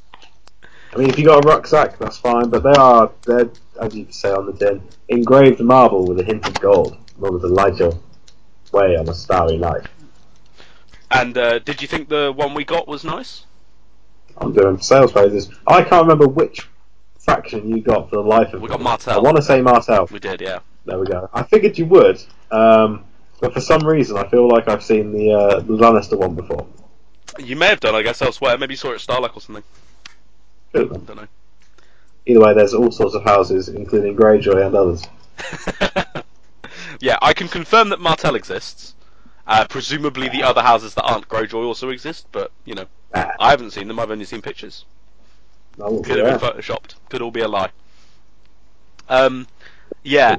I 0.93 0.97
mean, 0.97 1.09
if 1.09 1.19
you 1.19 1.25
got 1.25 1.45
a 1.45 1.47
rucksack, 1.47 1.99
that's 1.99 2.17
fine, 2.17 2.49
but 2.49 2.63
they 2.63 2.71
are, 2.71 3.11
they're, 3.25 3.49
as 3.79 3.95
you 3.95 4.07
say 4.09 4.31
on 4.31 4.47
the 4.47 4.53
tin, 4.53 4.81
engraved 5.07 5.59
marble 5.59 6.05
with 6.05 6.19
a 6.19 6.23
hint 6.23 6.47
of 6.47 6.59
gold 6.59 6.97
in 7.17 7.23
order 7.23 7.39
to 7.39 7.47
light 7.47 7.77
your 7.77 7.93
way 8.71 8.95
on 8.97 9.07
a 9.07 9.13
starry 9.13 9.57
night. 9.57 9.85
And 11.11 11.37
uh, 11.37 11.59
did 11.59 11.81
you 11.81 11.87
think 11.87 12.09
the 12.09 12.31
one 12.35 12.53
we 12.53 12.63
got 12.63 12.87
was 12.87 13.03
nice? 13.03 13.45
I'm 14.37 14.53
doing 14.53 14.79
sales 14.79 15.11
phrases. 15.11 15.49
I 15.67 15.83
can't 15.83 16.03
remember 16.03 16.27
which 16.27 16.67
faction 17.19 17.69
you 17.69 17.81
got 17.81 18.09
for 18.09 18.15
the 18.17 18.21
life 18.21 18.53
of 18.53 18.61
We 18.61 18.67
me. 18.67 18.73
got 18.73 18.81
Martell. 18.81 19.19
I 19.19 19.21
want 19.21 19.37
to 19.37 19.43
say 19.43 19.61
Martel. 19.61 20.07
We 20.11 20.19
did, 20.19 20.41
yeah. 20.41 20.59
There 20.85 20.97
we 20.97 21.05
go. 21.05 21.29
I 21.33 21.43
figured 21.43 21.77
you 21.77 21.85
would, 21.87 22.23
um, 22.51 23.05
but 23.41 23.53
for 23.53 23.61
some 23.61 23.85
reason 23.85 24.17
I 24.17 24.27
feel 24.27 24.47
like 24.47 24.67
I've 24.67 24.83
seen 24.83 25.11
the, 25.11 25.31
uh, 25.33 25.59
the 25.59 25.73
Lannister 25.73 26.17
one 26.17 26.33
before. 26.35 26.65
You 27.37 27.55
may 27.55 27.67
have 27.67 27.79
done, 27.79 27.93
I 27.93 28.01
guess, 28.01 28.21
elsewhere. 28.21 28.57
Maybe 28.57 28.73
you 28.73 28.77
saw 28.77 28.91
it 28.91 28.95
at 28.95 29.01
Stahleck 29.01 29.35
or 29.35 29.41
something. 29.41 29.63
Been. 30.71 30.87
Don't 30.87 31.15
know. 31.15 31.27
Either 32.25 32.39
way, 32.39 32.53
there's 32.53 32.73
all 32.73 32.91
sorts 32.91 33.15
of 33.15 33.23
houses, 33.23 33.69
including 33.69 34.15
Greyjoy 34.15 34.65
and 34.65 34.75
others. 34.75 35.03
yeah, 36.99 37.17
I 37.21 37.33
can 37.33 37.47
confirm 37.47 37.89
that 37.89 37.99
Martell 37.99 38.35
exists. 38.35 38.93
Uh, 39.47 39.65
presumably, 39.67 40.29
the 40.29 40.43
other 40.43 40.61
houses 40.61 40.93
that 40.93 41.03
aren't 41.03 41.27
Greyjoy 41.27 41.65
also 41.65 41.89
exist, 41.89 42.27
but 42.31 42.51
you 42.65 42.75
know, 42.75 42.85
Ah, 43.13 43.33
I 43.39 43.49
haven't 43.51 43.71
seen 43.71 43.87
them. 43.87 43.99
I've 43.99 44.11
only 44.11 44.25
seen 44.25 44.41
pictures. 44.41 44.85
Could 45.77 46.19
have 46.19 46.39
been 46.39 46.49
photoshopped. 46.49 46.95
Could 47.09 47.21
all 47.21 47.31
be 47.31 47.41
a 47.41 47.47
lie. 47.47 47.71
Um, 49.07 49.47
yeah, 50.03 50.35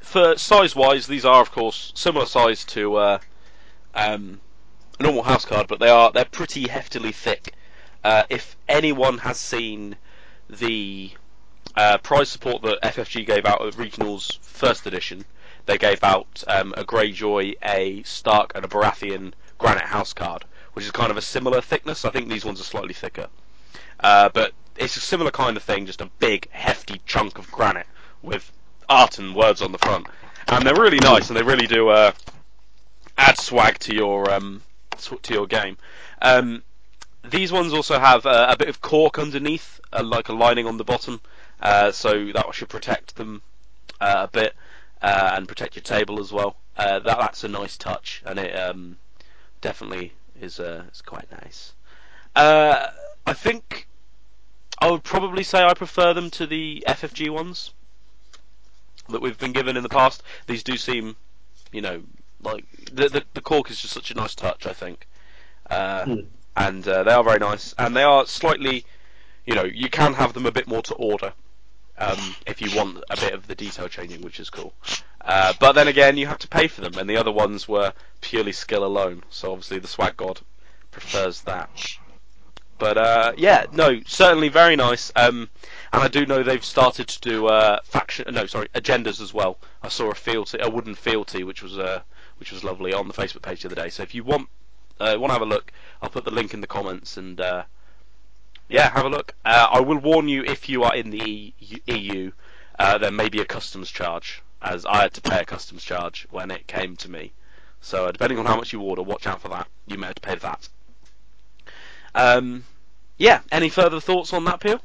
for 0.00 0.36
size-wise, 0.36 1.06
these 1.06 1.24
are 1.24 1.40
of 1.40 1.50
course 1.50 1.92
similar 1.94 2.26
size 2.26 2.64
to 2.66 2.96
uh, 2.96 3.18
um, 3.94 4.40
a 5.00 5.02
normal 5.02 5.22
house 5.22 5.44
card, 5.44 5.66
but 5.66 5.80
they 5.80 5.88
are 5.88 6.12
they're 6.12 6.24
pretty 6.24 6.64
heftily 6.64 7.12
thick. 7.12 7.54
Uh, 8.04 8.22
if 8.28 8.56
anyone 8.68 9.18
has 9.18 9.38
seen 9.38 9.96
the 10.48 11.10
uh, 11.76 11.98
prize 11.98 12.28
support 12.28 12.62
that 12.62 12.80
FFG 12.82 13.26
gave 13.26 13.44
out 13.44 13.64
at 13.64 13.74
regionals 13.74 14.38
first 14.40 14.86
edition, 14.86 15.24
they 15.66 15.78
gave 15.78 16.02
out 16.02 16.42
um, 16.46 16.72
a 16.76 16.84
Greyjoy, 16.84 17.54
a 17.62 18.02
Stark, 18.02 18.52
and 18.54 18.64
a 18.64 18.68
Baratheon 18.68 19.32
Granite 19.58 19.86
House 19.86 20.12
card, 20.12 20.44
which 20.72 20.84
is 20.84 20.90
kind 20.90 21.10
of 21.10 21.16
a 21.16 21.22
similar 21.22 21.60
thickness. 21.60 22.04
I 22.04 22.10
think 22.10 22.28
these 22.28 22.44
ones 22.44 22.60
are 22.60 22.64
slightly 22.64 22.94
thicker, 22.94 23.28
uh, 24.00 24.30
but 24.30 24.52
it's 24.76 24.96
a 24.96 25.00
similar 25.00 25.30
kind 25.30 25.56
of 25.56 25.62
thing, 25.62 25.86
just 25.86 26.00
a 26.00 26.10
big, 26.18 26.48
hefty 26.50 27.00
chunk 27.04 27.38
of 27.38 27.50
granite 27.50 27.86
with 28.22 28.50
art 28.88 29.18
and 29.18 29.34
words 29.34 29.60
on 29.60 29.72
the 29.72 29.78
front, 29.78 30.06
and 30.46 30.66
they're 30.66 30.74
really 30.74 31.00
nice, 31.00 31.28
and 31.28 31.36
they 31.36 31.42
really 31.42 31.66
do 31.66 31.88
uh, 31.90 32.12
add 33.18 33.38
swag 33.38 33.78
to 33.80 33.94
your 33.94 34.30
um, 34.32 34.62
to 34.96 35.34
your 35.34 35.46
game. 35.46 35.76
Um, 36.22 36.62
these 37.30 37.52
ones 37.52 37.72
also 37.72 37.98
have 37.98 38.26
uh, 38.26 38.46
a 38.50 38.56
bit 38.56 38.68
of 38.68 38.80
cork 38.80 39.18
underneath, 39.18 39.80
uh, 39.92 40.02
like 40.02 40.28
a 40.28 40.32
lining 40.32 40.66
on 40.66 40.76
the 40.76 40.84
bottom, 40.84 41.20
uh, 41.60 41.90
so 41.92 42.32
that 42.32 42.54
should 42.54 42.68
protect 42.68 43.16
them 43.16 43.42
uh, 44.00 44.26
a 44.26 44.28
bit 44.28 44.54
and 45.00 45.46
protect 45.46 45.76
your 45.76 45.82
table 45.82 46.20
as 46.20 46.32
well. 46.32 46.56
That 46.76 47.04
that's 47.04 47.44
a 47.44 47.48
nice 47.48 47.76
touch, 47.76 48.22
and 48.24 48.38
it 48.38 48.52
um, 48.54 48.96
definitely 49.60 50.12
is 50.40 50.60
uh, 50.60 50.84
is 50.92 51.02
quite 51.02 51.30
nice. 51.30 51.72
I 52.36 53.34
think 53.34 53.88
I 54.78 54.90
would 54.90 55.02
probably 55.02 55.42
say 55.42 55.62
I 55.62 55.74
prefer 55.74 56.14
them 56.14 56.30
to 56.30 56.46
the 56.46 56.84
FFG 56.86 57.30
ones 57.30 57.72
that 59.08 59.20
we've 59.20 59.38
been 59.38 59.52
given 59.52 59.76
in 59.76 59.82
the 59.82 59.88
past. 59.88 60.22
These 60.46 60.62
do 60.62 60.76
seem, 60.76 61.16
you 61.72 61.80
know, 61.80 62.02
like 62.42 62.64
the 62.92 63.08
the, 63.08 63.24
the 63.34 63.40
cork 63.40 63.70
is 63.70 63.80
just 63.80 63.94
such 63.94 64.10
a 64.10 64.14
nice 64.14 64.34
touch. 64.34 64.66
I 64.66 64.72
think, 64.72 65.06
Hmm. 66.04 66.20
And 66.58 66.86
uh, 66.88 67.04
they 67.04 67.12
are 67.12 67.22
very 67.22 67.38
nice, 67.38 67.72
and 67.78 67.94
they 67.94 68.02
are 68.02 68.26
slightly, 68.26 68.84
you 69.46 69.54
know, 69.54 69.62
you 69.62 69.88
can 69.88 70.12
have 70.14 70.32
them 70.32 70.44
a 70.44 70.52
bit 70.52 70.66
more 70.66 70.82
to 70.82 70.94
order. 70.94 71.32
Um, 71.96 72.36
if 72.46 72.60
you 72.60 72.76
want 72.76 73.02
a 73.10 73.16
bit 73.16 73.32
of 73.32 73.46
the 73.46 73.54
detail 73.54 73.88
changing, 73.88 74.22
which 74.22 74.40
is 74.40 74.50
cool. 74.50 74.72
Uh, 75.20 75.52
but 75.60 75.72
then 75.72 75.88
again, 75.88 76.16
you 76.16 76.26
have 76.26 76.38
to 76.38 76.48
pay 76.48 76.68
for 76.68 76.80
them, 76.80 76.98
and 76.98 77.08
the 77.08 77.16
other 77.16 77.32
ones 77.32 77.68
were 77.68 77.92
purely 78.20 78.52
skill 78.52 78.84
alone. 78.84 79.22
So 79.30 79.52
obviously, 79.52 79.78
the 79.78 79.88
Swag 79.88 80.16
God 80.16 80.40
prefers 80.90 81.42
that. 81.42 81.70
But 82.78 82.98
uh, 82.98 83.32
yeah, 83.36 83.66
no, 83.72 84.00
certainly 84.06 84.48
very 84.48 84.76
nice. 84.76 85.12
Um, 85.16 85.48
and 85.92 86.02
I 86.02 86.08
do 86.08 86.26
know 86.26 86.42
they've 86.42 86.64
started 86.64 87.08
to 87.08 87.20
do 87.20 87.46
uh, 87.46 87.80
faction, 87.84 88.32
no, 88.32 88.46
sorry, 88.46 88.68
agendas 88.74 89.20
as 89.20 89.34
well. 89.34 89.58
I 89.82 89.88
saw 89.88 90.10
a 90.10 90.14
fealty, 90.14 90.58
a 90.60 90.70
wooden 90.70 90.94
fealty, 90.94 91.42
which 91.42 91.62
was 91.62 91.78
uh, 91.78 92.00
which 92.38 92.52
was 92.52 92.62
lovely 92.62 92.92
on 92.92 93.08
the 93.08 93.14
Facebook 93.14 93.42
page 93.42 93.62
the 93.62 93.68
other 93.68 93.74
day. 93.74 93.90
So 93.90 94.04
if 94.04 94.14
you 94.14 94.22
want 94.22 94.48
uh, 95.00 95.16
want 95.18 95.30
to 95.30 95.34
have 95.34 95.42
a 95.42 95.46
look, 95.46 95.72
I'll 96.02 96.10
put 96.10 96.24
the 96.24 96.30
link 96.30 96.54
in 96.54 96.60
the 96.60 96.66
comments 96.66 97.16
and 97.16 97.40
uh, 97.40 97.64
yeah, 98.68 98.90
have 98.90 99.06
a 99.06 99.08
look. 99.08 99.34
Uh, 99.44 99.68
I 99.72 99.80
will 99.80 99.98
warn 99.98 100.28
you 100.28 100.44
if 100.44 100.68
you 100.68 100.84
are 100.84 100.94
in 100.94 101.10
the 101.10 101.52
EU, 101.86 102.32
uh, 102.78 102.98
there 102.98 103.10
may 103.10 103.28
be 103.28 103.40
a 103.40 103.44
customs 103.44 103.90
charge, 103.90 104.42
as 104.62 104.84
I 104.86 105.02
had 105.02 105.14
to 105.14 105.20
pay 105.20 105.40
a 105.40 105.44
customs 105.44 105.82
charge 105.84 106.26
when 106.30 106.50
it 106.50 106.66
came 106.66 106.96
to 106.96 107.10
me. 107.10 107.32
So 107.80 108.06
uh, 108.06 108.12
depending 108.12 108.38
on 108.38 108.46
how 108.46 108.56
much 108.56 108.72
you 108.72 108.80
order, 108.80 109.02
watch 109.02 109.26
out 109.26 109.40
for 109.40 109.48
that. 109.48 109.68
You 109.86 109.98
may 109.98 110.08
have 110.08 110.16
to 110.16 110.20
pay 110.20 110.34
that. 110.34 110.68
Um, 112.14 112.64
yeah. 113.16 113.40
Any 113.50 113.68
further 113.68 114.00
thoughts 114.00 114.32
on 114.32 114.44
that, 114.44 114.60
Peel? 114.60 114.80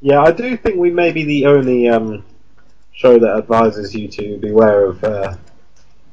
Yeah, 0.00 0.22
I 0.22 0.32
do 0.32 0.56
think 0.56 0.76
we 0.76 0.90
may 0.90 1.12
be 1.12 1.24
the 1.24 1.46
only 1.46 1.88
um, 1.88 2.24
show 2.92 3.18
that 3.18 3.36
advises 3.36 3.94
you 3.94 4.08
to 4.08 4.38
beware 4.38 4.86
of 4.86 5.04
uh, 5.04 5.36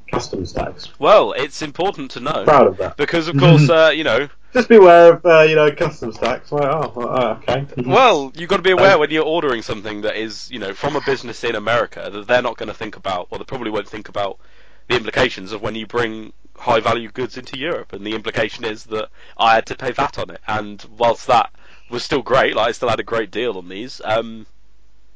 customs 0.08 0.54
tax. 0.54 0.90
Well, 1.00 1.34
it's 1.34 1.62
important 1.62 2.12
to 2.12 2.20
know 2.20 2.44
Proud 2.46 2.68
of 2.68 2.78
that. 2.78 2.98
because, 2.98 3.28
of 3.28 3.38
course, 3.38 3.70
uh, 3.70 3.92
you 3.94 4.04
know, 4.04 4.30
Just 4.54 4.70
beware 4.70 5.14
of 5.14 5.26
uh, 5.26 5.42
you 5.42 5.56
know 5.56 5.72
customs 5.72 6.18
tax. 6.18 6.52
Like, 6.52 6.64
oh, 6.66 6.92
well, 6.96 7.10
uh, 7.10 7.34
okay. 7.36 7.66
well, 7.86 8.32
you've 8.36 8.50
got 8.50 8.58
to 8.58 8.64
be 8.64 8.72
aware 8.72 8.94
Um, 8.94 9.00
when 9.02 9.12
you're 9.12 9.26
ordering 9.26 9.62
something 9.62 10.02
that 10.02 10.16
is, 10.16 10.50
you 10.52 10.60
know, 10.60 10.74
from 10.74 10.96
a 10.96 11.02
business 11.02 11.44
in 11.44 11.56
America 11.56 12.10
that 12.12 12.28
they're 12.28 12.42
not 12.42 12.58
going 12.58 12.68
to 12.70 12.74
think 12.74 12.96
about, 12.96 13.28
or 13.30 13.38
they 13.38 13.44
probably 13.44 13.72
won't 13.72 13.88
think 13.90 14.10
about 14.10 14.40
the 14.88 14.96
implications 14.96 15.52
of 15.52 15.62
when 15.62 15.76
you 15.76 15.86
bring 15.86 16.34
high 16.58 16.80
value 16.80 17.12
goods 17.12 17.38
into 17.38 17.58
Europe. 17.58 17.94
And 17.94 18.06
the 18.06 18.16
implication 18.16 18.66
is 18.66 18.86
that 18.86 19.10
I 19.38 19.56
had 19.56 19.66
to 19.68 19.76
pay 19.76 19.92
VAT 19.92 20.18
on 20.18 20.30
it. 20.32 20.42
And 20.48 20.84
whilst 20.98 21.28
that 21.28 21.52
was 21.90 22.04
still 22.04 22.22
great, 22.22 22.56
like 22.56 22.70
I 22.70 22.72
still 22.72 22.90
had 22.90 23.00
a 23.00 23.04
great 23.04 23.30
deal 23.32 23.58
on 23.58 23.70
these. 23.70 24.02
Um, 24.04 24.48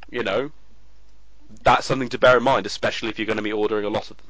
you 0.09 0.23
know, 0.23 0.51
that's 1.63 1.85
something 1.85 2.09
to 2.09 2.17
bear 2.19 2.37
in 2.37 2.43
mind, 2.43 2.65
especially 2.65 3.09
if 3.09 3.17
you're 3.17 3.25
going 3.25 3.37
to 3.37 3.43
be 3.43 3.53
ordering 3.53 3.85
a 3.85 3.89
lot 3.89 4.11
of 4.11 4.17
them. 4.17 4.27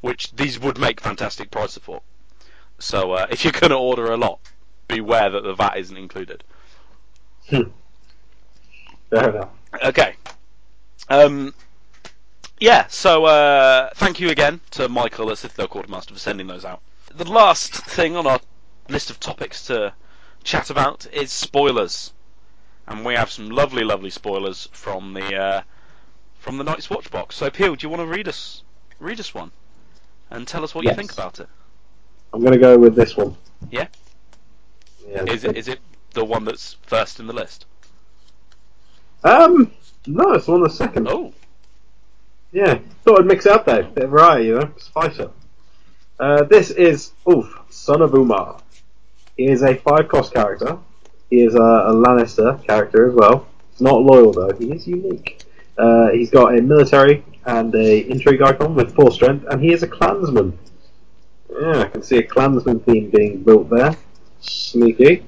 Which 0.00 0.32
these 0.32 0.58
would 0.58 0.78
make 0.78 1.00
fantastic 1.00 1.50
price 1.50 1.72
support. 1.72 2.02
So 2.78 3.12
uh, 3.12 3.26
if 3.30 3.44
you're 3.44 3.52
going 3.52 3.70
to 3.70 3.76
order 3.76 4.10
a 4.10 4.16
lot, 4.16 4.40
beware 4.88 5.30
that 5.30 5.42
the 5.42 5.54
VAT 5.54 5.76
isn't 5.76 5.96
included. 5.96 6.42
Fair 7.48 7.70
enough. 9.10 9.48
Okay. 9.84 10.14
Um, 11.08 11.54
yeah, 12.58 12.86
so 12.88 13.24
uh, 13.24 13.90
thank 13.94 14.20
you 14.20 14.30
again 14.30 14.60
to 14.72 14.88
Michael 14.88 15.30
at 15.30 15.38
Citadel 15.38 15.68
Quartermaster 15.68 16.14
for 16.14 16.20
sending 16.20 16.46
those 16.46 16.64
out. 16.64 16.80
The 17.14 17.30
last 17.30 17.74
thing 17.74 18.16
on 18.16 18.26
our 18.26 18.40
list 18.88 19.10
of 19.10 19.18
topics 19.18 19.66
to 19.66 19.92
chat 20.44 20.70
about 20.70 21.06
is 21.12 21.32
spoilers. 21.32 22.12
And 22.86 23.04
we 23.04 23.14
have 23.14 23.30
some 23.30 23.50
lovely, 23.50 23.84
lovely 23.84 24.10
spoilers 24.10 24.68
from 24.72 25.14
the 25.14 25.36
uh, 25.36 25.62
from 26.38 26.56
the 26.56 26.64
Night's 26.64 26.90
Watch 26.90 27.10
box. 27.10 27.36
So, 27.36 27.50
Peel, 27.50 27.76
do 27.76 27.84
you 27.84 27.88
want 27.90 28.00
to 28.00 28.06
read 28.06 28.26
us 28.26 28.62
read 28.98 29.20
us 29.20 29.32
one 29.32 29.52
and 30.30 30.46
tell 30.46 30.64
us 30.64 30.74
what 30.74 30.84
Yes. 30.84 30.92
you 30.92 30.96
think 30.96 31.12
about 31.12 31.40
it? 31.40 31.48
I'm 32.32 32.40
going 32.40 32.52
to 32.52 32.58
go 32.58 32.78
with 32.78 32.94
this 32.94 33.16
one. 33.16 33.36
Yeah? 33.70 33.88
Yeah. 35.08 35.24
Is 35.24 35.44
it 35.44 35.56
is 35.56 35.68
it 35.68 35.80
the 36.14 36.24
one 36.24 36.44
that's 36.44 36.76
first 36.82 37.18
in 37.20 37.26
the 37.26 37.32
list? 37.32 37.66
Um, 39.24 39.72
no, 40.06 40.32
it's 40.32 40.46
the 40.46 40.52
one 40.52 40.62
that's 40.62 40.76
second. 40.76 41.08
Oh, 41.08 41.32
Yeah, 42.52 42.78
thought 43.04 43.20
I'd 43.20 43.26
mix 43.26 43.46
it 43.46 43.52
up 43.52 43.66
there. 43.66 43.82
Bit 43.82 44.04
of 44.04 44.10
variety, 44.10 44.46
you 44.46 44.58
know, 44.58 44.70
spice 44.78 45.18
up. 45.18 45.34
Uh, 46.18 46.44
this 46.44 46.70
is 46.70 47.12
Ulf, 47.26 47.46
son 47.70 48.02
of 48.02 48.14
Umar. 48.14 48.60
He 49.36 49.46
is 49.48 49.62
a 49.62 49.74
five 49.76 50.08
cost 50.08 50.32
character. 50.34 50.78
He 51.30 51.42
is 51.42 51.54
a, 51.54 51.58
a 51.62 51.92
Lannister 51.94 52.62
character 52.66 53.08
as 53.08 53.14
well. 53.14 53.46
He's 53.72 53.80
not 53.80 54.02
loyal 54.02 54.32
though. 54.32 54.52
He 54.58 54.72
is 54.72 54.86
unique. 54.86 55.42
Uh, 55.80 56.10
he's 56.10 56.30
got 56.30 56.58
a 56.58 56.60
military 56.60 57.24
and 57.46 57.74
a 57.74 58.10
intrigue 58.10 58.42
icon 58.42 58.74
with 58.74 58.94
four 58.94 59.10
strength, 59.10 59.46
and 59.50 59.62
he 59.62 59.72
is 59.72 59.82
a 59.82 59.88
clansman. 59.88 60.58
Yeah, 61.50 61.80
I 61.80 61.88
can 61.88 62.02
see 62.02 62.18
a 62.18 62.22
clansman 62.22 62.80
theme 62.80 63.10
being 63.10 63.42
built 63.42 63.70
there. 63.70 63.96
Sneaky. 64.40 65.24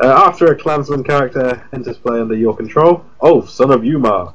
Uh, 0.00 0.06
after 0.26 0.46
a 0.46 0.56
clansman 0.56 1.02
character 1.02 1.66
enters 1.72 1.98
play 1.98 2.20
under 2.20 2.36
your 2.36 2.56
control, 2.56 3.04
Ulf, 3.20 3.50
son 3.50 3.70
of 3.72 3.84
Umar, 3.84 4.34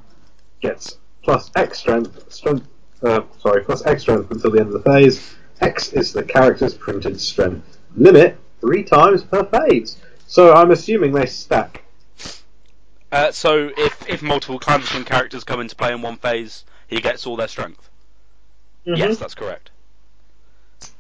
gets 0.60 0.98
plus 1.24 1.52
X 1.56 1.80
strength, 1.80 2.32
strength, 2.34 2.68
uh, 3.04 3.22
sorry, 3.40 3.64
plus 3.64 3.86
X 3.86 4.02
strength 4.02 4.30
until 4.32 4.52
the 4.52 4.60
end 4.60 4.74
of 4.74 4.84
the 4.84 4.92
phase. 4.92 5.36
X 5.62 5.94
is 5.94 6.12
the 6.12 6.24
character's 6.24 6.74
printed 6.74 7.22
strength. 7.22 7.78
Limit 7.96 8.36
three 8.60 8.84
times 8.84 9.24
per 9.24 9.44
phase. 9.46 9.98
So 10.28 10.54
I'm 10.54 10.72
assuming 10.72 11.14
they 11.14 11.28
stack. 11.28 11.84
Uh, 13.12 13.32
so 13.32 13.72
if 13.78 14.08
if 14.10 14.22
multiple 14.22 14.60
clansman 14.60 15.04
characters 15.04 15.44
come 15.44 15.60
into 15.60 15.76
play 15.76 15.92
in 15.92 16.02
one 16.02 16.18
phase, 16.18 16.64
he 16.88 17.02
gets 17.02 17.28
all 17.28 17.36
their 17.36 17.48
strength. 17.48 17.90
Yes, 18.86 19.18
that's 19.18 19.36
correct. 19.36 19.70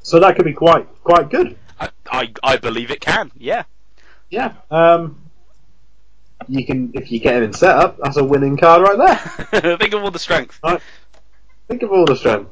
So 0.01 0.19
that 0.19 0.35
could 0.35 0.45
be 0.45 0.53
quite 0.53 0.87
quite 1.03 1.29
good. 1.29 1.57
I, 1.79 1.89
I 2.11 2.33
I 2.43 2.57
believe 2.57 2.91
it 2.91 3.01
can. 3.01 3.31
Yeah. 3.37 3.63
Yeah. 4.29 4.53
Um. 4.69 5.17
You 6.47 6.65
can 6.65 6.91
if 6.93 7.11
you 7.11 7.19
get 7.19 7.35
him 7.35 7.43
in 7.43 7.53
setup, 7.53 7.97
that's 7.99 8.17
a 8.17 8.23
winning 8.23 8.57
card 8.57 8.81
right 8.81 8.97
there. 9.51 9.77
Think 9.77 9.93
of 9.93 10.03
all 10.03 10.11
the 10.11 10.19
strength. 10.19 10.59
Right. 10.63 10.81
Think 11.67 11.83
of 11.83 11.91
all 11.91 12.05
the 12.05 12.15
strength. 12.15 12.49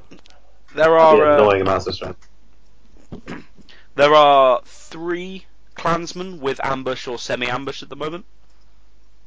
There 0.76 0.98
are 0.98 1.26
uh, 1.26 1.36
annoying 1.36 1.62
amounts 1.62 1.88
of 1.88 1.96
strength. 1.96 2.28
there 3.96 4.14
are 4.14 4.62
three 4.64 5.46
clansmen 5.74 6.40
with 6.40 6.64
ambush 6.64 7.08
or 7.08 7.18
semi-ambush 7.18 7.82
at 7.82 7.90
the 7.90 7.96
moment. 7.96 8.26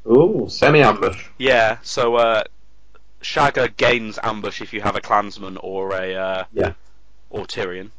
Ooh, 0.07 0.46
semi-ambush. 0.48 1.26
Yeah. 1.38 1.78
So 1.82 2.16
uh, 2.16 2.44
Shagga 3.22 3.76
gains 3.76 4.18
ambush 4.22 4.61
if 4.61 4.72
you 4.72 4.80
have 4.80 4.96
a 4.96 5.00
clansman 5.00 5.57
or 5.59 5.92
a 5.94 6.14
uh, 6.14 6.44
Yeah. 6.53 6.72
or 7.30 7.46
Tyrion. 7.46 7.90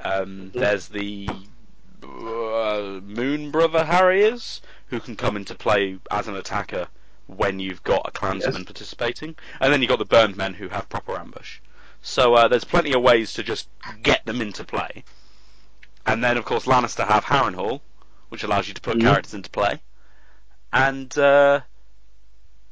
Um, 0.00 0.50
Mhm. 0.50 0.52
There's 0.52 0.88
the 0.88 1.28
uh, 2.02 3.00
Moon 3.02 3.50
Brother 3.50 3.84
Harriers 3.84 4.60
who 4.88 5.00
can 5.00 5.16
come 5.16 5.36
into 5.36 5.54
play 5.54 5.98
as 6.10 6.28
an 6.28 6.36
attacker 6.36 6.86
when 7.26 7.58
you've 7.58 7.82
got 7.82 8.02
a 8.06 8.10
clansman 8.12 8.54
Yes. 8.54 8.64
participating, 8.64 9.34
and 9.60 9.72
then 9.72 9.82
you've 9.82 9.88
got 9.88 9.98
the 9.98 10.04
Burned 10.04 10.36
Men 10.36 10.54
who 10.54 10.68
have 10.68 10.88
proper 10.88 11.16
ambush. 11.18 11.58
So 12.02 12.34
uh, 12.34 12.46
there's 12.48 12.62
plenty 12.64 12.92
of 12.92 13.02
ways 13.02 13.32
to 13.34 13.42
just 13.42 13.68
get 14.02 14.24
them 14.26 14.40
into 14.40 14.64
play. 14.64 15.02
And 16.06 16.22
then 16.22 16.36
of 16.36 16.44
course 16.44 16.66
Lannister 16.66 17.04
have 17.06 17.24
Harrenhal, 17.24 17.80
which 18.28 18.44
allows 18.44 18.68
you 18.68 18.74
to 18.74 18.80
put 18.80 18.98
Mhm. 18.98 19.02
characters 19.02 19.34
into 19.34 19.50
play, 19.50 19.80
and 20.72 21.16
uh, 21.18 21.60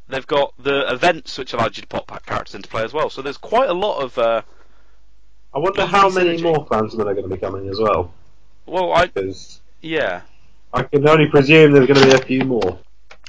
they've 0.08 0.26
got 0.26 0.54
the 0.58 0.92
events 0.92 1.38
which 1.38 1.52
allows 1.52 1.76
you 1.76 1.82
to 1.82 1.88
pop 1.88 2.26
characters 2.26 2.54
into 2.54 2.68
play 2.68 2.82
as 2.82 2.92
well. 2.92 3.10
So 3.10 3.22
there's 3.22 3.38
quite 3.38 3.68
a 3.68 3.74
lot 3.74 4.02
of 4.02 4.18
uh, 4.18 4.42
I 5.54 5.58
wonder 5.58 5.86
how 5.86 6.08
many 6.08 6.42
more 6.42 6.66
clansmen 6.66 7.06
are 7.06 7.14
going 7.14 7.28
to 7.28 7.34
be 7.34 7.40
coming 7.40 7.68
as 7.68 7.78
well. 7.78 8.12
well, 8.66 8.92
I 8.92 9.06
Because 9.06 9.60
yeah. 9.80 10.22
I 10.72 10.82
can 10.82 11.08
only 11.08 11.28
presume 11.28 11.72
there's 11.72 11.86
going 11.86 12.00
to 12.00 12.06
be 12.06 12.14
a 12.14 12.26
few 12.26 12.44
more. 12.44 12.78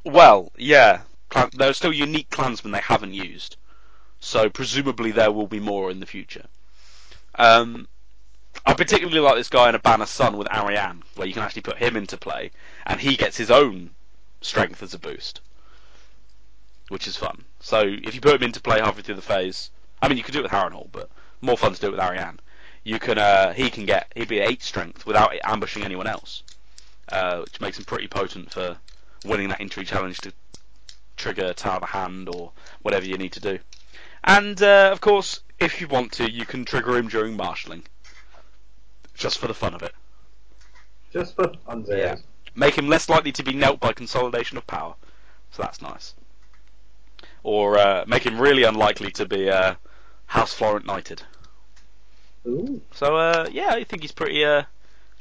Well, 0.03 0.51
yeah. 0.57 1.01
Clan- 1.29 1.51
there 1.53 1.69
are 1.69 1.73
still 1.73 1.93
unique 1.93 2.31
clansmen 2.31 2.71
they 2.71 2.79
haven't 2.79 3.13
used, 3.13 3.57
so 4.19 4.49
presumably 4.49 5.11
there 5.11 5.31
will 5.31 5.47
be 5.47 5.59
more 5.59 5.91
in 5.91 5.99
the 5.99 6.05
future. 6.07 6.45
Um, 7.35 7.87
I 8.65 8.73
particularly 8.73 9.19
like 9.19 9.35
this 9.35 9.49
guy 9.49 9.69
in 9.69 9.75
a 9.75 9.79
Banner 9.79 10.05
Sun 10.07 10.37
with 10.37 10.47
Arianne, 10.47 11.03
where 11.15 11.27
you 11.27 11.33
can 11.33 11.43
actually 11.43 11.61
put 11.63 11.77
him 11.77 11.95
into 11.95 12.17
play, 12.17 12.51
and 12.87 12.99
he 12.99 13.17
gets 13.17 13.37
his 13.37 13.51
own 13.51 13.91
strength 14.41 14.83
as 14.83 14.93
a 14.93 14.99
boost, 14.99 15.41
which 16.89 17.07
is 17.07 17.17
fun. 17.17 17.43
So 17.59 17.81
if 17.81 18.15
you 18.15 18.21
put 18.21 18.35
him 18.35 18.43
into 18.43 18.61
play 18.61 18.79
halfway 18.79 19.01
through 19.01 19.15
the 19.15 19.21
phase, 19.21 19.71
I 20.01 20.07
mean 20.07 20.17
you 20.17 20.23
could 20.23 20.33
do 20.33 20.39
it 20.39 20.43
with 20.43 20.51
Harrenhal, 20.51 20.89
but 20.91 21.09
more 21.41 21.57
fun 21.57 21.73
to 21.73 21.81
do 21.81 21.87
it 21.87 21.91
with 21.91 21.99
Arianne. 21.99 22.39
You 22.83 22.99
can, 22.99 23.17
uh, 23.17 23.53
he 23.53 23.69
can 23.69 23.85
get, 23.85 24.11
he'd 24.15 24.27
be 24.27 24.39
eight 24.39 24.61
strength 24.61 25.05
without 25.05 25.33
ambushing 25.43 25.83
anyone 25.83 26.07
else, 26.07 26.43
uh, 27.09 27.39
which 27.39 27.59
makes 27.59 27.79
him 27.79 27.85
pretty 27.85 28.07
potent 28.07 28.51
for 28.51 28.77
winning 29.25 29.49
that 29.49 29.61
intrigue 29.61 29.87
challenge 29.87 30.19
to 30.19 30.33
trigger 31.17 31.53
Tower 31.53 31.75
of 31.75 31.81
the 31.81 31.87
Hand 31.87 32.29
or 32.29 32.51
whatever 32.81 33.05
you 33.05 33.17
need 33.17 33.33
to 33.33 33.39
do. 33.39 33.59
And 34.23 34.61
uh, 34.61 34.89
of 34.91 35.01
course, 35.01 35.39
if 35.59 35.81
you 35.81 35.87
want 35.87 36.13
to, 36.13 36.29
you 36.29 36.45
can 36.45 36.65
trigger 36.65 36.97
him 36.97 37.07
during 37.07 37.35
marshalling, 37.35 37.83
just 39.13 39.39
for 39.39 39.47
the 39.47 39.53
fun 39.53 39.73
of 39.73 39.83
it. 39.83 39.93
Just 41.13 41.35
for 41.35 41.47
funsies. 41.67 41.97
Yeah. 41.97 42.15
Make 42.55 42.77
him 42.77 42.87
less 42.87 43.09
likely 43.09 43.31
to 43.33 43.43
be 43.43 43.53
knelt 43.53 43.79
by 43.79 43.93
consolidation 43.93 44.57
of 44.57 44.65
power, 44.65 44.95
so 45.51 45.61
that's 45.61 45.81
nice. 45.81 46.15
Or 47.43 47.77
uh, 47.77 48.05
make 48.07 48.25
him 48.25 48.39
really 48.39 48.63
unlikely 48.63 49.11
to 49.11 49.25
be 49.25 49.49
uh, 49.49 49.75
House 50.25 50.53
Florent 50.53 50.85
knighted. 50.85 51.21
Ooh. 52.47 52.81
So 52.91 53.17
uh, 53.17 53.49
yeah, 53.51 53.69
I 53.69 53.83
think 53.83 54.01
he's 54.01 54.11
pretty 54.11 54.45
uh, 54.45 54.63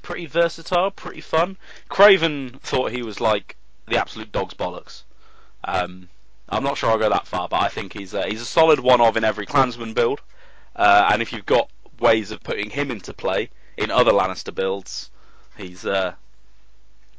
pretty 0.03 0.26
versatile, 0.26 0.91
pretty 0.91 1.20
fun. 1.20 1.57
Craven 1.89 2.61
thought 2.62 2.93
he 2.93 3.03
was 3.03 3.20
like 3.20 3.57
the 3.87 3.99
absolute 3.99 4.30
dog's 4.30 4.55
bollocks. 4.55 5.03
Um, 5.64 6.09
I'm 6.49 6.62
not 6.62 6.76
sure 6.76 6.91
I'll 6.91 6.99
go 6.99 7.09
that 7.09 7.26
far, 7.26 7.49
but 7.49 7.62
I 7.62 7.68
think 7.68 7.93
he's 7.93 8.14
uh, 8.14 8.26
he's 8.26 8.43
a 8.43 8.47
solid 8.47 8.80
one 8.80 9.01
of 9.01 9.16
in 9.16 9.24
every 9.24 9.47
clansman 9.47 9.95
build. 9.95 10.20
Uh, 10.76 11.09
and 11.12 11.22
if 11.22 11.32
you've 11.32 11.47
got 11.47 11.70
ways 11.99 12.30
of 12.30 12.43
putting 12.43 12.70
him 12.70 12.91
into 12.91 13.12
play 13.12 13.51
in 13.76 13.91
other 13.91 14.12
Lannister 14.12 14.55
builds, 14.55 15.11
he's 15.57 15.87
uh, 15.87 16.14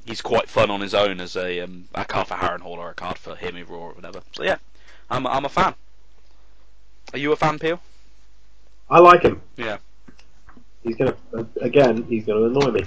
he's 0.06 0.22
quite 0.22 0.48
fun 0.48 0.70
on 0.70 0.82
his 0.82 0.94
own 0.94 1.20
as 1.20 1.36
a 1.36 1.62
um, 1.62 1.86
a 1.94 2.06
card 2.06 2.28
for 2.28 2.36
Harrenhal 2.36 2.78
or 2.78 2.92
a 2.92 2.94
card 2.94 3.18
for 3.18 3.36
him 3.36 3.58
or 3.70 3.92
whatever. 3.94 4.22
So 4.32 4.44
yeah, 4.44 4.58
I'm 5.10 5.28
I'm 5.28 5.46
a 5.46 5.50
fan. 5.50 5.74
Are 7.14 7.20
you 7.20 7.32
a 7.32 7.36
fan, 7.36 7.60
Peel? 7.60 7.80
I 8.90 9.00
like 9.00 9.24
him. 9.24 9.42
Yeah. 9.58 9.78
He's 10.84 10.96
gonna 10.96 11.16
again. 11.62 12.04
He's 12.04 12.26
gonna 12.26 12.44
annoy 12.46 12.72
me. 12.72 12.84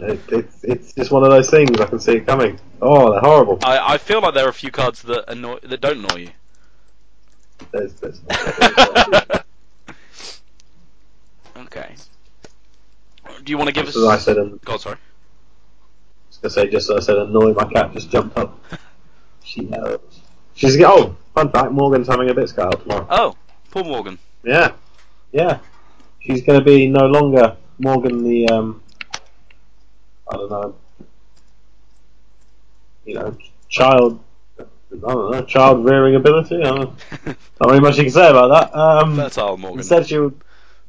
it, 0.00 0.20
it's 0.28 0.64
it's 0.64 0.92
just 0.92 1.12
one 1.12 1.22
of 1.22 1.30
those 1.30 1.48
things. 1.48 1.80
I 1.80 1.86
can 1.86 2.00
see 2.00 2.16
it 2.16 2.26
coming. 2.26 2.58
Oh, 2.82 3.12
they're 3.12 3.20
horrible. 3.20 3.58
I, 3.62 3.94
I 3.94 3.98
feel 3.98 4.20
like 4.20 4.34
there 4.34 4.46
are 4.46 4.50
a 4.50 4.54
few 4.54 4.72
cards 4.72 5.02
that 5.02 5.30
annoy 5.30 5.58
that 5.62 5.80
don't 5.80 6.04
annoy 6.04 6.16
you. 6.16 6.30
There's, 7.70 7.94
there's 7.94 8.20
okay. 11.56 11.94
Do 13.44 13.50
you 13.50 13.56
want 13.56 13.68
to 13.68 13.74
give 13.74 13.86
us? 13.86 13.96
As 13.96 14.04
I 14.04 14.18
said, 14.18 14.38
um, 14.38 14.60
God, 14.64 14.80
sorry. 14.80 14.96
I 16.36 16.46
was 16.46 16.54
gonna 16.54 16.66
say 16.66 16.70
just 16.70 16.90
as 16.90 16.96
I 16.96 17.00
said, 17.00 17.16
annoy. 17.16 17.54
My 17.54 17.64
cat 17.64 17.92
just 17.92 18.10
jumped 18.10 18.36
up. 18.36 18.60
She 19.42 19.62
knows. 19.62 20.00
She's 20.54 20.78
oh, 20.82 21.16
fun 21.34 21.50
fact. 21.50 21.72
Morgan's 21.72 22.08
having 22.08 22.28
a 22.28 22.34
bit 22.34 22.48
scout 22.48 22.82
tomorrow. 22.82 23.06
Oh, 23.08 23.36
poor 23.70 23.84
Morgan. 23.84 24.18
Yeah, 24.42 24.72
yeah. 25.32 25.60
She's 26.20 26.42
going 26.42 26.58
to 26.58 26.64
be 26.64 26.88
no 26.88 27.06
longer 27.06 27.56
Morgan 27.78 28.22
the 28.22 28.48
um. 28.50 28.82
I 30.30 30.36
don't 30.36 30.50
know. 30.50 30.74
You 33.06 33.14
know, 33.14 33.38
child. 33.70 34.22
I 34.58 34.64
don't 34.90 35.30
know, 35.30 35.42
child 35.42 35.84
rearing 35.84 36.16
ability. 36.16 36.56
I 36.56 36.64
don't 36.64 36.78
know. 36.80 36.94
Not 37.60 37.70
really 37.70 37.80
much 37.80 37.96
you 37.96 38.04
can 38.04 38.12
say 38.12 38.28
about 38.28 38.72
that. 38.72 38.78
Um, 38.78 39.16
Fertile 39.16 39.56
Morgan. 39.56 39.78
instead, 39.78 40.06
she 40.06 40.18
would. 40.18 40.38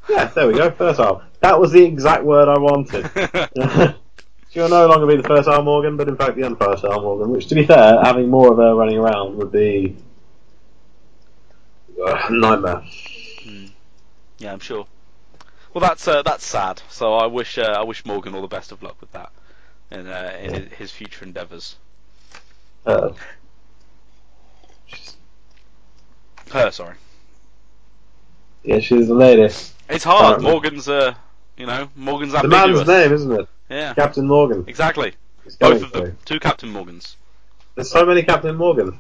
Yeah, 0.09 0.25
there 0.25 0.47
we 0.47 0.55
go. 0.55 0.71
Fertile. 0.71 1.23
That 1.39 1.59
was 1.59 1.71
the 1.71 1.83
exact 1.83 2.23
word 2.23 2.47
I 2.49 2.57
wanted. 2.57 3.95
she 4.49 4.59
will 4.59 4.69
no 4.69 4.87
longer 4.87 5.05
be 5.07 5.17
the 5.21 5.27
fertile 5.27 5.61
Morgan, 5.63 5.97
but 5.97 6.07
in 6.07 6.15
fact 6.15 6.35
the 6.35 6.43
unfertile 6.43 7.01
Morgan. 7.01 7.29
Which, 7.31 7.47
to 7.47 7.55
be 7.55 7.65
fair, 7.65 7.99
having 8.03 8.29
more 8.29 8.51
of 8.51 8.57
her 8.57 8.75
running 8.75 8.97
around 8.97 9.35
would 9.37 9.51
be 9.51 9.95
uh, 12.05 12.27
nightmare. 12.29 12.83
Yeah, 14.39 14.53
I'm 14.53 14.59
sure. 14.59 14.85
Well, 15.73 15.81
that's 15.81 16.07
uh, 16.07 16.21
that's 16.23 16.45
sad. 16.45 16.81
So 16.89 17.15
I 17.15 17.25
wish 17.27 17.57
uh, 17.57 17.75
I 17.77 17.83
wish 17.83 18.05
Morgan 18.05 18.33
all 18.35 18.41
the 18.41 18.47
best 18.47 18.71
of 18.71 18.81
luck 18.83 18.95
with 19.01 19.11
that 19.11 19.31
in, 19.91 20.07
uh, 20.07 20.37
in 20.41 20.53
Yeah. 20.53 20.59
his- 20.77 20.91
future 20.91 21.23
endeavours. 21.25 21.75
Uh, 22.85 23.09
Her, 26.51 26.71
sorry. 26.71 26.95
yeah, 28.63 28.79
she's 28.79 29.07
the 29.07 29.13
lady. 29.13 29.53
It's 29.89 30.03
hard. 30.03 30.41
Morgan's 30.41 30.87
uh, 30.87 31.13
you 31.57 31.65
know, 31.65 31.89
Morgan's 31.95 32.33
ambiguous. 32.33 32.85
The 32.85 32.85
man's 32.85 32.87
name, 32.87 33.13
isn't 33.13 33.31
it? 33.41 33.49
Yeah, 33.69 33.93
Captain 33.93 34.27
Morgan. 34.27 34.63
exactly. 34.67 35.13
He's 35.43 35.55
Both 35.55 35.83
of 35.83 35.91
them. 35.91 36.17
Two 36.25 36.39
Captain 36.39 36.69
Morgans. 36.71 37.17
There's 37.75 37.89
so 37.89 38.05
many 38.05 38.23
Captain 38.23 38.55
Morgan. 38.55 38.99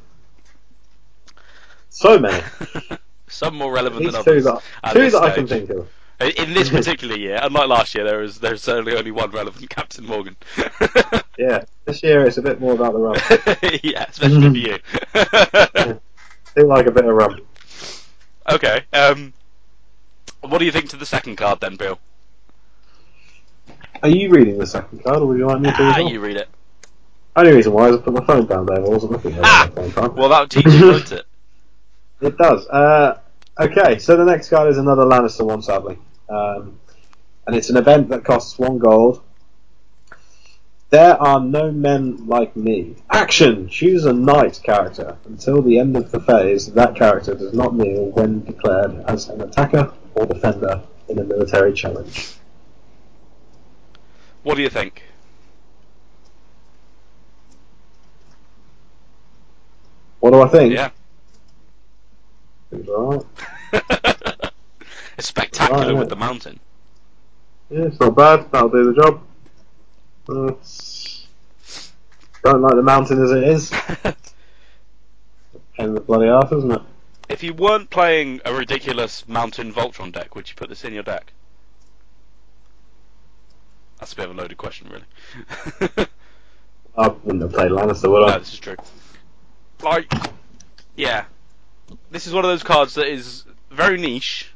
So 1.89 2.19
many. 2.19 2.43
Some 3.27 3.55
more 3.55 3.73
relevant 3.73 4.03
than 4.03 4.13
two 4.23 4.31
others. 4.31 4.43
that, 4.45 4.61
at 4.83 4.93
two 4.93 4.99
this 4.99 5.13
that 5.13 5.23
I 5.23 5.35
can 5.35 5.47
stage. 5.47 5.67
think 5.67 5.79
of. 5.79 5.89
In 6.37 6.53
this 6.53 6.69
particular 6.77 7.15
year, 7.15 7.39
unlike 7.41 7.67
last 7.67 7.93
year, 7.95 8.03
there 8.03 8.23
is 8.23 8.39
there's 8.39 8.61
certainly 8.61 8.95
only 8.95 9.11
one 9.11 9.31
relevant 9.31 9.69
Captain 9.69 10.05
Morgan. 10.05 10.35
Yeah, 11.37 11.65
this 11.85 12.01
year 12.01 12.25
it's 12.25 12.37
a 12.37 12.41
bit 12.41 12.59
more 12.59 12.73
about 12.73 12.93
the 12.93 12.97
rum. 12.99 13.15
yeah, 13.83 14.05
especially 14.09 14.41
for 14.49 14.55
you. 14.55 14.79
I 15.13 15.99
do 16.55 16.65
like 16.65 16.87
a 16.87 16.91
bit 16.91 17.05
of 17.05 17.13
rum. 17.13 17.41
okay. 18.51 18.81
Um, 18.91 19.33
what 20.41 20.57
do 20.57 20.65
you 20.65 20.71
think 20.71 20.89
to 20.89 20.97
the 20.97 21.05
second 21.05 21.35
card 21.35 21.59
then, 21.59 21.75
Bill? 21.75 21.99
Are 24.03 24.09
you 24.09 24.29
reading 24.29 24.57
the 24.57 24.67
second 24.67 25.03
card, 25.03 25.17
or 25.17 25.25
would 25.27 25.37
you 25.37 25.47
like 25.47 25.61
me 25.61 25.69
to? 25.69 25.75
Ah, 25.79 25.95
well? 25.97 26.09
you 26.11 26.19
read 26.19 26.37
it. 26.37 26.49
Only 27.35 27.53
reason 27.53 27.73
why 27.73 27.89
is 27.89 27.97
I 27.97 27.99
put 28.01 28.13
my 28.13 28.25
phone 28.25 28.45
down 28.47 28.65
there. 28.65 28.77
I 28.77 28.81
wasn't 28.81 29.11
looking 29.11 29.33
at 29.33 29.41
Ah! 29.43 29.65
at 29.65 29.75
the 29.75 29.83
same 29.83 29.91
time. 29.91 30.15
Well, 30.15 30.29
that 30.29 30.39
would 30.41 30.51
teach 30.51 30.65
you, 30.65 30.87
won't 30.91 31.11
it? 31.11 31.25
It 32.19 32.35
does. 32.35 32.65
Uh, 32.67 33.19
okay, 33.59 33.99
so 33.99 34.17
the 34.17 34.25
next 34.25 34.49
card 34.49 34.71
is 34.71 34.79
another 34.79 35.03
Lannister 35.03 35.45
one, 35.45 35.61
sadly. 35.61 35.99
Um, 36.27 36.79
and 37.45 37.55
it's 37.55 37.69
an 37.69 37.77
event 37.77 38.09
that 38.09 38.23
costs 38.25 38.57
one 38.57 38.79
gold. 38.79 39.21
There 40.89 41.21
are 41.21 41.39
no 41.39 41.71
men 41.71 42.25
like 42.25 42.55
me. 42.55 42.95
Action! 43.11 43.67
Choose 43.69 44.05
a 44.05 44.13
knight 44.13 44.59
character. 44.63 45.15
Until 45.25 45.61
the 45.61 45.77
end 45.77 45.95
of 45.95 46.09
the 46.09 46.19
phase, 46.19 46.73
that 46.73 46.95
character 46.95 47.35
does 47.35 47.53
not 47.53 47.75
kneel 47.75 48.05
when 48.05 48.43
declared 48.45 49.03
as 49.07 49.29
an 49.29 49.41
attacker 49.41 49.93
or 50.15 50.25
defender 50.25 50.81
in 51.09 51.19
a 51.19 51.23
military 51.23 51.73
challenge. 51.73 52.33
What 54.47 54.55
do 54.55 54.61
you 54.61 54.69
think? 54.69 55.03
What 60.21 60.31
do 60.31 60.41
I 60.41 60.47
think? 60.47 60.73
Yeah. 60.73 60.91
It's 62.71 62.87
alright. 62.87 63.25
it's 65.17 65.27
spectacular 65.27 65.87
Right, 65.87 65.97
with 65.97 66.07
the 66.07 66.15
mountain. 66.15 66.61
Yeah, 67.69 67.87
it's 67.87 67.99
not 67.99 68.15
bad. 68.15 68.49
That'll 68.49 68.69
do 68.69 68.93
the 68.93 69.01
job. 69.01 69.21
Uh, 70.29 70.53
don't 72.45 72.61
like 72.61 72.75
the 72.75 72.83
mountain 72.83 73.21
as 73.21 73.31
it 73.31 73.43
is. 73.43 73.69
Pain 73.69 74.13
in 75.77 75.93
the 75.93 75.99
bloody 75.99 76.29
arse, 76.29 76.53
isn't 76.53 76.71
it? 76.71 76.81
if 77.27 77.43
you 77.43 77.53
weren't 77.53 77.89
playing 77.89 78.39
a 78.45 78.53
ridiculous 78.53 79.27
mountain 79.27 79.73
Voltron 79.73 80.13
deck, 80.13 80.35
would 80.35 80.47
you 80.47 80.55
put 80.55 80.69
this 80.69 80.85
in 80.85 80.93
your 80.93 81.03
deck? 81.03 81.33
That's 83.99 84.13
a 84.13 84.15
bit 84.15 84.25
of 84.25 84.31
a 84.31 84.39
loaded 84.39 84.57
question, 84.57 84.89
really. 84.89 86.07
I 86.97 87.07
wouldn't 87.07 87.41
have 87.41 87.53
played 87.53 87.71
Lannister, 87.71 88.09
would 88.11 88.23
I? 88.23 88.33
no, 88.33 88.39
this 88.39 88.53
is 88.53 88.59
true. 88.59 88.75
Like, 89.81 90.11
yeah, 90.95 91.25
this 92.11 92.27
is 92.27 92.33
one 92.33 92.43
of 92.43 92.49
those 92.49 92.63
cards 92.63 92.95
that 92.95 93.07
is 93.07 93.43
very 93.71 93.97
niche 93.97 94.51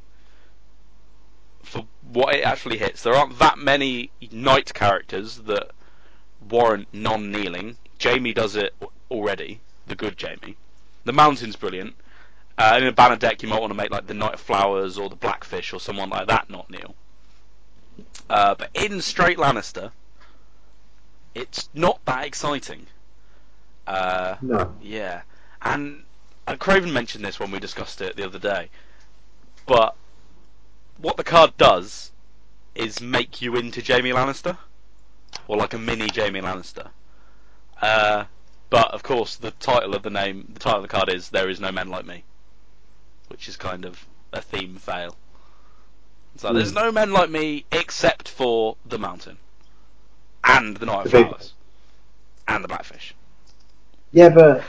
for 1.64 1.86
what 2.12 2.36
it 2.36 2.42
actually 2.44 2.78
hits. 2.78 3.04
There 3.04 3.14
aren't 3.14 3.40
that 3.40 3.58
many 3.58 4.12
knight 4.32 4.74
characters 4.74 5.38
that 5.46 5.72
warrant 6.50 6.88
non-kneeling. 6.92 7.78
Jaime 8.02 8.34
does 8.34 8.56
it 8.56 8.74
already, 9.10 9.62
the 9.88 9.96
good 9.96 10.20
Jaime. 10.20 10.58
The 11.06 11.14
mountain's 11.14 11.56
brilliant. 11.56 11.96
Uh, 12.58 12.78
in 12.82 12.88
a 12.88 12.92
banner 12.92 13.16
deck, 13.16 13.42
you 13.42 13.50
might 13.50 13.62
want 13.62 13.72
to 13.72 13.78
make 13.78 13.92
like 13.92 14.08
the 14.08 14.14
Knight 14.14 14.36
of 14.36 14.40
Flowers 14.40 14.98
or 14.98 15.10
the 15.10 15.16
Blackfish 15.16 15.74
or 15.74 15.80
someone 15.80 16.10
like 16.10 16.28
that 16.28 16.50
not 16.50 16.70
kneel. 16.70 16.96
Uh, 18.30 18.56
but 18.56 18.70
in 18.74 19.02
straight 19.02 19.38
Lannister, 19.38 19.92
it's 21.36 21.70
not 21.74 22.04
that 22.06 22.26
exciting. 22.26 22.88
Uh, 23.88 24.36
No. 24.42 24.76
yeah, 24.82 25.22
and, 25.62 26.04
Craven 26.60 26.92
mentioned 26.92 27.24
this 27.24 27.40
when 27.40 27.52
we 27.52 27.60
discussed 27.60 28.02
it 28.02 28.16
the 28.16 28.26
other 28.26 28.40
day. 28.40 28.70
But 29.66 29.96
what 30.98 31.18
the 31.18 31.24
card 31.24 31.56
does 31.58 32.12
is 32.76 33.02
make 33.02 33.42
you 33.42 33.56
into 33.56 33.82
Jaime 33.82 34.12
Lannister, 34.12 34.58
or 35.48 35.58
like 35.58 35.74
a 35.74 35.78
mini 35.78 36.10
Jaime 36.14 36.42
Lannister. 36.42 36.90
Uh, 37.82 38.26
but 38.70 38.92
of 38.92 39.04
course, 39.04 39.36
the 39.36 39.52
title 39.52 39.96
of 39.96 40.04
the 40.04 40.10
name, 40.10 40.48
the 40.54 40.60
title 40.60 40.80
of 40.80 40.84
the 40.84 40.88
card 40.88 41.10
is 41.10 41.30
"There 41.30 41.50
is 41.50 41.60
no 41.60 41.72
men 41.72 41.90
like 41.90 42.06
me," 42.06 42.24
which 43.28 43.48
is 43.48 43.58
kind 43.58 43.86
of 43.86 44.06
a 44.34 44.42
theme 44.42 44.78
fail. 44.78 45.16
Hmm. 46.40 46.56
there's 46.56 46.74
no 46.74 46.92
men 46.92 47.12
like 47.12 47.30
me 47.30 47.66
except 47.72 48.30
for 48.30 48.78
the 48.86 48.98
mountain, 48.98 49.38
and 50.44 50.78
the 50.78 50.86
Knight 50.86 51.06
of 51.06 51.12
The 51.12 51.24
Flowers, 51.24 51.54
and 52.48 52.64
the 52.64 52.68
Blackfish. 52.68 53.14
Yeah, 54.12 54.30
but 54.30 54.64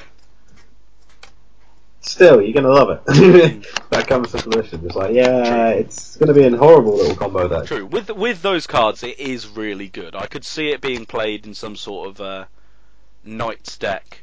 still, 2.01 2.43
you're 2.43 2.53
gonna 2.53 2.69
love 2.69 2.91
it. 2.91 3.67
that 3.91 4.07
comes 4.07 4.33
to 4.33 4.39
fruition. 4.39 4.85
It's 4.85 4.95
like, 4.95 5.15
yeah, 5.15 5.71
it's 5.71 6.17
gonna 6.17 6.35
be 6.35 6.45
a 6.45 6.57
horrible 6.57 6.97
little 6.97 7.17
combo 7.17 7.49
deck. 7.49 7.67
True. 7.67 7.87
With 7.87 8.11
with 8.11 8.43
those 8.43 8.67
cards, 8.67 9.03
it 9.03 9.19
is 9.19 9.49
really 9.49 9.89
good. 9.89 10.15
I 10.15 10.27
could 10.27 10.45
see 10.45 10.71
it 10.71 10.81
being 10.81 11.07
played 11.07 11.47
in 11.47 11.55
some 11.55 11.77
sort 11.77 12.09
of 12.11 12.21
uh, 12.21 12.45
Knights 13.25 13.79
deck 13.79 14.23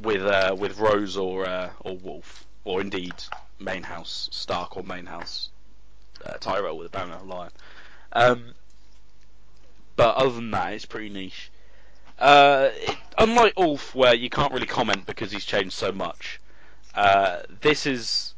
with 0.00 0.22
uh, 0.22 0.56
with 0.58 0.78
Rose 0.78 1.16
or 1.16 1.46
uh, 1.46 1.70
or 1.80 1.96
Wolf, 1.96 2.44
or 2.64 2.80
indeed 2.80 3.14
main 3.58 3.82
house 3.82 4.28
Stark 4.32 4.76
or 4.76 4.82
main 4.82 5.04
house 5.04 5.50
uh, 6.24 6.34
Tyrell 6.34 6.76
with 6.76 6.88
a 6.88 6.90
banner 6.90 7.14
of 7.14 7.26
Lion. 7.26 7.50
Um, 8.12 8.54
but 9.96 10.16
other 10.16 10.30
than 10.30 10.50
that, 10.52 10.72
it's 10.72 10.86
pretty 10.86 11.08
niche. 11.08 11.50
Uh, 12.18 12.70
it, 12.74 12.96
unlike 13.18 13.54
Ulf, 13.56 13.94
where 13.94 14.14
you 14.14 14.28
can't 14.28 14.52
really 14.52 14.66
comment 14.66 15.06
because 15.06 15.32
he's 15.32 15.44
changed 15.44 15.72
so 15.72 15.92
much, 15.92 16.40
uh, 16.94 17.40
this 17.60 17.86
is 17.86 18.34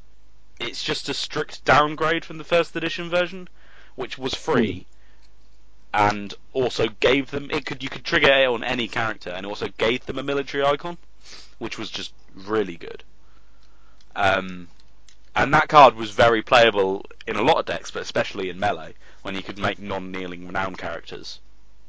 it's 0.60 0.82
just 0.82 1.08
a 1.08 1.14
strict 1.14 1.64
downgrade 1.64 2.24
from 2.24 2.38
the 2.38 2.44
first 2.44 2.76
edition 2.76 3.10
version, 3.10 3.48
which 3.96 4.16
was 4.18 4.34
free, 4.34 4.86
and 5.92 6.34
also 6.52 6.88
gave 7.00 7.30
them 7.30 7.50
it 7.50 7.66
could 7.66 7.82
you 7.82 7.88
could 7.88 8.04
trigger 8.04 8.32
it 8.32 8.46
on 8.46 8.62
any 8.62 8.88
character, 8.88 9.30
and 9.30 9.46
also 9.46 9.68
gave 9.78 10.06
them 10.06 10.18
a 10.18 10.22
military 10.22 10.64
icon, 10.64 10.98
which 11.58 11.78
was 11.78 11.90
just 11.90 12.12
really 12.34 12.76
good. 12.76 13.02
Um, 14.14 14.68
and 15.34 15.52
that 15.54 15.68
card 15.68 15.94
was 15.94 16.10
very 16.10 16.42
playable 16.42 17.04
in 17.26 17.36
a 17.36 17.42
lot 17.42 17.58
of 17.58 17.66
decks, 17.66 17.90
but 17.90 18.02
especially 18.02 18.50
in 18.50 18.58
melee 18.58 18.94
when 19.22 19.34
you 19.34 19.42
could 19.42 19.58
make 19.58 19.78
non-kneeling 19.78 20.46
renown 20.46 20.76
characters. 20.76 21.40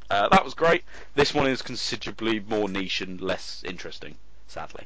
Uh, 0.09 0.29
that 0.29 0.45
was 0.45 0.53
great. 0.53 0.83
This 1.15 1.33
one 1.33 1.47
is 1.47 1.61
considerably 1.61 2.39
more 2.39 2.69
niche 2.69 3.01
and 3.01 3.19
less 3.19 3.63
interesting, 3.65 4.15
sadly. 4.47 4.85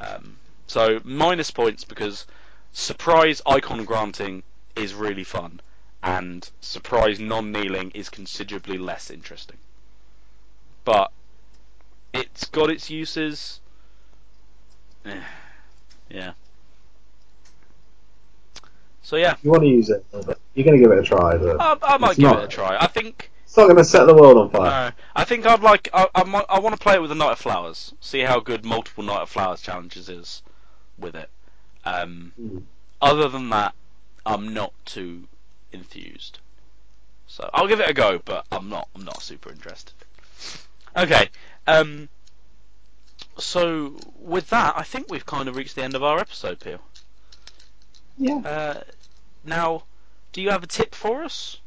Um, 0.00 0.38
so 0.66 1.00
minus 1.04 1.50
points 1.50 1.84
because 1.84 2.26
surprise 2.72 3.40
icon 3.46 3.84
granting 3.84 4.42
is 4.74 4.94
really 4.94 5.24
fun, 5.24 5.60
and 6.02 6.48
surprise 6.60 7.20
non-kneeling 7.20 7.90
is 7.92 8.08
considerably 8.08 8.78
less 8.78 9.10
interesting. 9.10 9.58
But 10.84 11.12
it's 12.12 12.46
got 12.46 12.70
its 12.70 12.90
uses. 12.90 13.60
Yeah. 16.08 16.34
So 19.06 19.14
yeah, 19.14 19.36
You 19.44 19.52
want 19.52 19.62
to 19.62 19.68
use 19.68 19.88
it, 19.88 20.04
you're 20.56 20.64
gonna 20.64 20.78
give 20.78 20.90
it 20.90 20.98
a 20.98 21.02
try. 21.04 21.36
But 21.36 21.60
I, 21.60 21.76
I 21.94 21.96
might 21.96 22.16
give 22.16 22.24
not- 22.24 22.40
it 22.40 22.44
a 22.46 22.48
try. 22.48 22.76
I 22.76 22.88
think 22.88 23.30
it's 23.44 23.56
not 23.56 23.68
gonna 23.68 23.84
set 23.84 24.04
the 24.06 24.14
world 24.14 24.36
on 24.36 24.50
fire. 24.50 24.90
no, 24.90 25.02
I 25.14 25.22
think 25.22 25.46
I'd 25.46 25.60
like. 25.62 25.88
I, 25.94 26.08
I, 26.12 26.24
might, 26.24 26.44
I 26.48 26.58
want 26.58 26.74
to 26.74 26.80
play 26.80 26.94
it 26.96 27.00
with 27.00 27.12
a 27.12 27.14
Knight 27.14 27.30
of 27.30 27.38
Flowers. 27.38 27.94
See 28.00 28.18
how 28.22 28.40
good 28.40 28.64
multiple 28.64 29.04
Knight 29.04 29.20
of 29.20 29.30
Flowers 29.30 29.62
challenges 29.62 30.08
is 30.08 30.42
with 30.98 31.14
it. 31.14 31.30
Um, 31.84 32.32
Hmm. 32.36 32.58
Other 33.00 33.28
than 33.28 33.48
that, 33.50 33.74
I'm 34.24 34.52
not 34.52 34.72
too 34.84 35.28
enthused. 35.70 36.40
So 37.28 37.48
I'll 37.54 37.68
give 37.68 37.78
it 37.78 37.88
a 37.88 37.94
go, 37.94 38.20
but 38.24 38.44
I'm 38.50 38.68
not. 38.68 38.88
I'm 38.96 39.04
not 39.04 39.22
super 39.22 39.50
interested. 39.52 39.94
Okay. 40.96 41.28
Um. 41.68 42.08
So 43.38 44.00
with 44.18 44.50
that, 44.50 44.74
I 44.76 44.82
think 44.82 45.12
we've 45.12 45.26
kind 45.26 45.48
of 45.48 45.54
reached 45.54 45.76
the 45.76 45.84
end 45.84 45.94
of 45.94 46.02
our 46.02 46.18
episode, 46.18 46.58
Peel. 46.58 46.80
Yeah. 48.18 48.36
Uh, 48.38 48.80
now, 49.44 49.84
do 50.32 50.42
you 50.42 50.50
have 50.50 50.62
a 50.62 50.66
tip 50.66 50.94
for 50.94 51.22
us? 51.24 51.58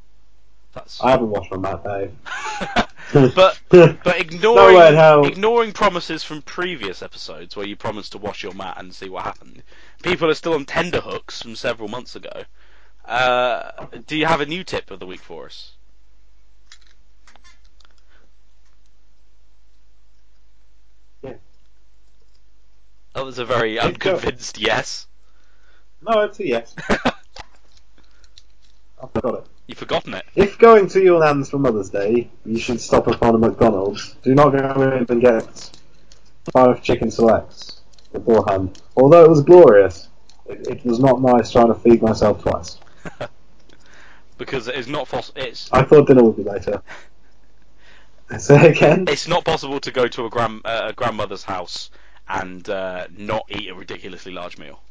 That's 0.73 1.01
I 1.01 1.11
haven't 1.11 1.29
watched 1.29 1.51
my 1.51 1.57
Matt 1.57 1.83
Dave. 1.83 2.15
But 3.11 3.59
but 3.69 4.05
ignoring 4.19 4.75
way 4.77 5.27
ignoring 5.27 5.71
promises 5.71 6.23
from 6.23 6.43
previous 6.43 7.01
episodes 7.01 7.55
where 7.55 7.65
you 7.65 7.75
promised 7.75 8.11
to 8.11 8.19
wash 8.19 8.43
your 8.43 8.53
mat 8.53 8.77
and 8.77 8.93
see 8.93 9.09
what 9.09 9.23
happened, 9.23 9.63
people 10.03 10.29
are 10.29 10.35
still 10.35 10.53
on 10.53 10.65
tender 10.65 11.01
hooks 11.01 11.41
from 11.41 11.55
several 11.55 11.89
months 11.89 12.15
ago. 12.15 12.43
Uh, 13.05 13.87
do 14.05 14.15
you 14.15 14.27
have 14.27 14.41
a 14.41 14.45
new 14.45 14.63
tip 14.63 14.91
of 14.91 14.99
the 14.99 15.07
week 15.07 15.21
for 15.21 15.47
us? 15.47 15.71
Yeah. 21.23 21.33
That 23.15 23.25
was 23.25 23.39
a 23.39 23.45
very 23.45 23.75
Keep 23.75 23.83
unconvinced 23.83 24.59
yes. 24.59 25.07
No, 26.01 26.21
it's 26.21 26.39
a 26.39 26.47
yes. 26.47 26.75
I've 29.01 29.13
got 29.13 29.35
it. 29.35 29.45
You've 29.67 29.77
forgotten 29.77 30.13
it. 30.15 30.25
If 30.35 30.57
going 30.57 30.87
to 30.89 31.01
your 31.01 31.19
nan's 31.23 31.49
for 31.49 31.59
Mother's 31.59 31.89
Day, 31.89 32.29
you 32.45 32.57
should 32.57 32.81
stop 32.81 33.07
upon 33.07 33.35
a 33.35 33.37
McDonald's. 33.37 34.15
Do 34.23 34.33
not 34.33 34.49
go 34.49 34.81
in 34.81 35.05
and 35.09 35.21
get 35.21 35.71
five 36.51 36.81
chicken 36.81 37.11
selects 37.11 37.81
beforehand. 38.11 38.81
Although 38.97 39.23
it 39.23 39.29
was 39.29 39.43
glorious, 39.43 40.09
it, 40.47 40.67
it 40.67 40.85
was 40.85 40.99
not 40.99 41.21
nice 41.21 41.51
trying 41.51 41.67
to 41.67 41.75
feed 41.75 42.01
myself 42.01 42.41
twice. 42.41 42.77
because 44.37 44.67
it's 44.67 44.87
not 44.87 45.07
fos- 45.07 45.31
it's 45.35 45.69
I 45.71 45.83
thought 45.83 46.07
dinner 46.07 46.23
would 46.23 46.37
be 46.37 46.43
later. 46.43 46.81
Say 48.39 48.69
again. 48.69 49.05
it's 49.07 49.27
not 49.27 49.43
possible 49.43 49.79
to 49.79 49.91
go 49.91 50.07
to 50.07 50.25
a 50.25 50.29
grand 50.29 50.61
uh, 50.65 50.87
a 50.89 50.93
grandmother's 50.93 51.43
house 51.43 51.91
and 52.27 52.67
uh, 52.69 53.07
not 53.15 53.43
eat 53.49 53.69
a 53.69 53.75
ridiculously 53.75 54.31
large 54.31 54.57
meal. 54.57 54.81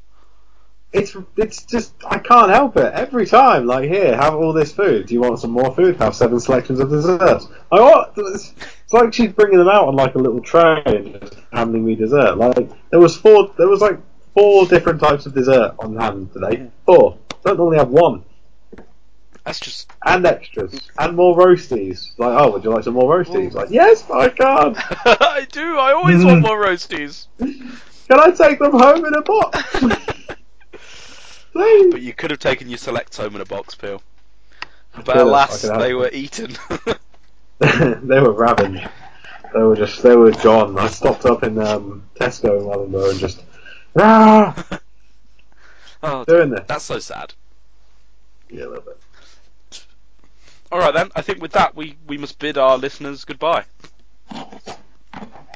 It's 0.90 1.14
it's 1.36 1.64
just 1.64 1.92
I 2.06 2.18
can't 2.18 2.50
help 2.50 2.76
it 2.78 2.92
every 2.94 3.26
time. 3.26 3.66
Like 3.66 3.90
here, 3.90 4.16
have 4.16 4.34
all 4.34 4.54
this 4.54 4.72
food. 4.72 5.06
Do 5.06 5.14
you 5.14 5.20
want 5.20 5.38
some 5.38 5.50
more 5.50 5.74
food? 5.74 5.96
Have 5.96 6.14
seven 6.14 6.40
selections 6.40 6.80
of 6.80 6.88
desserts. 6.88 7.46
I. 7.70 8.04
It's, 8.16 8.54
it's 8.84 8.94
like 8.94 9.12
she's 9.12 9.32
bringing 9.32 9.58
them 9.58 9.68
out 9.68 9.86
on 9.86 9.96
like 9.96 10.14
a 10.14 10.18
little 10.18 10.40
tray 10.40 10.82
and 10.86 11.20
just 11.20 11.36
handing 11.52 11.84
me 11.84 11.94
dessert. 11.94 12.38
Like 12.38 12.70
there 12.90 13.00
was 13.00 13.16
four. 13.16 13.52
There 13.58 13.68
was 13.68 13.82
like 13.82 13.98
four 14.32 14.64
different 14.66 15.00
types 15.00 15.26
of 15.26 15.34
dessert 15.34 15.74
on 15.78 15.94
hand 15.96 16.32
today. 16.32 16.70
Four. 16.86 17.18
Don't 17.44 17.58
normally 17.58 17.76
have 17.76 17.90
one. 17.90 18.24
That's 19.44 19.60
just 19.60 19.90
And 20.04 20.26
extras. 20.26 20.90
And 20.98 21.16
more 21.16 21.36
roasties. 21.36 22.18
Like, 22.18 22.38
oh, 22.38 22.52
would 22.52 22.64
you 22.64 22.70
like 22.70 22.84
some 22.84 22.94
more 22.94 23.18
roasties? 23.18 23.54
Like, 23.54 23.70
yes, 23.70 24.08
I 24.10 24.28
can. 24.28 24.74
I 25.04 25.46
do. 25.50 25.78
I 25.78 25.92
always 25.92 26.24
want 26.24 26.40
more 26.46 26.62
roasties. 26.62 27.26
Can 27.38 28.20
I 28.20 28.30
take 28.30 28.58
them 28.58 28.72
home 28.72 29.04
in 29.04 29.14
a 29.14 29.22
box? 29.22 29.82
But 31.58 32.02
you 32.02 32.12
could 32.14 32.30
have 32.30 32.38
taken 32.38 32.68
your 32.68 32.78
selects 32.78 33.16
home 33.16 33.34
in 33.34 33.40
a 33.40 33.44
box, 33.44 33.74
Peel. 33.74 34.00
But 35.04 35.16
alas, 35.16 35.64
I 35.64 35.68
could 35.68 35.70
have 35.72 35.82
they 35.82 35.94
were 35.94 36.10
eaten. 36.12 36.56
they 38.06 38.20
were 38.20 38.32
ravaged. 38.32 38.88
They 39.52 39.60
were 39.60 39.76
just, 39.76 40.02
they 40.02 40.14
were 40.14 40.30
gone. 40.30 40.78
I 40.78 40.86
stopped 40.88 41.26
up 41.26 41.42
in 41.42 41.58
um, 41.58 42.04
Tesco 42.14 42.60
in 42.60 42.64
Wellingborough 42.64 43.10
and 43.10 43.18
just, 43.18 43.42
ah, 43.98 44.80
oh, 46.02 46.24
doing 46.24 46.50
this. 46.50 46.64
that's 46.68 46.84
so 46.84 46.98
sad. 46.98 47.34
Yeah, 48.50 48.64
a 48.64 48.68
little 48.68 48.82
bit. 48.82 49.00
All 50.70 50.78
right 50.78 50.94
then. 50.94 51.10
I 51.16 51.22
think 51.22 51.40
with 51.40 51.52
that 51.52 51.74
we 51.74 51.96
we 52.06 52.18
must 52.18 52.38
bid 52.38 52.58
our 52.58 52.76
listeners 52.76 53.24
goodbye. 53.24 53.64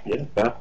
Yeah, 0.05 0.25
fair. 0.35 0.55